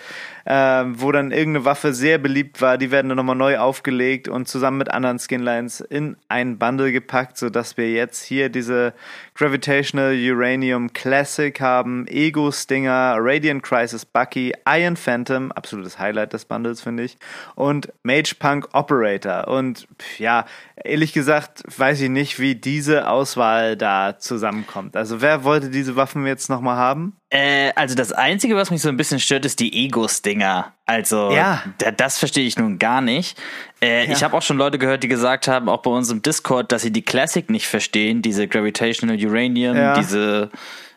äh, 0.47 0.85
wo 0.87 1.11
dann 1.11 1.33
irgendeine 1.33 1.65
Waffe 1.65 1.93
sehr 1.93 2.19
beliebt 2.19 2.61
war. 2.61 2.79
Die 2.79 2.93
werden 2.93 3.09
dann 3.09 3.17
nochmal 3.17 3.37
neu 3.37 3.59
aufgelegt 3.59 4.29
und 4.29 4.47
zusammen 4.47 4.79
mit 4.79 4.91
anderen 4.91 5.19
Skinlines 5.19 5.81
in 5.81 6.17
ein 6.29 6.57
Bundle 6.57 6.93
gepackt, 6.93 7.37
sodass 7.37 7.77
wir 7.77 7.91
jetzt 7.91 8.25
hier 8.25 8.49
diese 8.49 8.95
Gravitational 9.35 10.15
Uranium 10.15 10.93
Classic 10.93 11.61
haben, 11.61 12.07
Ego 12.07 12.53
Stinger, 12.53 13.17
Radiant 13.19 13.63
Crisis 13.65 14.05
Bucky, 14.05 14.55
Iron 14.67 14.97
Phantom, 14.97 15.51
absolutes 15.51 15.99
Highlight 15.99 16.33
des 16.33 16.45
Bundles, 16.45 16.81
finde 16.81 17.03
ich, 17.03 17.19
und 17.57 17.93
Mage 18.05 18.37
Punk 18.39 18.69
Operator. 18.73 19.49
Und 19.49 19.89
ja, 20.19 20.47
ehrlich 20.77 21.13
gesagt, 21.13 21.65
weiß 21.77 22.01
ich 22.03 22.09
nicht, 22.11 22.39
wie 22.39 22.55
diese 22.55 23.09
Auswahl 23.09 23.77
da 23.77 24.19
zusammenkommt. 24.19 24.97
Also 24.97 25.21
wer 25.21 25.43
wollte 25.43 25.71
diese 25.71 25.97
Waffen 25.97 26.25
jetzt 26.25 26.49
nochmal 26.49 26.77
haben? 26.77 27.17
Äh, 27.29 27.73
also 27.75 27.97
das 27.97 28.13
Einzige, 28.13 28.55
was 28.55 28.71
mich 28.71 28.83
so 28.83 28.89
ein 28.89 28.97
bisschen 28.97 29.19
stört, 29.19 29.45
ist 29.45 29.59
die 29.59 29.85
Ego-Stinger. 29.85 30.73
Also 30.85 31.33
ja. 31.33 31.63
das 31.97 32.19
verstehe 32.19 32.47
ich 32.47 32.57
nun 32.57 32.79
gar 32.79 33.01
nicht. 33.01 33.37
Äh, 33.83 34.07
ja. 34.07 34.13
Ich 34.13 34.23
habe 34.23 34.37
auch 34.37 34.43
schon 34.43 34.57
Leute 34.57 34.79
gehört, 34.79 35.03
die 35.03 35.09
gesagt 35.09 35.49
haben, 35.49 35.69
auch 35.69 35.83
bei 35.83 35.91
uns 35.91 36.09
im 36.11 36.23
Discord, 36.23 36.71
dass 36.71 36.83
sie 36.83 36.93
die 36.93 37.03
Classic 37.03 37.51
nicht 37.51 37.67
verstehen, 37.67 38.23
diese 38.23 38.47
Gravitational 38.47 39.17
Uranium, 39.17 39.77
ja. 39.77 39.99
diese 39.99 40.51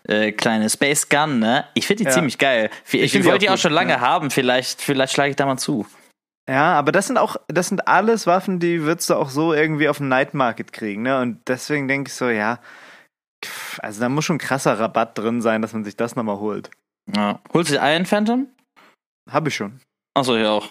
äh, 0.08 0.32
kleine 0.32 0.70
Space 0.70 1.10
Gun, 1.10 1.40
ne? 1.40 1.66
Ich 1.74 1.88
finde 1.88 2.04
die 2.04 2.12
ziemlich 2.12 2.38
geil. 2.38 2.70
Ich, 2.92 3.16
ich 3.16 3.26
wollte 3.26 3.40
die 3.40 3.50
auch, 3.50 3.58
schon 3.58 3.74
lange 3.74 4.00
haben, 4.00 4.30
vielleicht, 4.30 4.82
vielleicht 4.82 5.14
schlage 5.14 5.32
ich 5.32 5.36
da 5.36 5.48
mal 5.48 5.58
zu. 5.58 5.88
Ja, 6.48 6.74
aber 6.74 6.92
das 6.92 7.08
sind 7.08 7.18
auch, 7.18 7.36
das 7.48 7.70
sind 7.70 7.88
alles 7.88 8.26
Waffen, 8.26 8.60
die 8.60 8.82
würdest 8.82 9.10
du 9.10 9.16
auch 9.16 9.30
so 9.30 9.54
irgendwie 9.54 9.88
auf 9.88 9.98
dem 9.98 10.08
Night 10.08 10.34
Market 10.34 10.74
kriegen, 10.74 11.04
ne? 11.04 11.20
Und 11.20 11.40
deswegen 11.48 11.88
denke 11.88 12.10
ich 12.10 12.16
so, 12.16 12.30
ja, 12.30 12.60
also 13.80 14.02
da 14.02 14.10
muss 14.10 14.26
schon 14.26 14.38
krasser 14.38 14.80
Rabatt 14.80 15.18
drin 15.18 15.42
sein, 15.42 15.62
dass 15.62 15.74
man 15.74 15.84
sich 15.84 15.96
das 15.96 16.16
nochmal 16.16 16.40
holt. 16.40 16.70
Ja. 17.16 17.40
Holst 17.54 17.72
du 17.72 17.76
Iron 17.76 18.06
Phantom? 18.06 18.48
Hab 19.30 19.48
ich 19.48 19.56
schon. 19.56 19.80
Achso, 20.14 20.36
ja 20.36 20.52
auch. 20.52 20.70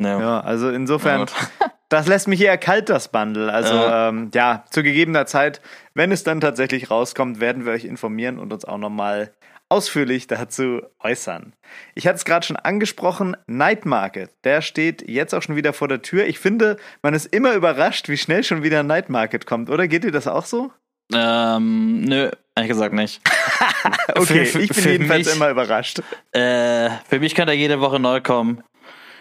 Ja, 0.00 0.20
ja 0.20 0.40
also 0.40 0.70
insofern, 0.70 1.26
das 1.88 2.06
lässt 2.06 2.28
mich 2.28 2.40
eher 2.40 2.58
kalt, 2.58 2.88
das 2.88 3.08
Bundle. 3.08 3.52
Also 3.52 3.74
ja. 3.74 4.08
Ähm, 4.08 4.30
ja, 4.34 4.64
zu 4.70 4.82
gegebener 4.82 5.26
Zeit, 5.26 5.60
wenn 5.94 6.12
es 6.12 6.24
dann 6.24 6.40
tatsächlich 6.40 6.90
rauskommt, 6.90 7.40
werden 7.40 7.64
wir 7.64 7.72
euch 7.72 7.84
informieren 7.84 8.38
und 8.38 8.52
uns 8.52 8.64
auch 8.64 8.78
nochmal 8.78 9.32
ausführlich 9.68 10.26
dazu 10.26 10.82
äußern. 11.00 11.54
Ich 11.94 12.06
hatte 12.06 12.16
es 12.16 12.26
gerade 12.26 12.44
schon 12.44 12.56
angesprochen, 12.56 13.36
Night 13.46 13.86
Market, 13.86 14.30
der 14.44 14.60
steht 14.60 15.08
jetzt 15.08 15.34
auch 15.34 15.40
schon 15.40 15.56
wieder 15.56 15.72
vor 15.72 15.88
der 15.88 16.02
Tür. 16.02 16.26
Ich 16.26 16.38
finde, 16.38 16.76
man 17.00 17.14
ist 17.14 17.26
immer 17.26 17.54
überrascht, 17.54 18.10
wie 18.10 18.18
schnell 18.18 18.44
schon 18.44 18.62
wieder 18.62 18.82
Night 18.82 19.08
Market 19.08 19.46
kommt, 19.46 19.70
oder? 19.70 19.88
Geht 19.88 20.04
dir 20.04 20.10
das 20.10 20.26
auch 20.26 20.44
so? 20.44 20.72
Ähm, 21.12 22.02
nö, 22.02 22.30
ehrlich 22.54 22.70
gesagt 22.70 22.94
nicht. 22.94 23.20
okay, 24.14 24.44
für, 24.46 24.60
ich 24.60 24.70
bin 24.70 24.84
jedenfalls 24.84 25.26
mich, 25.26 25.36
immer 25.36 25.50
überrascht. 25.50 26.00
Äh, 26.32 26.90
für 27.08 27.20
mich 27.20 27.34
könnte 27.34 27.52
er 27.52 27.58
jede 27.58 27.80
Woche 27.80 27.98
neu 27.98 28.20
kommen. 28.20 28.62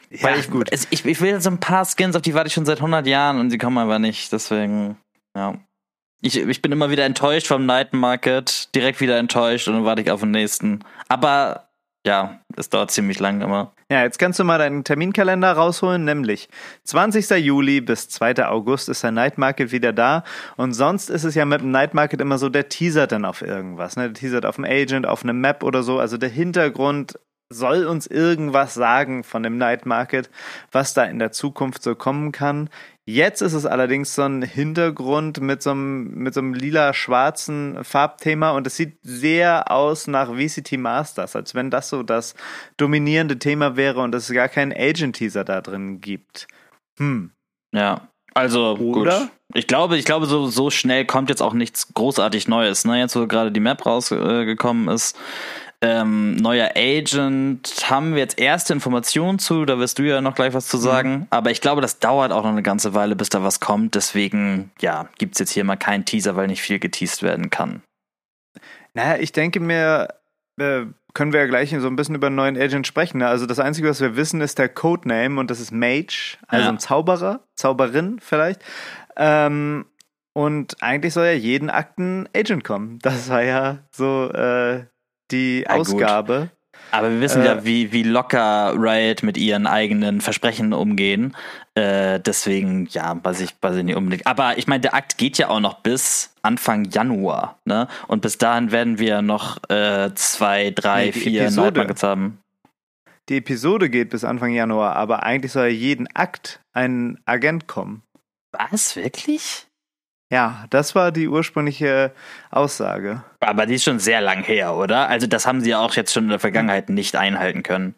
Ja, 0.10 0.24
Weil 0.24 0.39
ich, 0.39 0.50
gut. 0.50 0.70
Ich, 0.72 1.06
ich 1.06 1.22
will 1.22 1.39
so 1.39 1.50
ein 1.50 1.60
paar 1.60 1.86
Skins, 1.86 2.15
auf 2.15 2.22
die 2.22 2.34
warte 2.34 2.48
ich 2.48 2.54
schon 2.54 2.65
seit 2.65 2.80
100 2.80 3.08
Jahren 3.08 3.39
und 3.39 3.50
sie 3.50 3.58
kommen 3.58 3.78
aber 3.78 3.98
nicht, 3.98 4.32
deswegen, 4.32 4.98
ja. 5.36 5.56
Ich, 6.24 6.38
ich 6.38 6.62
bin 6.62 6.72
immer 6.72 6.91
wieder 6.91 7.06
enttäuscht 7.06 7.48
vom 7.48 7.65
Night 7.65 7.94
Market, 7.94 8.76
direkt 8.76 9.02
wieder 9.02 9.17
enttäuscht 9.17 9.67
und 9.67 9.74
dann 9.74 9.86
warte 9.86 10.02
ich 10.04 10.12
auf 10.12 10.20
den 10.20 10.32
nächsten. 10.32 10.84
Aber 11.08 11.71
ja, 12.06 12.40
es 12.58 12.70
dauert 12.70 12.90
ziemlich 12.90 13.20
lang 13.20 13.42
immer. 13.42 13.74
Ja, 13.90 14.02
jetzt 14.04 14.18
kannst 14.18 14.40
du 14.40 14.44
mal 14.44 14.58
deinen 14.58 14.84
Terminkalender 14.84 15.52
rausholen, 15.52 16.04
nämlich 16.04 16.50
20. 16.86 17.30
Juli 17.46 17.80
bis 17.80 18.10
2. 18.10 18.48
August 18.48 18.90
ist 18.90 19.04
der 19.04 19.12
Night 19.12 19.38
Market 19.38 19.72
wieder 19.72 19.94
da. 19.94 20.24
Und 20.58 20.74
sonst 20.74 21.10
ist 21.10 21.26
es 21.26 21.36
ja 21.36 21.46
mit 21.46 21.62
dem 21.62 21.70
Night 21.72 21.94
Market 21.94 22.20
immer 22.20 22.40
so, 22.40 22.50
der 22.50 22.70
teasert 22.70 23.12
dann 23.12 23.24
auf 23.24 23.44
irgendwas. 23.44 23.98
Ne? 23.98 24.06
Der 24.06 24.14
teasert 24.14 24.46
auf 24.48 24.58
einem 24.58 24.72
Agent, 24.72 25.06
auf 25.06 25.24
einem 25.24 25.40
Map 25.42 25.64
oder 25.64 25.84
so. 25.84 26.00
Also 26.00 26.18
der 26.18 26.30
Hintergrund 26.30 27.20
soll 27.52 27.86
uns 27.86 28.08
irgendwas 28.08 28.74
sagen 28.74 29.24
von 29.24 29.44
dem 29.44 29.58
Night 29.58 29.86
Market, 29.86 30.30
was 30.72 30.94
da 30.94 31.04
in 31.04 31.20
der 31.20 31.32
Zukunft 31.32 31.84
so 31.84 31.96
kommen 31.96 32.32
kann. 32.32 32.70
Jetzt 33.06 33.42
ist 33.42 33.54
es 33.54 33.66
allerdings 33.66 34.16
so 34.16 34.22
ein 34.22 34.42
Hintergrund 34.42 35.42
mit 35.42 35.62
so 35.64 35.72
einem, 35.72 36.14
mit 36.16 36.34
so 36.34 36.40
einem 36.40 36.54
lila-schwarzen 36.54 37.84
Farbthema 37.84 38.52
und 38.52 38.68
es 38.68 38.78
sieht 38.78 39.00
sehr 39.02 39.72
aus 39.72 40.08
nach 40.08 40.30
VCT 40.30 40.78
Masters, 40.78 41.36
als 41.36 41.56
wenn 41.56 41.72
das 41.72 41.90
so 41.90 42.04
das 42.04 42.36
dominierende 42.78 43.40
Thema 43.40 43.76
wäre 43.76 44.02
und 44.02 44.14
es 44.16 44.32
gar 44.32 44.50
keinen 44.50 44.72
Agent-Teaser 44.72 45.44
da 45.44 45.62
drin 45.62 46.00
gibt. 46.00 46.48
Hm. 46.98 47.32
Ja, 47.74 48.08
also 48.34 48.78
Oder? 48.78 49.20
gut. 49.20 49.30
Ich 49.54 49.68
glaube, 49.68 49.98
ich 49.98 50.06
glaube, 50.06 50.26
so, 50.26 50.48
so 50.48 50.70
schnell 50.70 51.06
kommt 51.06 51.30
jetzt 51.30 51.42
auch 51.42 51.54
nichts 51.54 51.94
großartig 51.94 52.48
Neues. 52.48 52.86
Ne? 52.86 53.00
Jetzt, 53.00 53.16
wo 53.16 53.28
gerade 53.28 53.52
die 53.52 53.60
Map 53.60 53.86
rausgekommen 53.86 54.88
äh, 54.88 54.94
ist, 54.94 55.18
ähm, 55.84 56.36
neuer 56.36 56.72
Agent 56.76 57.89
haben 57.89 58.13
wir 58.13 58.20
jetzt 58.20 58.39
erste 58.39 58.72
Informationen 58.72 59.39
zu, 59.39 59.65
da 59.65 59.80
wirst 59.80 59.98
du 59.98 60.04
ja 60.04 60.22
noch 60.22 60.36
gleich 60.36 60.54
was 60.54 60.67
zu 60.67 60.78
sagen. 60.78 61.12
Mhm. 61.12 61.28
Aber 61.32 61.50
ich 61.50 61.60
glaube, 61.60 61.82
das 61.82 62.00
dauert 62.00 62.32
auch 62.32 62.44
noch 62.44 62.52
eine 62.52 62.62
ganze 62.62 62.94
Weile, 62.94 63.15
bis 63.15 63.30
da 63.30 63.41
was 63.41 63.60
kommt. 63.60 63.96
Deswegen, 63.96 64.72
ja, 64.80 65.10
gibt's 65.17 65.39
jetzt 65.39 65.52
hier 65.52 65.63
mal 65.63 65.78
keinen 65.78 66.06
Teaser, 66.06 66.36
weil 66.36 66.48
nicht 66.48 66.62
viel 66.62 66.78
geteased 66.78 67.24
werden 67.24 67.50
kann. 67.50 67.82
Naja, 68.94 69.20
ich 69.20 69.32
denke 69.32 69.60
mir, 69.60 70.10
äh, 70.60 70.86
können 71.13 71.34
wir 71.34 71.41
ja 71.41 71.48
gleich 71.48 71.76
so 71.78 71.88
ein 71.88 71.96
bisschen 71.96 72.15
über 72.15 72.28
einen 72.28 72.36
neuen 72.36 72.58
Agent 72.58 72.86
sprechen. 72.86 73.17
Ne? 73.17 73.28
Also 73.28 73.48
das 73.48 73.60
Einzige, 73.60 73.89
was 73.89 74.02
wir 74.02 74.15
wissen, 74.15 74.41
ist 74.41 74.60
der 74.60 74.70
Codename 74.70 75.39
und 75.39 75.50
das 75.50 75.60
ist 75.60 75.72
Mage, 75.72 76.38
also 76.48 76.65
ja. 76.65 76.70
ein 76.70 76.80
Zauberer, 76.80 77.41
Zauberin 77.56 78.20
vielleicht. 78.22 78.62
Ähm, 79.17 79.86
und 80.34 80.82
eigentlich 80.82 81.13
soll 81.13 81.26
ja 81.26 81.32
jeden 81.34 81.70
Akten 81.70 82.30
Agent 82.36 82.63
kommen. 82.63 83.00
Das 83.02 83.30
war 83.30 83.44
ja 83.44 83.80
so 83.91 84.30
äh, 84.32 84.86
die 85.32 85.62
ja, 85.62 85.76
Ausgabe. 85.76 86.39
Gut. 86.39 86.50
Aber 86.91 87.10
wir 87.10 87.22
wissen 87.22 87.41
äh, 87.41 87.46
ja, 87.46 87.65
wie, 87.65 87.91
wie 87.94 88.04
locker 88.04 88.74
Riot 88.78 89.24
mit 89.24 89.38
ihren 89.38 89.65
eigenen 89.65 90.20
Versprechen 90.20 90.74
umgehen. 90.74 91.36
Äh, 91.74 92.20
deswegen, 92.20 92.88
ja, 92.91 93.17
weiß 93.24 93.39
ich, 93.39 93.56
weiß 93.62 93.78
ich 93.78 93.84
nicht 93.84 93.96
unbedingt. 93.96 94.28
Aber 94.28 94.58
ich 94.58 94.67
meine, 94.67 94.82
der 94.82 94.94
Akt 94.94 95.17
geht 95.17 95.38
ja 95.38 95.48
auch 95.48 95.62
noch 95.62 95.76
bis 95.80 96.34
Anfang 96.41 96.86
Januar, 96.86 97.60
ne? 97.63 97.88
Und 98.08 98.22
bis 98.22 98.38
dahin 98.38 98.72
werden 98.72 99.00
wir 99.00 99.22
noch 99.22 99.58
äh, 99.70 100.13
zwei, 100.15 100.72
drei, 100.72 101.06
nee, 101.06 101.12
vier 101.13 101.50
Nightmarkets 101.50 102.04
haben. 102.04 102.39
Die 103.30 103.38
Episode 103.38 103.89
geht 103.89 104.10
bis 104.10 104.26
Anfang 104.26 104.52
Januar, 104.52 104.96
aber 104.98 105.24
eigentlich 105.24 105.54
soll 105.54 105.67
ja 105.67 105.70
jeden 105.70 106.13
Akt 106.13 106.60
ein 106.74 107.22
Agent 107.26 107.67
kommen. 107.67 108.04
Was? 108.52 108.98
Wirklich? 108.98 109.67
Ja, 110.32 110.65
das 110.70 110.96
war 110.96 111.12
die 111.12 111.28
ursprüngliche 111.28 112.13
Aussage. 112.50 113.24
Aber 113.41 113.65
die 113.65 113.76
ist 113.76 113.84
schon 113.84 114.00
sehr 114.00 114.22
lang 114.22 114.44
her, 114.44 114.76
oder? 114.76 115.10
Also 115.10 115.28
das 115.28 115.46
haben 115.46 115.62
sie 115.62 115.72
ja 115.72 115.80
auch 115.80 115.94
jetzt 115.96 116.13
schon 116.13 116.24
in 116.24 116.30
der 116.30 116.39
Vergangenheit 116.39 116.89
nicht 116.89 117.15
einhalten 117.17 117.63
können. 117.63 117.96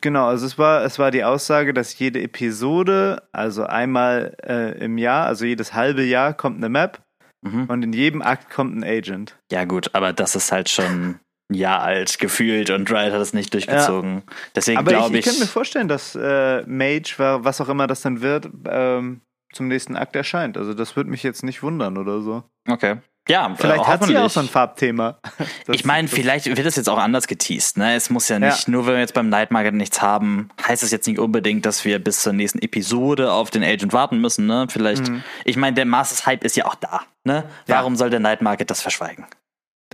Genau, 0.00 0.28
also 0.28 0.46
es 0.46 0.56
war, 0.56 0.82
es 0.82 0.98
war 0.98 1.10
die 1.10 1.24
Aussage, 1.24 1.74
dass 1.74 1.98
jede 1.98 2.22
Episode, 2.22 3.22
also 3.32 3.64
einmal 3.64 4.34
äh, 4.42 4.82
im 4.82 4.96
Jahr, 4.96 5.26
also 5.26 5.44
jedes 5.44 5.74
halbe 5.74 6.02
Jahr 6.02 6.32
kommt 6.32 6.56
eine 6.56 6.70
Map 6.70 7.02
mhm. 7.42 7.66
und 7.66 7.82
in 7.82 7.92
jedem 7.92 8.22
Akt 8.22 8.48
kommt 8.48 8.74
ein 8.74 8.82
Agent. 8.82 9.36
Ja 9.52 9.64
gut, 9.64 9.90
aber 9.92 10.14
das 10.14 10.36
ist 10.36 10.52
halt 10.52 10.70
schon 10.70 11.20
ein 11.50 11.54
Jahr 11.54 11.82
alt 11.82 12.18
gefühlt 12.18 12.70
und 12.70 12.90
Riot 12.90 13.12
hat 13.12 13.20
es 13.20 13.34
nicht 13.34 13.52
durchgezogen. 13.52 14.14
Ja. 14.26 14.34
Deswegen 14.56 14.84
glaube 14.86 15.18
ich. 15.18 15.20
Ich, 15.20 15.26
ich 15.26 15.32
kann 15.32 15.40
mir 15.40 15.52
vorstellen, 15.52 15.88
dass 15.88 16.14
äh, 16.14 16.62
Mage, 16.62 17.16
was 17.18 17.60
auch 17.60 17.68
immer 17.68 17.86
das 17.86 18.00
dann 18.00 18.22
wird, 18.22 18.48
ähm, 18.66 19.20
zum 19.54 19.68
nächsten 19.68 19.96
Akt 19.96 20.16
erscheint. 20.16 20.56
Also 20.56 20.74
das 20.74 20.96
würde 20.96 21.10
mich 21.10 21.22
jetzt 21.22 21.42
nicht 21.42 21.62
wundern 21.62 21.98
oder 21.98 22.20
so. 22.20 22.44
Okay. 22.68 22.96
Ja, 23.26 23.54
vielleicht 23.56 23.84
äh, 23.84 23.86
hat 23.86 24.04
sie 24.04 24.18
auch 24.18 24.28
so 24.28 24.40
ein 24.40 24.48
Farbthema. 24.48 25.18
Das, 25.66 25.76
ich 25.76 25.86
meine, 25.86 26.08
vielleicht 26.08 26.44
wird 26.44 26.66
es 26.66 26.76
jetzt 26.76 26.90
auch 26.90 26.98
anders 26.98 27.26
geteased. 27.26 27.78
Ne? 27.78 27.94
Es 27.94 28.10
muss 28.10 28.28
ja 28.28 28.38
nicht, 28.38 28.66
ja. 28.66 28.70
nur 28.70 28.86
wenn 28.86 28.94
wir 28.94 29.00
jetzt 29.00 29.14
beim 29.14 29.30
Night 29.30 29.50
Market 29.50 29.72
nichts 29.72 30.02
haben, 30.02 30.50
heißt 30.66 30.82
es 30.82 30.90
jetzt 30.90 31.06
nicht 31.06 31.18
unbedingt, 31.18 31.64
dass 31.64 31.86
wir 31.86 31.98
bis 31.98 32.20
zur 32.20 32.34
nächsten 32.34 32.58
Episode 32.58 33.32
auf 33.32 33.48
den 33.48 33.64
Agent 33.64 33.94
warten 33.94 34.20
müssen. 34.20 34.46
Ne? 34.46 34.66
Vielleicht, 34.68 35.08
mhm. 35.08 35.24
ich 35.44 35.56
meine, 35.56 35.74
der 35.74 35.86
Masters 35.86 36.26
Hype 36.26 36.44
ist 36.44 36.56
ja 36.56 36.66
auch 36.66 36.74
da. 36.74 37.00
Ne? 37.24 37.44
Warum 37.66 37.94
ja. 37.94 37.98
soll 37.98 38.10
der 38.10 38.20
Night 38.20 38.42
Market 38.42 38.70
das 38.70 38.82
verschweigen? 38.82 39.24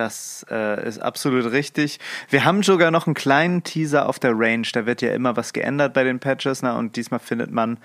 Das 0.00 0.46
äh, 0.50 0.88
ist 0.88 0.98
absolut 0.98 1.52
richtig. 1.52 2.00
Wir 2.30 2.44
haben 2.44 2.62
sogar 2.62 2.90
noch 2.90 3.06
einen 3.06 3.14
kleinen 3.14 3.64
Teaser 3.64 4.08
auf 4.08 4.18
der 4.18 4.32
Range. 4.34 4.66
Da 4.72 4.86
wird 4.86 5.02
ja 5.02 5.12
immer 5.12 5.36
was 5.36 5.52
geändert 5.52 5.94
bei 5.94 6.04
den 6.04 6.20
Patches. 6.20 6.62
Ne? 6.62 6.74
Und 6.74 6.96
diesmal 6.96 7.20
findet 7.20 7.50
man 7.50 7.78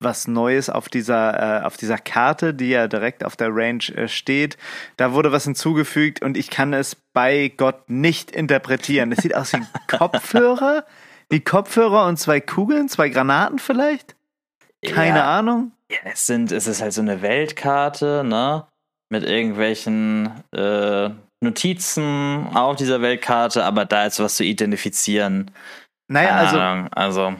was 0.00 0.26
Neues 0.26 0.70
auf 0.70 0.88
dieser, 0.88 1.60
äh, 1.60 1.64
auf 1.64 1.76
dieser 1.76 1.98
Karte, 1.98 2.54
die 2.54 2.70
ja 2.70 2.88
direkt 2.88 3.24
auf 3.24 3.36
der 3.36 3.48
Range 3.52 3.84
äh, 3.94 4.08
steht. 4.08 4.56
Da 4.96 5.12
wurde 5.12 5.30
was 5.30 5.44
hinzugefügt 5.44 6.22
und 6.22 6.36
ich 6.36 6.50
kann 6.50 6.72
es 6.72 6.96
bei 7.12 7.52
Gott 7.56 7.88
nicht 7.88 8.30
interpretieren. 8.30 9.12
Es 9.12 9.18
sieht 9.22 9.34
aus 9.34 9.52
wie 9.52 9.62
Kopfhörer, 9.86 10.84
wie 11.28 11.40
Kopfhörer 11.40 12.06
und 12.06 12.18
zwei 12.18 12.40
Kugeln, 12.40 12.88
zwei 12.88 13.10
Granaten 13.10 13.58
vielleicht? 13.58 14.16
Keine 14.84 15.18
ja. 15.18 15.38
Ahnung. 15.38 15.72
Ja, 15.90 15.98
es 16.04 16.26
sind, 16.26 16.50
es 16.52 16.66
ist 16.66 16.80
halt 16.80 16.92
so 16.92 17.02
eine 17.02 17.20
Weltkarte, 17.22 18.24
ne? 18.24 18.66
Mit 19.12 19.24
irgendwelchen 19.24 20.30
äh, 20.52 21.10
Notizen 21.42 22.46
auf 22.54 22.76
dieser 22.76 23.02
Weltkarte, 23.02 23.64
aber 23.64 23.84
da 23.84 24.06
ist 24.06 24.20
was 24.20 24.36
zu 24.36 24.44
identifizieren. 24.44 25.50
Naja, 26.08 26.36
also, 26.36 26.88
also 26.92 27.36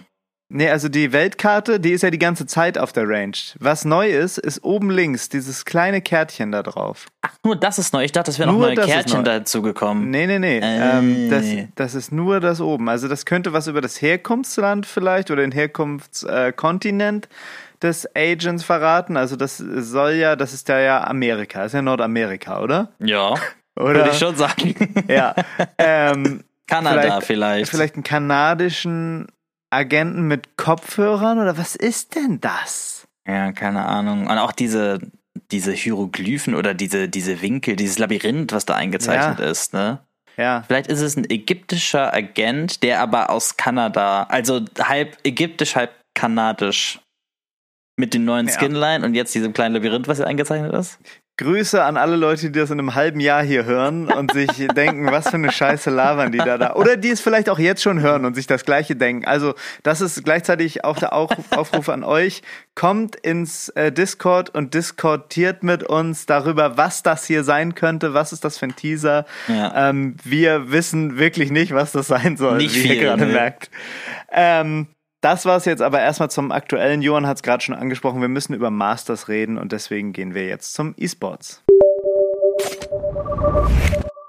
Nee, 0.53 0.69
also 0.69 0.89
die 0.89 1.13
Weltkarte, 1.13 1.79
die 1.79 1.93
ist 1.93 2.03
ja 2.03 2.11
die 2.11 2.19
ganze 2.19 2.45
Zeit 2.45 2.77
auf 2.77 2.93
der 2.93 3.09
Range. 3.09 3.37
Was 3.61 3.85
neu 3.85 4.11
ist, 4.11 4.37
ist 4.37 4.65
oben 4.65 4.91
links 4.91 5.29
dieses 5.29 5.65
kleine 5.65 6.03
Kärtchen 6.03 6.51
da 6.51 6.65
drauf. 6.65 7.07
Ach, 7.23 7.31
nur 7.45 7.55
das 7.55 7.79
ist 7.79 7.93
neu. 7.93 8.03
Ich 8.03 8.11
dachte, 8.11 8.33
es 8.33 8.41
wäre 8.41 8.51
noch 8.51 8.59
neue 8.59 8.75
Kärtchen 8.75 9.23
dazu 9.23 9.63
gekommen. 9.63 10.11
Nee, 10.11 10.27
nee, 10.27 10.41
nee. 10.41 10.59
Äh. 10.59 10.99
Ähm, 10.99 11.31
das, 11.31 11.45
das 11.77 11.95
ist 11.95 12.11
nur 12.11 12.41
das 12.41 12.61
oben. 12.61 12.89
Also 12.89 13.07
das 13.07 13.27
könnte 13.27 13.53
was 13.53 13.69
über 13.69 13.81
das 13.81 14.03
Herkunftsland 14.03 14.87
vielleicht 14.87 15.31
oder 15.31 15.43
den 15.43 15.53
Herkunftskontinent 15.53 17.27
äh, 17.27 17.29
des 17.81 18.09
Agents 18.17 18.65
verraten. 18.65 19.17
Also 19.17 19.37
das 19.37 19.57
soll 19.57 20.15
ja, 20.15 20.35
das 20.35 20.53
ist 20.53 20.69
ja, 20.69 20.81
ja 20.81 21.05
Amerika, 21.05 21.61
das 21.61 21.69
ist 21.69 21.75
ja 21.75 21.83
Nordamerika, 21.83 22.61
oder? 22.61 22.89
Ja. 22.99 23.35
oder? 23.77 23.95
Würde 23.95 24.11
ich 24.11 24.19
schon 24.19 24.35
sagen. 24.35 24.75
ja. 25.07 25.33
Ähm, 25.79 26.43
Kanada 26.67 27.21
vielleicht, 27.21 27.27
vielleicht. 27.27 27.71
Vielleicht 27.71 27.95
einen 27.95 28.05
kanadischen 28.05 29.27
Agenten 29.71 30.23
mit 30.23 30.57
Kopfhörern 30.57 31.39
oder 31.39 31.57
was 31.57 31.77
ist 31.77 32.17
denn 32.17 32.41
das? 32.41 33.07
Ja, 33.27 33.53
keine 33.53 33.87
Ahnung. 33.87 34.27
Und 34.27 34.39
auch 34.39 34.53
diese, 34.53 34.99
diese 35.53 35.73
Hieroglyphen 35.73 36.55
oder 36.55 36.75
diese, 36.75 37.09
diese 37.09 37.41
Winkel, 37.41 37.77
dieses 37.77 37.99
Labyrinth, 37.99 38.53
was 38.53 38.67
da 38.67 38.75
eingezeichnet 38.75 39.39
ja. 39.39 39.47
ist, 39.47 39.73
ne? 39.73 40.01
Ja. 40.37 40.65
Vielleicht 40.67 40.87
ist 40.87 41.01
es 41.01 41.17
ein 41.17 41.29
ägyptischer 41.29 42.15
Agent, 42.15 42.83
der 42.83 43.01
aber 43.01 43.31
aus 43.31 43.57
Kanada, 43.57 44.25
also 44.25 44.63
halb 44.81 45.19
ägyptisch, 45.23 45.77
halb 45.77 45.91
kanadisch 46.15 47.01
mit 47.97 48.15
dem 48.15 48.25
neuen 48.25 48.49
ja. 48.49 48.55
Skinline 48.55 49.05
und 49.05 49.15
jetzt 49.15 49.35
diesem 49.35 49.53
kleinen 49.53 49.75
Labyrinth, 49.75 50.09
was 50.09 50.17
hier 50.17 50.27
eingezeichnet 50.27 50.73
ist. 50.73 50.99
Grüße 51.41 51.83
an 51.83 51.97
alle 51.97 52.17
Leute, 52.17 52.51
die 52.51 52.59
das 52.59 52.71
in 52.71 52.79
einem 52.79 52.95
halben 52.95 53.19
Jahr 53.19 53.43
hier 53.43 53.65
hören 53.65 54.13
und 54.13 54.31
sich 54.31 54.51
denken, 54.77 55.11
was 55.11 55.31
für 55.31 55.37
eine 55.37 55.51
Scheiße 55.51 55.89
labern 55.89 56.33
die 56.33 56.39
da 56.39 56.59
da. 56.59 56.75
Oder 56.75 56.99
die 56.99 57.09
es 57.09 57.23
vielleicht 57.23 57.49
auch 57.49 57.59
jetzt 57.59 57.83
schon 57.83 58.03
hören 58.03 58.27
und 58.27 58.35
sich 58.35 58.47
das 58.47 58.67
Gleiche 58.67 58.95
denken. 58.95 59.25
Also, 59.25 59.55
das 59.83 60.03
ist 60.03 60.23
gleichzeitig 60.23 60.85
auch 60.85 60.99
der 60.99 61.13
Aufruf 61.15 61.89
an 61.89 62.05
euch. 62.05 62.43
Kommt 62.75 63.17
ins 63.17 63.71
äh, 63.71 63.91
Discord 63.91 64.55
und 64.55 64.75
diskutiert 64.75 65.63
mit 65.63 65.83
uns 65.83 66.27
darüber, 66.27 66.77
was 66.77 67.03
das 67.03 67.25
hier 67.25 67.43
sein 67.43 67.75
könnte. 67.75 68.13
Was 68.13 68.35
ist 68.35 68.45
das 68.45 68.59
für 68.59 68.67
ein 68.67 68.77
Teaser? 68.77 69.25
Ja. 69.49 69.89
Ähm, 69.89 70.17
wir 70.23 70.71
wissen 70.71 71.19
wirklich 71.19 71.51
nicht, 71.51 71.73
was 71.73 71.93
das 71.93 72.09
sein 72.09 72.37
soll, 72.37 72.59
nicht 72.59 72.75
wie 72.75 72.81
viel, 72.81 72.93
ihr 72.97 73.01
gerade 73.01 73.25
merkt. 73.25 73.71
Ähm, 74.31 74.89
das 75.21 75.45
war 75.45 75.57
es 75.57 75.65
jetzt 75.65 75.83
aber 75.83 76.01
erstmal 76.01 76.31
zum 76.31 76.53
aktuellen. 76.53 77.03
Johann 77.03 77.27
hat 77.27 77.39
es 77.39 77.43
gerade 77.43 77.63
schon 77.63 77.75
angesprochen, 77.75 78.21
wir 78.21 78.29
müssen 78.29 78.55
über 78.55 78.71
Masters 78.71 79.29
reden 79.29 79.59
und 79.59 79.73
deswegen 79.73 80.13
gehen 80.13 80.35
wir 80.35 80.47
jetzt 80.47 80.75
zum 80.75 80.95
E-Sports. 80.97 81.63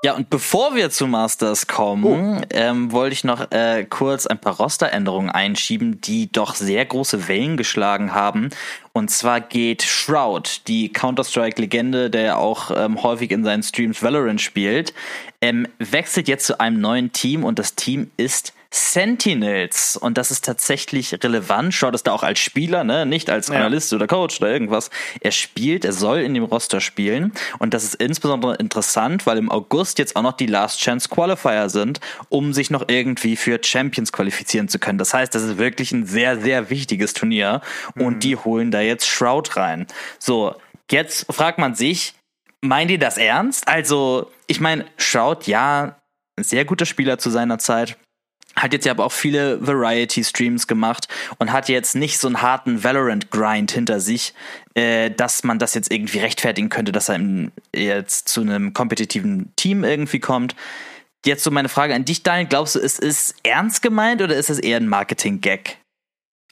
Ja, 0.03 0.15
und 0.15 0.31
bevor 0.31 0.73
wir 0.73 0.89
zu 0.89 1.05
Masters 1.05 1.67
kommen, 1.67 2.03
oh. 2.03 2.41
ähm, 2.49 2.91
wollte 2.91 3.13
ich 3.13 3.23
noch 3.23 3.51
äh, 3.51 3.85
kurz 3.87 4.25
ein 4.25 4.39
paar 4.39 4.57
Rosteränderungen 4.57 5.29
einschieben, 5.29 6.01
die 6.01 6.31
doch 6.31 6.55
sehr 6.55 6.83
große 6.83 7.27
Wellen 7.27 7.55
geschlagen 7.55 8.15
haben. 8.15 8.49
Und 8.93 9.11
zwar 9.11 9.41
geht 9.41 9.83
Shroud, 9.83 10.67
die 10.67 10.91
Counter-Strike-Legende, 10.91 12.09
der 12.09 12.21
ja 12.21 12.37
auch 12.37 12.71
ähm, 12.75 13.03
häufig 13.03 13.29
in 13.29 13.43
seinen 13.43 13.61
Streams 13.61 14.01
Valorant 14.01 14.41
spielt, 14.41 14.95
ähm, 15.39 15.67
wechselt 15.77 16.27
jetzt 16.27 16.47
zu 16.47 16.59
einem 16.59 16.81
neuen 16.81 17.11
Team 17.11 17.43
und 17.43 17.59
das 17.59 17.75
Team 17.75 18.09
ist 18.17 18.53
Sentinels. 18.73 19.97
Und 19.97 20.17
das 20.17 20.31
ist 20.31 20.45
tatsächlich 20.45 21.13
relevant. 21.21 21.73
Schaut 21.73 21.93
es 21.93 22.03
da 22.03 22.13
auch 22.13 22.23
als 22.23 22.39
Spieler, 22.39 22.85
ne? 22.85 23.05
Nicht 23.05 23.29
als 23.29 23.49
Analyst 23.49 23.91
ja. 23.91 23.97
oder 23.97 24.07
Coach 24.07 24.39
oder 24.39 24.49
irgendwas. 24.49 24.89
Er 25.19 25.31
spielt, 25.31 25.83
er 25.83 25.91
soll 25.91 26.19
in 26.19 26.33
dem 26.33 26.45
Roster 26.45 26.79
spielen. 26.79 27.33
Und 27.59 27.73
das 27.73 27.83
ist 27.83 27.95
insbesondere 27.95 28.55
interessant, 28.55 29.25
weil 29.25 29.37
im 29.37 29.51
August 29.51 29.99
jetzt 29.99 30.15
auch 30.15 30.21
noch 30.21 30.33
die 30.33 30.45
Last 30.45 30.79
Chance 30.79 31.09
Qualifier 31.09 31.69
sind, 31.69 31.99
um 32.29 32.53
sich 32.53 32.71
noch 32.71 32.85
irgendwie 32.87 33.35
für 33.35 33.59
Champions 33.61 34.13
qualifizieren 34.13 34.69
zu 34.69 34.79
können. 34.79 34.97
Das 34.97 35.13
heißt, 35.13 35.35
das 35.35 35.43
ist 35.43 35.57
wirklich 35.57 35.91
ein 35.91 36.05
sehr, 36.05 36.39
sehr 36.39 36.69
wichtiges 36.69 37.13
Turnier. 37.13 37.61
Mhm. 37.95 38.05
Und 38.05 38.23
die 38.23 38.37
holen 38.37 38.71
da 38.71 38.79
jetzt 38.79 39.05
Shroud 39.05 39.57
rein. 39.57 39.85
So, 40.17 40.55
jetzt 40.89 41.25
fragt 41.29 41.59
man 41.59 41.75
sich, 41.75 42.13
meint 42.61 42.89
ihr 42.89 42.99
das 42.99 43.17
ernst? 43.17 43.67
Also, 43.67 44.31
ich 44.47 44.61
meine, 44.61 44.85
Shroud, 44.95 45.45
ja, 45.47 45.97
ein 46.37 46.43
sehr 46.45 46.63
guter 46.63 46.85
Spieler 46.85 47.17
zu 47.17 47.29
seiner 47.29 47.59
Zeit 47.59 47.97
hat 48.55 48.73
jetzt 48.73 48.85
ja 48.85 48.91
aber 48.91 49.05
auch 49.05 49.11
viele 49.11 49.65
Variety-Streams 49.65 50.67
gemacht 50.67 51.07
und 51.37 51.51
hat 51.51 51.69
jetzt 51.69 51.95
nicht 51.95 52.19
so 52.19 52.27
einen 52.27 52.41
harten 52.41 52.83
Valorant-Grind 52.83 53.71
hinter 53.71 53.99
sich, 53.99 54.33
äh, 54.73 55.09
dass 55.11 55.43
man 55.43 55.59
das 55.59 55.73
jetzt 55.73 55.91
irgendwie 55.91 56.19
rechtfertigen 56.19 56.69
könnte, 56.69 56.91
dass 56.91 57.09
er 57.09 57.19
jetzt 57.73 58.29
zu 58.29 58.41
einem 58.41 58.73
kompetitiven 58.73 59.53
Team 59.55 59.83
irgendwie 59.83 60.19
kommt. 60.19 60.55
Jetzt 61.25 61.43
so 61.43 61.51
meine 61.51 61.69
Frage 61.69 61.93
an 61.93 62.05
dich, 62.05 62.23
Daniel. 62.23 62.47
Glaubst 62.47 62.75
du, 62.75 62.79
es 62.79 62.97
ist 62.97 63.35
ernst 63.43 63.81
gemeint 63.81 64.21
oder 64.21 64.35
ist 64.35 64.49
es 64.49 64.59
eher 64.59 64.77
ein 64.77 64.87
Marketing-Gag? 64.87 65.77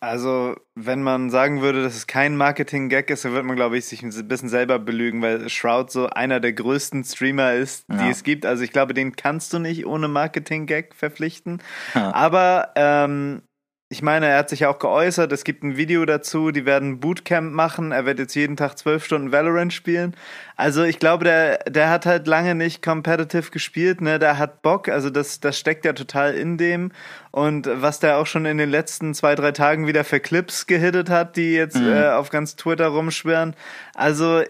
Also, 0.02 0.56
wenn 0.76 1.04
man 1.04 1.30
sagen 1.30 1.62
würde, 1.62 1.84
dass 1.84 1.96
es 1.96 2.08
kein 2.08 2.38
Marketing-Gag 2.38 3.10
ist, 3.10 3.26
dann 3.26 3.34
würde 3.34 3.46
man, 3.48 3.58
glaube 3.58 3.78
ich, 3.78 3.86
sich 3.86 4.02
ein 4.02 4.28
bisschen 4.28 4.48
selber 4.48 4.80
belügen, 4.80 5.22
weil 5.22 5.50
Shroud 5.50 5.92
so 5.92 6.08
einer 6.08 6.40
der 6.40 6.54
größten 6.54 7.04
Streamer 7.04 7.54
ist, 7.54 7.86
die 7.90 7.96
ja. 7.96 8.10
es 8.10 8.24
gibt. 8.24 8.46
Also, 8.46 8.64
ich 8.64 8.72
glaube, 8.72 8.94
den 8.94 9.16
kannst 9.16 9.52
du 9.52 9.60
nicht 9.60 9.86
ohne 9.86 10.08
Marketing-Gag 10.08 10.96
verpflichten. 10.96 11.62
Ja. 11.96 12.14
Aber 12.14 12.72
ähm, 12.76 13.42
ich 13.92 14.04
meine, 14.04 14.28
er 14.28 14.38
hat 14.38 14.50
sich 14.50 14.60
ja 14.60 14.70
auch 14.70 14.78
geäußert, 14.78 15.32
es 15.32 15.44
gibt 15.44 15.64
ein 15.64 15.76
Video 15.76 16.06
dazu, 16.06 16.52
die 16.52 16.68
werden 16.68 17.00
Bootcamp 17.00 17.52
machen, 17.52 17.92
er 17.92 18.06
wird 18.06 18.20
jetzt 18.20 18.36
jeden 18.36 18.56
Tag 18.56 18.78
zwölf 18.78 19.04
Stunden 19.04 19.32
Valorant 19.32 19.74
spielen. 19.74 20.16
Also 20.56 20.84
ich 20.84 21.00
glaube, 21.00 21.24
der, 21.24 21.58
der 21.68 21.90
hat 21.90 22.06
halt 22.06 22.28
lange 22.28 22.54
nicht 22.54 22.84
competitive 22.84 23.50
gespielt, 23.50 24.02
ne? 24.02 24.20
Der 24.20 24.38
hat 24.38 24.62
Bock, 24.62 24.90
also 24.90 25.10
das, 25.10 25.40
das 25.40 25.58
steckt 25.58 25.86
ja 25.86 25.94
total 25.94 26.36
in 26.36 26.60
dem. 26.60 26.92
Und 27.32 27.68
was 27.68 28.00
der 28.00 28.20
auch 28.20 28.28
schon 28.28 28.46
in 28.46 28.60
den 28.60 28.70
letzten 28.70 29.16
zwei, 29.16 29.34
drei 29.34 29.54
Tagen 29.54 29.88
wieder 29.88 30.04
für 30.04 30.20
Clips 30.20 30.68
gehittet 30.68 31.10
hat, 31.10 31.36
die 31.36 31.54
jetzt 31.54 31.78
mhm. 31.78 31.92
äh, 31.92 32.10
auf 32.10 32.30
ganz 32.30 32.56
Twitter 32.56 32.90
rumschwirren. 32.90 33.56
Also 33.96 34.44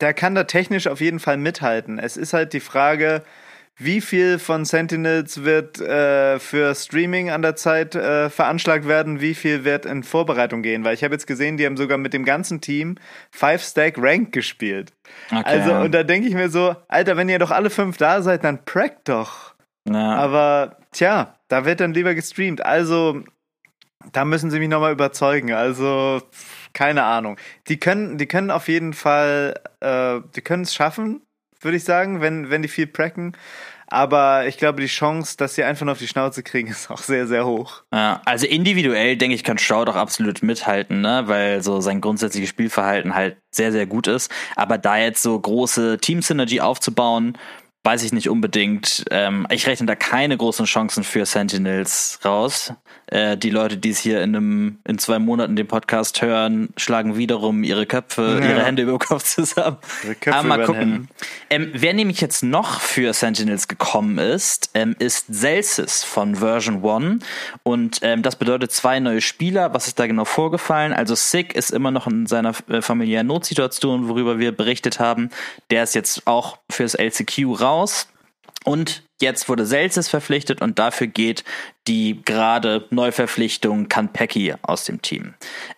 der 0.00 0.14
kann 0.14 0.34
da 0.34 0.44
technisch 0.44 0.88
auf 0.88 1.00
jeden 1.00 1.20
Fall 1.20 1.36
mithalten. 1.36 2.00
Es 2.00 2.16
ist 2.16 2.32
halt 2.32 2.52
die 2.52 2.58
Frage, 2.58 3.22
wie 3.76 4.00
viel 4.00 4.38
von 4.38 4.64
Sentinels 4.64 5.42
wird 5.42 5.80
äh, 5.80 6.38
für 6.38 6.74
Streaming 6.74 7.30
an 7.30 7.42
der 7.42 7.56
Zeit 7.56 7.94
äh, 7.94 8.30
veranschlagt 8.30 8.86
werden, 8.86 9.20
wie 9.20 9.34
viel 9.34 9.64
wird 9.64 9.84
in 9.84 10.04
Vorbereitung 10.04 10.62
gehen, 10.62 10.84
weil 10.84 10.94
ich 10.94 11.02
habe 11.02 11.14
jetzt 11.14 11.26
gesehen, 11.26 11.56
die 11.56 11.66
haben 11.66 11.76
sogar 11.76 11.98
mit 11.98 12.12
dem 12.12 12.24
ganzen 12.24 12.60
Team 12.60 12.96
Five 13.32 13.62
Stack 13.62 13.94
Rank 13.98 14.32
gespielt. 14.32 14.92
Okay. 15.26 15.42
Also 15.44 15.74
und 15.74 15.92
da 15.92 16.04
denke 16.04 16.28
ich 16.28 16.34
mir 16.34 16.50
so, 16.50 16.76
Alter, 16.88 17.16
wenn 17.16 17.28
ihr 17.28 17.38
doch 17.38 17.50
alle 17.50 17.70
fünf 17.70 17.96
da 17.96 18.22
seid, 18.22 18.44
dann 18.44 18.64
prack 18.64 19.04
doch. 19.04 19.54
Ja. 19.88 20.14
Aber 20.16 20.76
tja, 20.92 21.34
da 21.48 21.64
wird 21.64 21.80
dann 21.80 21.94
lieber 21.94 22.14
gestreamt. 22.14 22.64
Also 22.64 23.22
da 24.12 24.24
müssen 24.24 24.50
sie 24.50 24.60
mich 24.60 24.68
nochmal 24.68 24.92
überzeugen. 24.92 25.52
Also 25.52 26.22
keine 26.72 27.04
Ahnung. 27.04 27.38
Die 27.68 27.78
können, 27.78 28.18
die 28.18 28.26
können 28.26 28.50
auf 28.50 28.68
jeden 28.68 28.92
Fall, 28.92 29.60
äh, 29.80 30.20
die 30.34 30.42
können 30.42 30.62
es 30.62 30.74
schaffen, 30.74 31.22
würde 31.64 31.76
ich 31.76 31.84
sagen, 31.84 32.20
wenn, 32.20 32.50
wenn 32.50 32.62
die 32.62 32.68
viel 32.68 32.86
pracken. 32.86 33.36
Aber 33.86 34.46
ich 34.46 34.56
glaube, 34.56 34.80
die 34.80 34.88
Chance, 34.88 35.36
dass 35.36 35.54
sie 35.54 35.62
einfach 35.62 35.84
nur 35.84 35.92
auf 35.92 35.98
die 35.98 36.08
Schnauze 36.08 36.42
kriegen, 36.42 36.68
ist 36.70 36.90
auch 36.90 36.98
sehr, 36.98 37.26
sehr 37.26 37.46
hoch. 37.46 37.82
Ja, 37.92 38.20
also 38.24 38.46
individuell, 38.46 39.16
denke 39.16 39.34
ich, 39.34 39.44
kann 39.44 39.58
Stroud 39.58 39.88
auch 39.88 39.96
absolut 39.96 40.42
mithalten, 40.42 41.00
ne? 41.00 41.24
weil 41.26 41.62
so 41.62 41.80
sein 41.80 42.00
grundsätzliches 42.00 42.50
Spielverhalten 42.50 43.14
halt 43.14 43.36
sehr, 43.50 43.72
sehr 43.72 43.86
gut 43.86 44.06
ist. 44.06 44.30
Aber 44.56 44.78
da 44.78 44.96
jetzt 44.96 45.22
so 45.22 45.38
große 45.38 45.98
Team-Synergy 45.98 46.60
aufzubauen, 46.60 47.38
weiß 47.84 48.02
ich 48.02 48.12
nicht 48.12 48.30
unbedingt. 48.30 49.04
Ähm, 49.10 49.46
ich 49.50 49.66
rechne 49.66 49.86
da 49.86 49.94
keine 49.94 50.36
großen 50.36 50.64
Chancen 50.64 51.04
für 51.04 51.26
Sentinels 51.26 52.18
raus. 52.24 52.72
Äh, 53.14 53.36
die 53.36 53.50
Leute, 53.50 53.76
die 53.76 53.90
es 53.90 54.00
hier 54.00 54.22
in 54.22 54.34
einem, 54.34 54.78
in 54.84 54.98
zwei 54.98 55.20
Monaten 55.20 55.54
den 55.54 55.68
Podcast 55.68 56.20
hören, 56.20 56.70
schlagen 56.76 57.16
wiederum 57.16 57.62
ihre 57.62 57.86
Köpfe, 57.86 58.40
ja. 58.42 58.50
ihre 58.50 58.64
Hände 58.64 58.82
über 58.82 58.94
den 58.94 58.98
Kopf 58.98 59.22
zusammen. 59.22 59.76
Ihre 60.02 60.16
Köpfe 60.16 60.36
Aber 60.36 60.48
mal 60.48 60.64
gucken. 60.64 61.08
Ähm, 61.48 61.70
wer 61.74 61.94
nämlich 61.94 62.20
jetzt 62.20 62.42
noch 62.42 62.80
für 62.80 63.12
Sentinels 63.12 63.68
gekommen 63.68 64.18
ist, 64.18 64.70
ähm, 64.74 64.96
ist 64.98 65.32
Celsius 65.32 66.02
von 66.02 66.34
Version 66.34 66.84
1. 66.84 67.24
Und 67.62 68.00
ähm, 68.02 68.22
das 68.22 68.34
bedeutet 68.34 68.72
zwei 68.72 68.98
neue 68.98 69.20
Spieler. 69.20 69.72
Was 69.72 69.86
ist 69.86 70.00
da 70.00 70.08
genau 70.08 70.24
vorgefallen? 70.24 70.92
Also 70.92 71.14
Sick 71.14 71.54
ist 71.54 71.70
immer 71.70 71.92
noch 71.92 72.08
in 72.08 72.26
seiner 72.26 72.52
äh, 72.68 72.82
familiären 72.82 73.28
Notsituation, 73.28 74.08
worüber 74.08 74.40
wir 74.40 74.50
berichtet 74.50 74.98
haben. 74.98 75.30
Der 75.70 75.84
ist 75.84 75.94
jetzt 75.94 76.26
auch 76.26 76.58
fürs 76.68 76.94
LCQ 76.94 77.60
raus. 77.60 78.08
Und 78.64 79.02
jetzt 79.20 79.48
wurde 79.48 79.66
Celsius 79.66 80.08
verpflichtet 80.08 80.62
und 80.62 80.78
dafür 80.78 81.06
geht 81.06 81.44
die 81.86 82.22
gerade 82.24 82.86
Neuverpflichtung 82.90 83.88
Kanpeki 83.88 84.54
aus 84.62 84.84
dem 84.84 85.02
Team. 85.02 85.34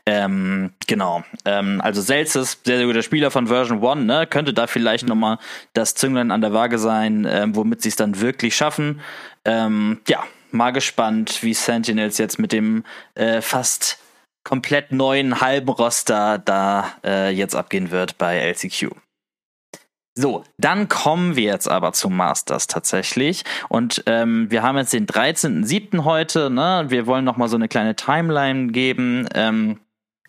Ähm, 0.07 0.73
genau. 0.87 1.25
Ähm, 1.45 1.81
also 1.83 2.01
Celsius, 2.01 2.61
sehr, 2.65 2.79
sehr 2.79 2.87
guter 2.87 3.03
Spieler 3.03 3.33
von 3.33 3.49
Version 3.49 3.85
1, 3.85 4.07
ne? 4.07 4.27
könnte 4.29 4.55
da 4.55 4.69
vielleicht 4.69 5.03
mhm. 5.05 5.09
nochmal 5.11 5.39
das 5.73 5.97
Zünglein 5.97 6.31
an 6.31 6.41
der 6.41 6.53
Waage 6.53 6.79
sein, 6.79 7.27
ähm, 7.29 7.57
womit 7.57 7.83
sie 7.83 7.89
es 7.89 7.97
dann 7.97 8.21
wirklich 8.21 8.55
schaffen. 8.55 9.01
Ähm, 9.45 10.01
ja, 10.07 10.23
mal 10.53 10.71
gespannt, 10.71 11.43
wie 11.43 11.55
Sentinels 11.55 12.19
jetzt 12.19 12.39
mit 12.39 12.53
dem 12.53 12.85
äh, 13.15 13.43
fast 13.43 13.99
komplett 14.45 14.93
neuen 14.93 15.41
halben 15.41 15.71
Roster 15.71 16.39
da 16.39 16.95
äh, 17.05 17.31
jetzt 17.31 17.57
abgehen 17.57 17.91
wird 17.91 18.17
bei 18.17 18.39
LCQ. 18.39 18.93
So, 20.19 20.45
dann 20.57 20.89
kommen 20.89 21.37
wir 21.37 21.45
jetzt 21.45 21.69
aber 21.69 21.93
zum 21.93 22.17
Masters 22.17 22.67
tatsächlich. 22.67 23.45
Und 23.69 24.03
ähm, 24.07 24.51
wir 24.51 24.63
haben 24.63 24.79
jetzt 24.79 24.95
den 24.95 25.07
13.07. 25.07 26.05
heute. 26.05 26.49
Ne? 26.49 26.87
Wir 26.89 27.07
wollen 27.07 27.27
noch 27.27 27.37
mal 27.37 27.49
so 27.49 27.57
eine 27.57 27.69
kleine 27.69 27.97
Timeline 27.97 28.73
geben. 28.73 29.29
Ähm, 29.35 29.79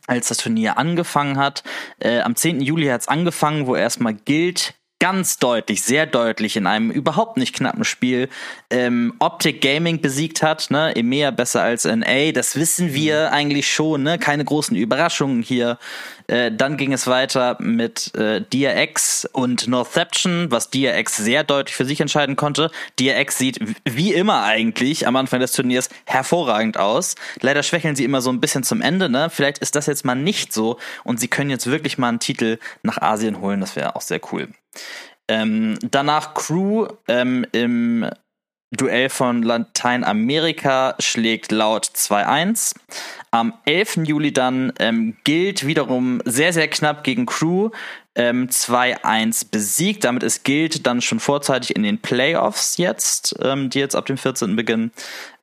als 0.08 0.30
das 0.30 0.38
Turnier 0.38 0.78
angefangen 0.78 1.38
hat. 1.38 1.64
Äh, 2.00 2.22
am 2.22 2.36
10. 2.36 2.62
Juli 2.62 2.88
hat 2.88 3.02
es 3.02 3.08
angefangen, 3.10 3.68
wo 3.68 3.76
erstmal 3.76 4.14
gilt, 4.14 4.74
ganz 5.00 5.38
deutlich, 5.38 5.84
sehr 5.84 6.06
deutlich 6.08 6.56
in 6.58 6.66
einem 6.66 6.90
überhaupt 6.90 7.38
nicht 7.38 7.54
knappen 7.54 7.84
Spiel 7.84 8.30
ähm, 8.72 9.14
Optic 9.20 9.62
Gaming 9.62 10.02
besiegt 10.02 10.42
hat, 10.42 10.72
ne? 10.72 10.96
EMEA 10.96 11.32
besser 11.32 11.62
als 11.62 11.86
NA, 11.86 12.32
das 12.32 12.56
wissen 12.56 12.94
wir 12.94 13.28
mhm. 13.28 13.34
eigentlich 13.34 13.72
schon, 13.72 14.04
ne? 14.04 14.18
Keine 14.18 14.44
großen 14.44 14.76
Überraschungen 14.76 15.44
hier. 15.44 15.78
Äh, 16.28 16.52
dann 16.52 16.78
ging 16.78 16.94
es 16.94 17.08
weiter 17.08 17.58
mit 17.60 18.14
äh, 18.16 18.42
DRX 18.42 19.28
und 19.32 19.68
Northception, 19.68 20.52
was 20.52 20.70
DRX 20.70 21.18
sehr 21.18 21.44
deutlich 21.44 21.76
für 21.76 21.86
sich 21.86 22.02
entscheiden 22.02 22.36
konnte. 22.36 22.70
DRX 23.00 23.38
sieht 23.38 23.60
wie 23.86 24.14
immer 24.14 24.44
eigentlich 24.44 25.08
am 25.08 25.16
Anfang 25.16 25.40
des 25.40 25.54
Turniers 25.54 25.90
hervorragend 26.06 26.78
aus. 26.78 27.16
Leider 27.42 27.64
schwächeln 27.64 27.96
sie 27.96 28.04
immer 28.04 28.22
so 28.22 28.30
ein 28.30 28.42
bisschen 28.42 28.64
zum 28.64 28.82
Ende, 28.82 29.10
ne? 29.10 29.30
Vielleicht 29.30 29.60
ist 29.60 29.76
das 29.76 29.86
jetzt 29.86 30.06
mal 30.06 30.16
nicht 30.16 30.54
so 30.54 30.78
und 31.04 31.20
sie 31.20 31.28
können 31.28 31.50
jetzt 31.50 31.68
wirklich 31.68 31.98
mal 31.98 32.10
einen 32.10 32.20
Titel 32.20 32.60
nach 32.84 33.02
Asien 33.02 33.40
holen, 33.40 33.62
das 33.62 33.76
wäre 33.76 33.96
auch 33.96 34.02
sehr 34.02 34.20
cool. 34.32 34.50
Ähm, 35.30 35.78
danach 35.82 36.34
Crew 36.34 36.88
ähm, 37.08 37.46
im 37.52 38.10
Duell 38.72 39.10
von 39.10 39.44
Lateinamerika 39.44 40.96
schlägt 41.00 41.54
laut 41.54 41.86
2-1. 41.86 42.76
Am 43.32 43.54
11. 43.66 44.00
Juli 44.04 44.34
dann 44.34 44.74
ähm, 44.80 45.16
gilt 45.24 45.66
wiederum 45.66 46.22
sehr, 46.26 46.52
sehr 46.52 46.68
knapp 46.68 47.06
gegen 47.06 47.26
Crew 47.26 47.70
ähm, 48.16 48.50
2-1 48.50 49.52
besiegt. 49.52 50.04
Damit 50.04 50.24
ist 50.24 50.44
gilt 50.44 50.86
dann 50.86 51.02
schon 51.02 51.22
vorzeitig 51.22 51.78
in 51.78 51.84
den 51.84 52.00
Playoffs 52.00 52.76
jetzt, 52.76 53.36
ähm, 53.42 53.70
die 53.70 53.80
jetzt 53.80 53.96
ab 53.96 54.06
dem 54.06 54.18
14. 54.18 54.58
beginnen. 54.58 54.92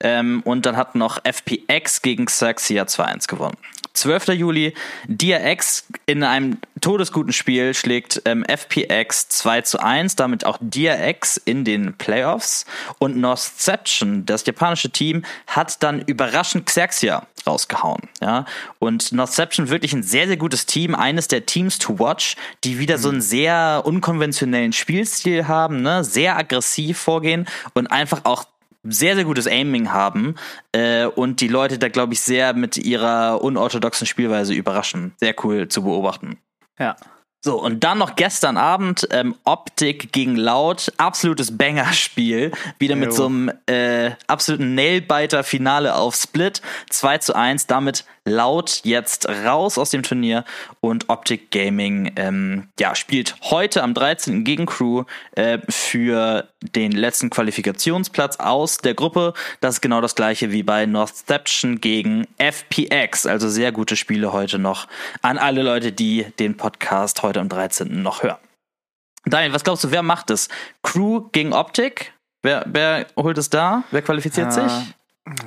Ähm, 0.00 0.42
und 0.44 0.66
dann 0.66 0.76
hat 0.76 0.94
noch 0.94 1.18
FPX 1.24 2.02
gegen 2.02 2.26
Saxia 2.26 2.82
2-1 2.82 3.28
gewonnen. 3.28 3.56
12. 3.94 4.28
Juli, 4.28 4.74
DRX 5.06 5.86
in 6.06 6.22
einem 6.22 6.58
todesguten 6.80 7.32
Spiel 7.32 7.74
schlägt 7.74 8.22
ähm, 8.24 8.44
FPX 8.44 9.28
2 9.28 9.62
zu 9.62 9.78
1, 9.78 10.16
damit 10.16 10.44
auch 10.44 10.58
DRX 10.60 11.36
in 11.36 11.64
den 11.64 11.94
Playoffs. 11.94 12.66
Und 12.98 13.16
Northception, 13.16 14.26
das 14.26 14.44
japanische 14.44 14.90
Team, 14.90 15.24
hat 15.46 15.82
dann 15.82 16.00
überraschend 16.00 16.66
Xerxia 16.66 17.26
rausgehauen. 17.46 18.02
Ja? 18.20 18.44
Und 18.78 19.12
Northception 19.12 19.68
wirklich 19.68 19.92
ein 19.92 20.02
sehr, 20.02 20.26
sehr 20.26 20.36
gutes 20.36 20.66
Team, 20.66 20.94
eines 20.94 21.28
der 21.28 21.46
Teams 21.46 21.78
to 21.78 21.98
watch, 21.98 22.36
die 22.64 22.78
wieder 22.78 22.96
mhm. 22.98 23.02
so 23.02 23.08
einen 23.10 23.20
sehr 23.20 23.82
unkonventionellen 23.84 24.72
Spielstil 24.72 25.48
haben, 25.48 25.82
ne? 25.82 26.04
sehr 26.04 26.36
aggressiv 26.36 26.98
vorgehen 26.98 27.46
und 27.74 27.86
einfach 27.86 28.22
auch 28.24 28.44
sehr, 28.84 29.14
sehr 29.14 29.24
gutes 29.24 29.46
Aiming 29.46 29.92
haben 29.92 30.34
äh, 30.72 31.06
und 31.06 31.40
die 31.40 31.48
Leute 31.48 31.78
da, 31.78 31.88
glaube 31.88 32.12
ich, 32.12 32.20
sehr 32.20 32.54
mit 32.54 32.76
ihrer 32.76 33.42
unorthodoxen 33.42 34.06
Spielweise 34.06 34.54
überraschen. 34.54 35.14
Sehr 35.18 35.34
cool 35.42 35.68
zu 35.68 35.82
beobachten. 35.82 36.38
Ja. 36.78 36.96
So, 37.44 37.60
und 37.60 37.84
dann 37.84 37.98
noch 37.98 38.16
gestern 38.16 38.56
Abend 38.56 39.06
ähm, 39.10 39.34
Optik 39.44 40.12
gegen 40.12 40.34
Laut, 40.34 40.90
absolutes 40.96 41.58
Banger-Spiel. 41.58 42.52
Wieder 42.78 42.96
mit 42.96 43.10
jo. 43.10 43.16
so 43.16 43.26
einem 43.26 43.52
äh, 43.66 44.12
absoluten 44.26 44.74
Nailbiter-Finale 44.74 45.94
auf 45.94 46.14
Split. 46.14 46.62
2 46.88 47.18
zu 47.18 47.36
1, 47.36 47.66
damit 47.66 48.06
Laut 48.26 48.80
jetzt 48.84 49.28
raus 49.28 49.76
aus 49.76 49.90
dem 49.90 50.02
Turnier 50.02 50.44
und 50.80 51.10
Optic 51.10 51.50
Gaming 51.50 52.10
ähm, 52.16 52.68
ja, 52.80 52.94
spielt 52.94 53.36
heute 53.42 53.82
am 53.82 53.92
13. 53.92 54.44
gegen 54.44 54.64
Crew 54.64 55.04
äh, 55.32 55.58
für 55.68 56.48
den 56.62 56.92
letzten 56.92 57.28
Qualifikationsplatz 57.28 58.36
aus 58.38 58.78
der 58.78 58.94
Gruppe. 58.94 59.34
Das 59.60 59.74
ist 59.74 59.80
genau 59.82 60.00
das 60.00 60.14
gleiche 60.14 60.52
wie 60.52 60.62
bei 60.62 60.86
Northception 60.86 61.82
gegen 61.82 62.26
FPX. 62.38 63.26
Also 63.26 63.50
sehr 63.50 63.72
gute 63.72 63.94
Spiele 63.94 64.32
heute 64.32 64.58
noch 64.58 64.88
an 65.20 65.36
alle 65.36 65.62
Leute, 65.62 65.92
die 65.92 66.24
den 66.38 66.56
Podcast 66.56 67.22
heute 67.22 67.40
am 67.40 67.50
13. 67.50 68.02
noch 68.02 68.22
hören. 68.22 68.38
Daniel, 69.26 69.52
was 69.52 69.64
glaubst 69.64 69.84
du, 69.84 69.90
wer 69.90 70.02
macht 70.02 70.30
es? 70.30 70.48
Crew 70.82 71.28
gegen 71.32 71.52
Optik? 71.52 72.14
Wer, 72.42 72.64
wer 72.66 73.06
holt 73.16 73.36
es 73.36 73.50
da? 73.50 73.84
Wer 73.90 74.00
qualifiziert 74.00 74.54
ja. 74.56 74.68
sich? 74.68 74.94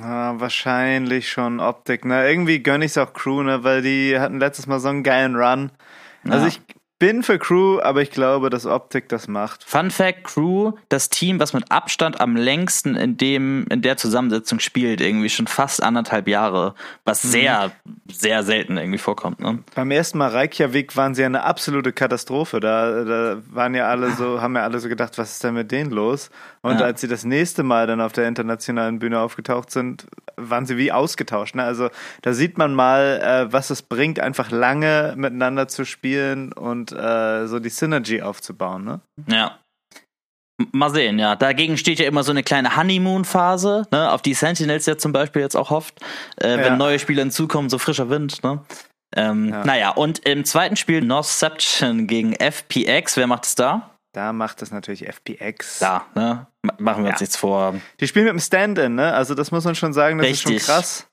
Ah, 0.02 0.34
wahrscheinlich 0.38 1.30
schon 1.30 1.60
Optik, 1.60 2.04
ne? 2.04 2.28
Irgendwie 2.28 2.62
gönn 2.62 2.82
ich's 2.82 2.98
auch 2.98 3.12
Crew, 3.12 3.42
ne? 3.42 3.62
Weil 3.62 3.82
die 3.82 4.18
hatten 4.18 4.40
letztes 4.40 4.66
Mal 4.66 4.80
so 4.80 4.88
einen 4.88 5.04
geilen 5.04 5.36
Run. 5.36 5.70
Also 6.24 6.46
ja. 6.46 6.48
ich 6.48 6.60
bin 6.98 7.22
für 7.22 7.38
Crew, 7.38 7.80
aber 7.80 8.02
ich 8.02 8.10
glaube, 8.10 8.50
dass 8.50 8.66
Optik 8.66 9.08
das 9.08 9.28
macht. 9.28 9.64
Fun 9.64 9.90
Fact: 9.90 10.24
Crew, 10.24 10.72
das 10.88 11.08
Team, 11.08 11.38
was 11.40 11.52
mit 11.52 11.70
Abstand 11.70 12.20
am 12.20 12.36
längsten 12.36 12.96
in 12.96 13.16
dem 13.16 13.66
in 13.70 13.82
der 13.82 13.96
Zusammensetzung 13.96 14.58
spielt, 14.60 15.00
irgendwie 15.00 15.28
schon 15.28 15.46
fast 15.46 15.82
anderthalb 15.82 16.28
Jahre, 16.28 16.74
was 17.04 17.24
mhm. 17.24 17.28
sehr 17.28 17.72
sehr 18.10 18.42
selten 18.42 18.76
irgendwie 18.76 18.98
vorkommt. 18.98 19.40
Ne? 19.40 19.58
Beim 19.74 19.90
ersten 19.90 20.18
Mal 20.18 20.30
Reykjavik 20.30 20.96
waren 20.96 21.14
sie 21.14 21.22
ja 21.22 21.26
eine 21.26 21.44
absolute 21.44 21.92
Katastrophe. 21.92 22.60
Da, 22.60 23.04
da 23.04 23.36
waren 23.50 23.74
ja 23.74 23.88
alle 23.88 24.10
so, 24.12 24.40
haben 24.40 24.56
ja 24.56 24.62
alle 24.62 24.78
so 24.80 24.88
gedacht, 24.88 25.18
was 25.18 25.32
ist 25.32 25.44
denn 25.44 25.54
mit 25.54 25.70
denen 25.70 25.90
los? 25.90 26.30
Und 26.60 26.80
ja. 26.80 26.86
als 26.86 27.00
sie 27.00 27.08
das 27.08 27.24
nächste 27.24 27.62
Mal 27.62 27.86
dann 27.86 28.00
auf 28.00 28.12
der 28.12 28.26
internationalen 28.26 28.98
Bühne 28.98 29.20
aufgetaucht 29.20 29.70
sind, 29.70 30.06
waren 30.36 30.66
sie 30.66 30.76
wie 30.76 30.92
ausgetauscht. 30.92 31.54
Ne? 31.54 31.62
Also 31.62 31.90
da 32.22 32.32
sieht 32.32 32.58
man 32.58 32.74
mal, 32.74 33.20
äh, 33.22 33.52
was 33.52 33.70
es 33.70 33.82
bringt, 33.82 34.20
einfach 34.20 34.50
lange 34.50 35.14
miteinander 35.16 35.68
zu 35.68 35.84
spielen 35.84 36.52
und 36.52 36.87
äh, 36.92 37.46
so 37.46 37.58
die 37.58 37.68
Synergy 37.68 38.22
aufzubauen. 38.22 38.84
Ne? 38.84 39.00
Ja. 39.26 39.58
Mal 40.72 40.90
sehen, 40.90 41.20
ja. 41.20 41.36
Dagegen 41.36 41.76
steht 41.76 42.00
ja 42.00 42.06
immer 42.06 42.24
so 42.24 42.32
eine 42.32 42.42
kleine 42.42 42.76
Honeymoon-Phase, 42.76 43.86
ne, 43.92 44.10
auf 44.10 44.22
die 44.22 44.34
Sentinels 44.34 44.86
ja 44.86 44.98
zum 44.98 45.12
Beispiel 45.12 45.40
jetzt 45.40 45.56
auch 45.56 45.70
hofft, 45.70 46.00
äh, 46.40 46.50
ja. 46.50 46.64
wenn 46.64 46.78
neue 46.78 46.98
Spieler 46.98 47.22
hinzukommen, 47.22 47.70
so 47.70 47.78
frischer 47.78 48.10
Wind, 48.10 48.42
ne? 48.42 48.64
Ähm, 49.14 49.50
ja. 49.50 49.64
Naja, 49.64 49.90
und 49.90 50.18
im 50.26 50.44
zweiten 50.44 50.76
Spiel 50.76 51.00
Northception 51.00 52.06
gegen 52.06 52.34
FPX, 52.34 53.16
wer 53.16 53.26
macht 53.26 53.46
es 53.46 53.54
da? 53.54 53.90
Da 54.12 54.32
macht 54.32 54.62
es 54.62 54.70
natürlich 54.70 55.06
FPX. 55.06 55.78
Da, 55.78 56.06
ne? 56.14 56.46
Machen 56.78 57.04
wir 57.04 57.08
ja. 57.08 57.12
uns 57.12 57.20
nichts 57.20 57.36
vor. 57.36 57.74
Die 58.00 58.08
spielen 58.08 58.24
mit 58.24 58.32
dem 58.32 58.40
Stand-In, 58.40 58.96
ne? 58.96 59.12
Also 59.12 59.34
das 59.34 59.50
muss 59.50 59.64
man 59.64 59.74
schon 59.74 59.92
sagen, 59.92 60.18
das 60.18 60.26
Richtig. 60.26 60.56
ist 60.56 60.66
schon 60.66 60.74
krass. 60.74 61.07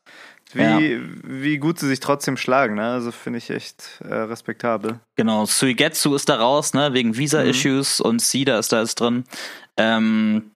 Wie, 0.56 0.62
ja. 0.62 1.00
wie 1.24 1.58
gut 1.58 1.80
sie 1.80 1.88
sich 1.88 2.00
trotzdem 2.00 2.38
schlagen, 2.38 2.76
ne? 2.76 2.92
Also 2.94 3.12
finde 3.12 3.40
ich 3.40 3.50
echt 3.50 4.00
äh, 4.08 4.14
respektabel. 4.14 5.00
Genau, 5.18 5.46
Suigetsu 5.46 6.16
ist 6.16 6.30
da 6.30 6.38
raus, 6.38 6.74
ne? 6.74 6.94
Wegen 6.94 7.18
Visa-Issues 7.18 8.00
mhm. 8.00 8.06
und 8.06 8.22
Sida 8.22 8.58
ist 8.58 8.72
da 8.72 8.80
jetzt 8.80 8.96
drin. 8.96 9.26
Ähm, 9.76 10.52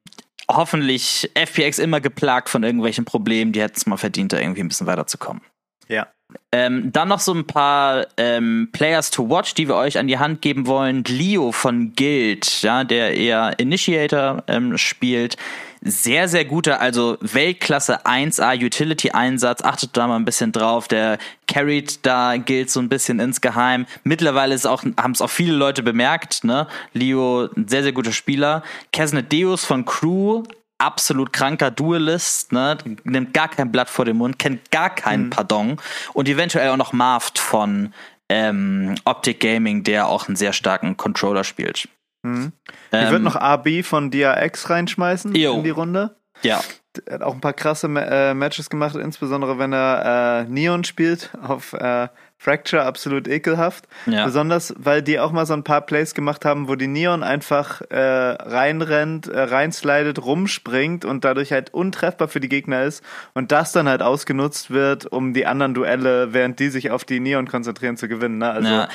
hoffentlich 0.50 1.30
FPX 1.34 1.80
immer 1.80 2.00
geplagt 2.00 2.48
von 2.48 2.64
irgendwelchen 2.64 3.04
Problemen, 3.04 3.52
die 3.52 3.62
hätten 3.62 3.76
es 3.76 3.86
mal 3.86 3.98
verdient, 3.98 4.32
da 4.32 4.40
irgendwie 4.40 4.62
ein 4.62 4.70
bisschen 4.70 4.88
weiterzukommen. 4.88 5.42
Ja. 5.90 6.08
Ähm, 6.52 6.92
dann 6.92 7.08
noch 7.10 7.20
so 7.20 7.34
ein 7.34 7.46
paar 7.46 8.06
ähm, 8.16 8.70
Players 8.72 9.12
to 9.12 9.30
watch, 9.30 9.54
die 9.56 9.68
wir 9.68 9.76
euch 9.76 9.98
an 9.98 10.08
die 10.08 10.20
Hand 10.20 10.42
geben 10.42 10.68
wollen. 10.68 11.04
Leo 11.04 11.52
von 11.52 11.94
Guild, 11.94 12.62
ja, 12.62 12.84
der 12.84 13.16
eher 13.16 13.58
Initiator 13.58 14.44
ähm, 14.48 14.78
spielt. 14.78 15.36
Sehr, 15.82 16.28
sehr 16.28 16.44
guter, 16.44 16.82
also 16.82 17.18
Weltklasse 17.22 18.06
1A 18.06 18.64
Utility-Einsatz. 18.64 19.64
Achtet 19.64 19.96
da 19.96 20.08
mal 20.08 20.18
ein 20.18 20.26
bisschen 20.26 20.52
drauf. 20.52 20.90
Der 20.90 21.18
carried 21.48 22.06
da 22.06 22.36
Guild 22.36 22.70
so 22.70 22.82
ein 22.82 22.90
bisschen 22.90 23.20
insgeheim. 23.20 23.86
Mittlerweile 24.04 24.54
ist 24.54 24.68
auch, 24.68 24.84
haben 24.98 25.12
es 25.12 25.22
auch 25.22 25.30
viele 25.30 25.54
Leute 25.54 25.82
bemerkt, 25.82 26.44
ne? 26.44 26.68
Leo, 26.94 27.48
ein 27.56 27.70
sehr, 27.70 27.84
sehr 27.84 27.94
guter 27.94 28.12
Spieler. 28.12 28.62
Kesnet 28.92 29.32
Deus 29.32 29.64
von 29.64 29.86
Crew, 29.86 30.44
absolut 30.80 31.32
kranker 31.32 31.72
Duelist, 31.72 32.52
ne? 32.52 32.78
nimmt 33.04 33.34
gar 33.34 33.48
kein 33.48 33.72
Blatt 33.72 33.90
vor 33.90 34.06
den 34.06 34.18
Mund, 34.18 34.40
kennt 34.40 34.72
gar 34.72 34.90
keinen 34.90 35.26
mhm. 35.26 35.30
Pardon 35.30 35.78
und 36.14 36.28
eventuell 36.28 36.70
auch 36.70 36.78
noch 36.78 36.94
Marft 36.94 37.38
von 37.38 37.94
ähm, 38.30 38.96
Optic 39.06 39.40
Gaming, 39.40 39.84
der 39.84 40.08
auch 40.08 40.28
einen 40.28 40.36
sehr 40.36 40.54
starken 40.54 40.98
Controller 40.98 41.44
spielt. 41.44 41.88
Mhm. 42.24 42.54
Ähm, 42.92 43.04
ich 43.06 43.12
würde 43.12 43.24
noch 43.24 43.36
AB 43.36 43.84
von 43.84 44.12
DRX 44.12 44.70
reinschmeißen 44.70 45.36
jo. 45.36 45.56
in 45.56 45.64
die 45.64 45.70
Runde. 45.70 46.16
Ja. 46.42 46.62
Er 47.06 47.16
hat 47.16 47.22
auch 47.22 47.34
ein 47.34 47.42
paar 47.42 47.54
krasse 47.54 47.88
äh, 47.88 48.34
Matches 48.34 48.70
gemacht, 48.70 48.96
insbesondere 48.96 49.60
wenn 49.60 49.74
er 49.74 50.46
äh, 50.48 50.52
Neon 50.52 50.84
spielt 50.84 51.30
auf 51.42 51.74
äh, 51.74 52.08
Fracture, 52.42 52.84
absolut 52.84 53.28
ekelhaft. 53.28 53.88
Ja. 54.06 54.26
Besonders, 54.26 54.74
weil 54.78 55.04
die 55.04 55.20
auch 55.20 55.32
mal 55.32 55.46
so 55.46 55.54
ein 55.54 55.64
paar 55.64 55.82
Plays 55.82 56.14
gemacht 56.14 56.46
haben, 56.46 56.70
wo 56.70 56.76
die 56.76 56.88
Neon 56.88 57.22
einfach 57.22 57.82
äh, 57.90 57.98
reinrennt, 58.00 59.28
äh, 59.28 59.42
reinslidet, 59.42 60.24
rumspringt 60.24 61.04
und 61.04 61.26
dadurch 61.26 61.52
halt 61.52 61.74
untreffbar 61.74 62.30
für 62.30 62.40
die 62.40 62.50
Gegner 62.50 62.84
ist 62.84 63.04
und 63.34 63.52
das 63.52 63.74
dann 63.74 63.90
halt 63.90 64.02
ausgenutzt 64.02 64.72
wird, 64.72 65.06
um 65.06 65.34
die 65.34 65.46
anderen 65.46 65.74
Duelle, 65.74 66.34
während 66.34 66.60
die 66.60 66.70
sich 66.70 66.92
auf 66.92 67.04
die 67.04 67.20
Neon 67.20 67.48
konzentrieren, 67.48 67.98
zu 67.98 68.08
gewinnen. 68.08 68.38
Ne? 68.40 68.50
Also, 68.50 68.70
ja. 68.70 68.90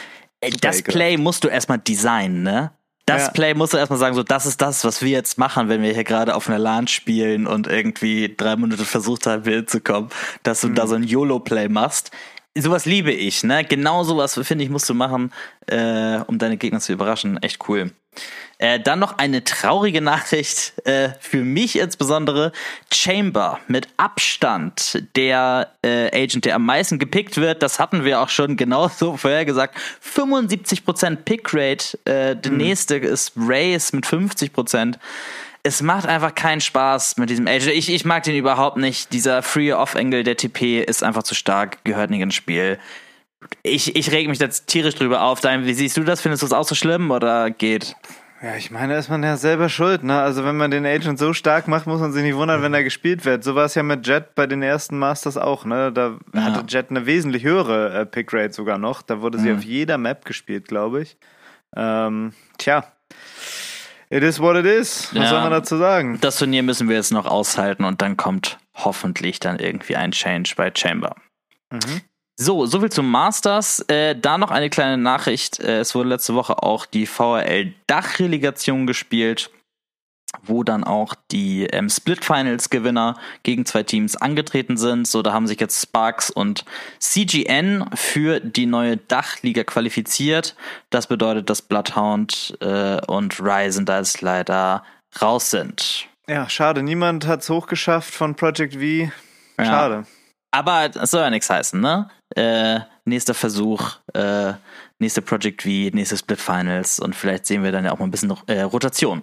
Das 0.60 0.82
Play 0.82 1.16
musst 1.16 1.44
du 1.44 1.48
erstmal 1.48 1.78
designen, 1.78 2.42
ne? 2.42 2.72
Das 3.06 3.26
ja. 3.26 3.30
Play 3.32 3.54
musst 3.54 3.74
du 3.74 3.76
erstmal 3.76 3.98
sagen, 3.98 4.14
so, 4.14 4.22
das 4.22 4.46
ist 4.46 4.62
das, 4.62 4.82
was 4.84 5.02
wir 5.02 5.10
jetzt 5.10 5.36
machen, 5.36 5.68
wenn 5.68 5.82
wir 5.82 5.92
hier 5.92 6.04
gerade 6.04 6.34
auf 6.34 6.48
einer 6.48 6.58
LAN 6.58 6.86
spielen 6.86 7.46
und 7.46 7.66
irgendwie 7.66 8.34
drei 8.34 8.56
Monate 8.56 8.84
versucht 8.84 9.26
haben, 9.26 9.42
Bild 9.42 9.68
zu 9.68 9.80
kommen, 9.80 10.08
dass 10.42 10.62
du 10.62 10.68
mhm. 10.68 10.74
da 10.74 10.86
so 10.86 10.94
ein 10.94 11.02
YOLO-Play 11.02 11.68
machst. 11.68 12.10
Sowas 12.56 12.84
liebe 12.84 13.10
ich, 13.10 13.42
ne? 13.42 13.64
Genau 13.64 14.04
sowas, 14.04 14.38
finde 14.42 14.64
ich, 14.64 14.70
musst 14.70 14.88
du 14.88 14.94
machen, 14.94 15.32
äh, 15.66 16.18
um 16.26 16.38
deine 16.38 16.56
Gegner 16.56 16.78
zu 16.78 16.92
überraschen. 16.92 17.42
Echt 17.42 17.68
cool. 17.68 17.90
Äh, 18.58 18.78
dann 18.78 19.00
noch 19.00 19.18
eine 19.18 19.42
traurige 19.42 20.00
Nachricht 20.00 20.72
äh, 20.86 21.10
für 21.18 21.42
mich 21.42 21.76
insbesondere. 21.78 22.52
Chamber 22.92 23.58
mit 23.66 23.88
Abstand 23.96 25.02
der 25.16 25.72
äh, 25.82 26.06
Agent, 26.16 26.44
der 26.44 26.54
am 26.54 26.64
meisten 26.64 27.00
gepickt 27.00 27.36
wird. 27.38 27.62
Das 27.62 27.80
hatten 27.80 28.04
wir 28.04 28.20
auch 28.20 28.28
schon 28.28 28.56
genauso 28.56 29.16
vorher 29.16 29.44
gesagt. 29.44 29.76
75% 30.04 31.16
Pickrate. 31.24 31.98
Äh, 32.04 32.36
der 32.36 32.52
mhm. 32.52 32.58
nächste 32.58 32.96
ist 32.96 33.32
Race 33.36 33.92
mit 33.92 34.06
50% 34.06 34.94
es 35.64 35.82
macht 35.82 36.06
einfach 36.06 36.34
keinen 36.34 36.60
Spaß 36.60 37.16
mit 37.16 37.30
diesem 37.30 37.46
Agent. 37.48 37.72
Ich, 37.72 37.90
ich 37.90 38.04
mag 38.04 38.22
den 38.22 38.36
überhaupt 38.36 38.76
nicht. 38.76 39.12
Dieser 39.12 39.42
Free-Off-Angle 39.42 40.22
der 40.22 40.36
TP 40.36 40.80
ist 40.80 41.02
einfach 41.02 41.22
zu 41.24 41.34
stark, 41.34 41.82
gehört 41.84 42.10
nicht 42.10 42.20
ins 42.20 42.34
Spiel 42.34 42.78
ich, 43.62 43.96
ich 43.96 44.10
reg 44.12 44.28
mich 44.28 44.38
jetzt 44.38 44.66
tierisch 44.66 44.94
drüber 44.94 45.22
auf. 45.22 45.40
Dein, 45.40 45.66
wie 45.66 45.74
siehst 45.74 45.96
du 45.96 46.04
das? 46.04 46.20
Findest 46.20 46.42
du 46.42 46.46
es 46.46 46.52
auch 46.52 46.64
so 46.64 46.74
schlimm 46.74 47.10
oder 47.10 47.50
geht? 47.50 47.96
Ja, 48.42 48.56
ich 48.56 48.70
meine, 48.70 48.92
da 48.92 48.98
ist 48.98 49.08
man 49.08 49.22
ja 49.22 49.38
selber 49.38 49.70
schuld, 49.70 50.04
ne? 50.04 50.20
Also 50.20 50.44
wenn 50.44 50.56
man 50.56 50.70
den 50.70 50.84
Agent 50.84 51.18
so 51.18 51.32
stark 51.32 51.66
macht, 51.66 51.86
muss 51.86 52.00
man 52.00 52.12
sich 52.12 52.22
nicht 52.22 52.36
wundern, 52.36 52.60
wenn 52.60 52.74
er 52.74 52.84
gespielt 52.84 53.24
wird. 53.24 53.42
So 53.42 53.54
war 53.54 53.64
es 53.64 53.74
ja 53.74 53.82
mit 53.82 54.06
Jet 54.06 54.34
bei 54.34 54.46
den 54.46 54.62
ersten 54.62 54.98
Masters 54.98 55.38
auch, 55.38 55.64
ne? 55.64 55.90
Da 55.92 56.18
ja. 56.34 56.42
hatte 56.42 56.64
Jet 56.68 56.90
eine 56.90 57.06
wesentlich 57.06 57.44
höhere 57.44 58.00
äh, 58.00 58.06
Pickrate 58.06 58.52
sogar 58.52 58.76
noch. 58.76 59.00
Da 59.00 59.22
wurde 59.22 59.38
sie 59.38 59.48
mhm. 59.50 59.58
auf 59.58 59.64
jeder 59.64 59.96
Map 59.96 60.26
gespielt, 60.26 60.68
glaube 60.68 61.02
ich. 61.02 61.16
Ähm, 61.74 62.34
tja. 62.58 62.84
It 64.10 64.22
is 64.22 64.40
what 64.40 64.56
it 64.56 64.66
is. 64.66 65.08
Was 65.12 65.24
ja, 65.24 65.28
soll 65.28 65.40
man 65.40 65.50
dazu 65.50 65.76
sagen? 65.76 66.18
Das 66.20 66.38
Turnier 66.38 66.62
müssen 66.62 66.88
wir 66.88 66.96
jetzt 66.96 67.12
noch 67.12 67.26
aushalten 67.26 67.84
und 67.84 68.02
dann 68.02 68.16
kommt 68.16 68.58
hoffentlich 68.74 69.40
dann 69.40 69.58
irgendwie 69.58 69.96
ein 69.96 70.12
Change 70.12 70.54
bei 70.56 70.70
Chamber. 70.74 71.16
Mhm. 71.70 72.02
So, 72.36 72.66
soviel 72.66 72.90
zum 72.90 73.10
Masters. 73.10 73.80
Äh, 73.88 74.16
da 74.16 74.38
noch 74.38 74.50
eine 74.50 74.68
kleine 74.68 74.98
Nachricht. 74.98 75.60
Äh, 75.60 75.78
es 75.78 75.94
wurde 75.94 76.08
letzte 76.08 76.34
Woche 76.34 76.62
auch 76.62 76.84
die 76.84 77.06
VRL-Dachrelegation 77.06 78.86
gespielt, 78.86 79.50
wo 80.42 80.62
dann 80.62 80.84
auch 80.84 81.14
die 81.30 81.66
ähm, 81.66 81.88
Split-Finals-Gewinner 81.88 83.18
gegen 83.42 83.66
zwei 83.66 83.82
Teams 83.82 84.16
angetreten 84.16 84.76
sind. 84.76 85.06
So, 85.06 85.22
da 85.22 85.32
haben 85.32 85.46
sich 85.46 85.60
jetzt 85.60 85.80
Sparks 85.80 86.30
und 86.30 86.64
CGN 86.98 87.86
für 87.94 88.40
die 88.40 88.66
neue 88.66 88.96
Dachliga 88.96 89.64
qualifiziert. 89.64 90.56
Das 90.90 91.06
bedeutet, 91.06 91.50
dass 91.50 91.62
Bloodhound 91.62 92.56
äh, 92.60 93.00
und 93.06 93.40
Ryzen 93.40 93.86
da 93.86 93.98
jetzt 93.98 94.22
leider 94.22 94.84
raus 95.20 95.50
sind. 95.50 96.08
Ja, 96.28 96.48
schade. 96.48 96.82
Niemand 96.82 97.26
hat 97.26 97.40
es 97.40 97.50
hochgeschafft 97.50 98.14
von 98.14 98.34
Project 98.34 98.74
V. 98.74 99.12
Schade. 99.62 99.94
Ja. 99.94 100.04
Aber 100.50 100.88
das 100.88 101.10
soll 101.10 101.20
ja 101.20 101.30
nichts 101.30 101.50
heißen, 101.50 101.80
ne? 101.80 102.08
Äh, 102.34 102.80
nächster 103.04 103.34
Versuch, 103.34 103.92
äh, 104.14 104.54
nächste 104.98 105.22
Project 105.22 105.62
V, 105.62 105.68
nächste 105.68 106.16
Split 106.16 106.40
Finals 106.40 106.98
und 106.98 107.14
vielleicht 107.14 107.46
sehen 107.46 107.62
wir 107.62 107.72
dann 107.72 107.84
ja 107.84 107.92
auch 107.92 107.98
mal 107.98 108.06
ein 108.06 108.10
bisschen 108.10 108.32
äh, 108.46 108.62
Rotation. 108.62 109.22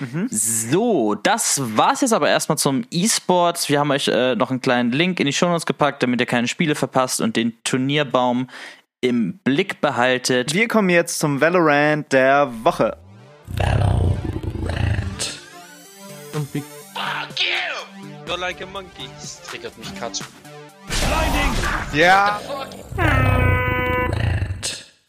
Mhm. 0.00 0.28
So, 0.30 1.14
das 1.14 1.60
war's 1.76 2.02
jetzt 2.02 2.12
aber 2.12 2.28
erstmal 2.28 2.58
zum 2.58 2.84
E-Sports. 2.90 3.68
Wir 3.68 3.80
haben 3.80 3.90
euch 3.90 4.08
äh, 4.08 4.34
noch 4.34 4.50
einen 4.50 4.60
kleinen 4.60 4.92
Link 4.92 5.20
in 5.20 5.26
die 5.26 5.32
Show 5.32 5.48
Notes 5.48 5.66
gepackt, 5.66 6.02
damit 6.02 6.20
ihr 6.20 6.26
keine 6.26 6.48
Spiele 6.48 6.74
verpasst 6.74 7.20
und 7.20 7.36
den 7.36 7.54
Turnierbaum 7.64 8.48
im 9.00 9.38
Blick 9.38 9.80
behaltet. 9.80 10.54
Wir 10.54 10.68
kommen 10.68 10.90
jetzt 10.90 11.18
zum 11.18 11.40
Valorant 11.40 12.12
der 12.12 12.50
Woche. 12.62 12.96
Valorant. 13.56 14.02
Und 16.34 16.48
Fuck 16.50 17.40
you! 17.40 18.26
You're 18.26 18.38
like 18.38 18.62
a 18.62 18.66
monkey. 18.66 19.08
Das 19.20 19.42
triggert 19.42 19.76
mich 19.78 19.94
Katsu. 19.94 20.24
Ja. 21.92 22.40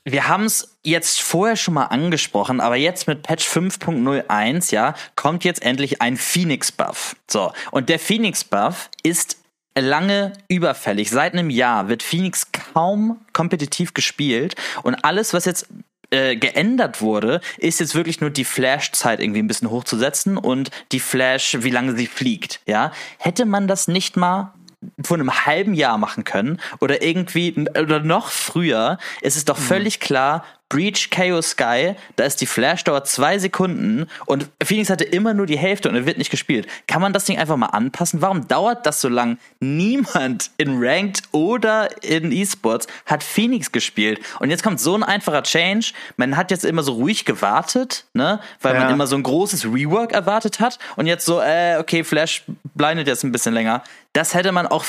Wir 0.05 0.27
haben 0.27 0.43
es 0.43 0.75
jetzt 0.83 1.21
vorher 1.21 1.55
schon 1.55 1.75
mal 1.75 1.85
angesprochen, 1.85 2.59
aber 2.59 2.75
jetzt 2.75 3.07
mit 3.07 3.23
Patch 3.23 3.47
5.01, 3.47 4.73
ja, 4.73 4.95
kommt 5.15 5.45
jetzt 5.45 5.63
endlich 5.63 6.01
ein 6.01 6.17
Phoenix-Buff. 6.17 7.15
So, 7.29 7.53
und 7.71 7.87
der 7.87 7.99
Phoenix-Buff 7.99 8.89
ist 9.01 9.37
lange 9.79 10.33
überfällig. 10.49 11.09
Seit 11.09 11.33
einem 11.33 11.49
Jahr 11.49 11.87
wird 11.87 12.03
Phoenix 12.03 12.51
kaum 12.51 13.21
kompetitiv 13.31 13.93
gespielt 13.93 14.55
und 14.83 15.05
alles, 15.05 15.33
was 15.33 15.45
jetzt 15.45 15.67
äh, 16.09 16.35
geändert 16.35 17.01
wurde, 17.01 17.41
ist 17.57 17.79
jetzt 17.79 17.95
wirklich 17.95 18.21
nur 18.21 18.29
die 18.29 18.43
Flash-Zeit 18.43 19.19
irgendwie 19.21 19.41
ein 19.41 19.47
bisschen 19.47 19.69
hochzusetzen 19.69 20.37
und 20.37 20.69
die 20.91 20.99
Flash, 20.99 21.57
wie 21.61 21.71
lange 21.71 21.95
sie 21.95 22.07
fliegt. 22.07 22.59
Ja, 22.67 22.91
hätte 23.17 23.45
man 23.45 23.67
das 23.67 23.87
nicht 23.87 24.17
mal 24.17 24.53
vor 25.03 25.17
einem 25.17 25.45
halben 25.45 25.73
Jahr 25.73 25.97
machen 25.97 26.23
können 26.23 26.59
oder 26.79 27.01
irgendwie 27.01 27.65
oder 27.69 27.99
noch 27.99 28.29
früher, 28.29 28.97
ist 29.21 29.35
es 29.35 29.45
doch 29.45 29.57
mhm. 29.57 29.63
völlig 29.63 29.99
klar, 29.99 30.43
Breach 30.73 31.11
KO 31.11 31.39
Sky, 31.43 31.93
da 32.15 32.23
ist 32.23 32.41
die 32.41 32.47
Flashdauer 32.47 33.03
zwei 33.03 33.37
Sekunden 33.37 34.07
und 34.25 34.49
Phoenix 34.63 34.89
hatte 34.89 35.03
immer 35.03 35.35
nur 35.35 35.45
die 35.45 35.57
Hälfte 35.57 35.87
und 35.87 35.93
er 35.93 36.07
wird 36.07 36.17
nicht 36.17 36.31
gespielt. 36.31 36.67
Kann 36.87 36.99
man 36.99 37.13
das 37.13 37.25
Ding 37.25 37.37
einfach 37.37 37.57
mal 37.57 37.67
anpassen? 37.67 38.23
Warum 38.23 38.47
dauert 38.47 38.87
das 38.87 38.99
so 38.99 39.07
lang? 39.07 39.37
Niemand 39.59 40.49
in 40.57 40.83
Ranked 40.83 41.21
oder 41.31 42.03
in 42.03 42.31
Esports 42.31 42.87
hat 43.05 43.21
Phoenix 43.21 43.71
gespielt. 43.71 44.19
Und 44.39 44.49
jetzt 44.49 44.63
kommt 44.63 44.79
so 44.79 44.95
ein 44.95 45.03
einfacher 45.03 45.43
Change. 45.43 45.91
Man 46.17 46.35
hat 46.35 46.49
jetzt 46.49 46.65
immer 46.65 46.81
so 46.81 46.93
ruhig 46.93 47.23
gewartet, 47.25 48.05
ne? 48.13 48.39
Weil 48.59 48.73
ja. 48.73 48.81
man 48.81 48.93
immer 48.93 49.05
so 49.05 49.15
ein 49.15 49.21
großes 49.21 49.65
Rework 49.65 50.11
erwartet 50.11 50.59
hat. 50.59 50.79
Und 50.95 51.05
jetzt 51.05 51.25
so, 51.25 51.39
äh, 51.39 51.77
okay, 51.79 52.03
Flash 52.03 52.45
blindet 52.73 53.05
jetzt 53.05 53.23
ein 53.23 53.31
bisschen 53.31 53.53
länger. 53.53 53.83
Das 54.13 54.33
hätte 54.33 54.51
man 54.51 54.65
auch 54.65 54.85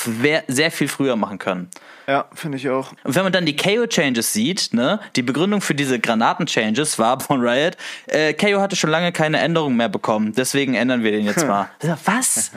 sehr 0.47 0.71
viel 0.71 0.87
früher 0.87 1.15
machen 1.15 1.37
können. 1.37 1.69
Ja, 2.07 2.25
finde 2.33 2.57
ich 2.57 2.69
auch. 2.69 2.91
Und 3.03 3.15
wenn 3.15 3.23
man 3.23 3.33
dann 3.33 3.45
die 3.45 3.55
KO-Changes 3.55 4.33
sieht, 4.33 4.73
ne, 4.73 4.99
die 5.15 5.23
Begründung 5.23 5.61
für 5.61 5.73
diese 5.75 5.99
Granaten-Changes 5.99 6.97
war 6.99 7.19
von 7.19 7.41
Riot, 7.41 7.77
äh, 8.07 8.33
KO 8.33 8.59
hatte 8.59 8.75
schon 8.75 8.89
lange 8.89 9.11
keine 9.11 9.39
Änderungen 9.39 9.77
mehr 9.77 9.89
bekommen, 9.89 10.33
deswegen 10.35 10.73
ändern 10.73 11.03
wir 11.03 11.11
den 11.11 11.25
jetzt 11.25 11.47
mal. 11.47 11.69
Was? 12.05 12.51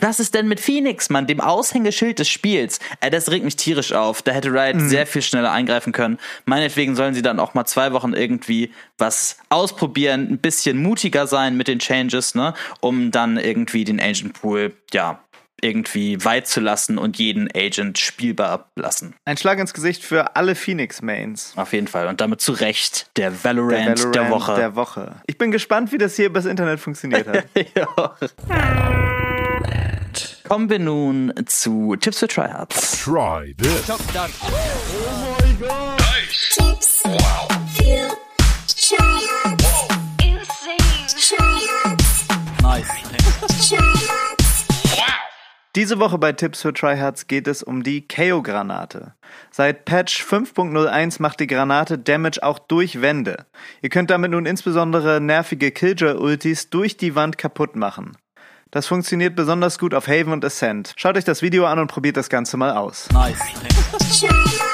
Was 0.00 0.18
ist 0.18 0.34
denn 0.34 0.48
mit 0.48 0.60
Phoenix, 0.60 1.08
Mann? 1.10 1.26
Dem 1.26 1.40
Aushängeschild 1.40 2.18
des 2.18 2.28
Spiels. 2.28 2.80
Äh, 3.00 3.10
das 3.10 3.30
regt 3.30 3.44
mich 3.44 3.56
tierisch 3.56 3.92
auf. 3.92 4.22
Da 4.22 4.32
hätte 4.32 4.50
Riot 4.50 4.76
mhm. 4.76 4.88
sehr 4.88 5.06
viel 5.06 5.22
schneller 5.22 5.52
eingreifen 5.52 5.92
können. 5.92 6.18
Meinetwegen 6.46 6.96
sollen 6.96 7.14
sie 7.14 7.22
dann 7.22 7.38
auch 7.38 7.54
mal 7.54 7.64
zwei 7.64 7.92
Wochen 7.92 8.12
irgendwie 8.12 8.72
was 8.98 9.38
ausprobieren, 9.48 10.28
ein 10.30 10.38
bisschen 10.38 10.82
mutiger 10.82 11.26
sein 11.26 11.56
mit 11.56 11.68
den 11.68 11.78
Changes, 11.78 12.34
ne? 12.34 12.54
Um 12.80 13.10
dann 13.10 13.36
irgendwie 13.36 13.84
den 13.84 14.00
Agent 14.00 14.34
Pool, 14.34 14.72
ja, 14.92 15.23
irgendwie 15.60 16.24
weit 16.24 16.46
zu 16.46 16.60
lassen 16.60 16.98
und 16.98 17.18
jeden 17.18 17.48
Agent 17.54 17.98
spielbar 17.98 18.68
lassen. 18.76 19.14
Ein 19.24 19.36
Schlag 19.36 19.58
ins 19.58 19.72
Gesicht 19.72 20.02
für 20.02 20.36
alle 20.36 20.54
Phoenix-Mains. 20.54 21.54
Auf 21.56 21.72
jeden 21.72 21.88
Fall. 21.88 22.06
Und 22.08 22.20
damit 22.20 22.40
zu 22.40 22.52
Recht 22.52 23.10
der 23.16 23.44
Valorant 23.44 23.98
der, 23.98 24.04
Valorant 24.04 24.14
der 24.14 24.30
Woche. 24.30 24.54
Der 24.56 24.76
Woche. 24.76 25.14
Ich 25.26 25.38
bin 25.38 25.50
gespannt, 25.50 25.92
wie 25.92 25.98
das 25.98 26.16
hier 26.16 26.26
übers 26.26 26.44
Internet 26.44 26.80
funktioniert 26.80 27.26
hat. 27.26 27.44
ja. 27.74 28.16
Kommen 30.46 30.68
wir 30.68 30.78
nun 30.78 31.32
zu 31.46 31.96
Tipps 31.96 32.18
für 32.18 32.28
Tryhards. 32.28 33.02
Try 33.02 33.54
this. 33.56 33.88
Oh 33.88 33.96
my 35.42 35.54
god. 35.54 35.98
Nice. 35.98 36.58
Tipps 36.58 37.02
wow. 37.04 37.54
Diese 45.76 45.98
Woche 45.98 46.18
bei 46.18 46.32
Tipps 46.32 46.62
für 46.62 46.72
Tryhards 46.72 47.26
geht 47.26 47.48
es 47.48 47.64
um 47.64 47.82
die 47.82 48.06
KO-Granate. 48.06 49.14
Seit 49.50 49.84
Patch 49.84 50.22
5.01 50.22 51.20
macht 51.20 51.40
die 51.40 51.48
Granate 51.48 51.98
Damage 51.98 52.44
auch 52.44 52.60
durch 52.60 53.00
Wände. 53.00 53.44
Ihr 53.82 53.88
könnt 53.88 54.10
damit 54.10 54.30
nun 54.30 54.46
insbesondere 54.46 55.20
nervige 55.20 55.72
Killjoy-Ultis 55.72 56.70
durch 56.70 56.96
die 56.96 57.16
Wand 57.16 57.38
kaputt 57.38 57.74
machen. 57.74 58.16
Das 58.70 58.86
funktioniert 58.86 59.34
besonders 59.34 59.80
gut 59.80 59.94
auf 59.94 60.06
Haven 60.06 60.32
und 60.32 60.44
Ascent. 60.44 60.94
Schaut 60.96 61.16
euch 61.16 61.24
das 61.24 61.42
Video 61.42 61.66
an 61.66 61.80
und 61.80 61.88
probiert 61.88 62.16
das 62.16 62.28
Ganze 62.28 62.56
mal 62.56 62.70
aus. 62.70 63.08
Nice. 63.10 63.40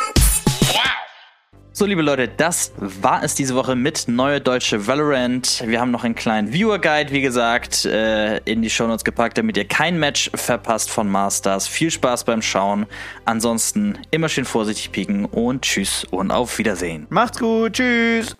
So, 1.72 1.86
liebe 1.86 2.02
Leute, 2.02 2.26
das 2.26 2.72
war 2.76 3.22
es 3.22 3.36
diese 3.36 3.54
Woche 3.54 3.76
mit 3.76 4.08
Neue 4.08 4.40
Deutsche 4.40 4.88
Valorant. 4.88 5.62
Wir 5.64 5.80
haben 5.80 5.92
noch 5.92 6.02
einen 6.02 6.16
kleinen 6.16 6.52
Viewer-Guide, 6.52 7.12
wie 7.12 7.20
gesagt, 7.20 7.84
äh, 7.84 8.38
in 8.38 8.60
die 8.60 8.68
Shownotes 8.68 9.04
gepackt, 9.04 9.38
damit 9.38 9.56
ihr 9.56 9.66
kein 9.66 9.98
Match 9.98 10.32
verpasst 10.34 10.90
von 10.90 11.08
Masters. 11.08 11.68
Viel 11.68 11.92
Spaß 11.92 12.24
beim 12.24 12.42
Schauen. 12.42 12.86
Ansonsten 13.24 13.98
immer 14.10 14.28
schön 14.28 14.44
vorsichtig 14.44 14.90
pieken 14.90 15.26
und 15.26 15.62
tschüss 15.62 16.04
und 16.10 16.32
auf 16.32 16.58
Wiedersehen. 16.58 17.06
Macht's 17.08 17.38
gut, 17.38 17.74
tschüss. 17.74 18.36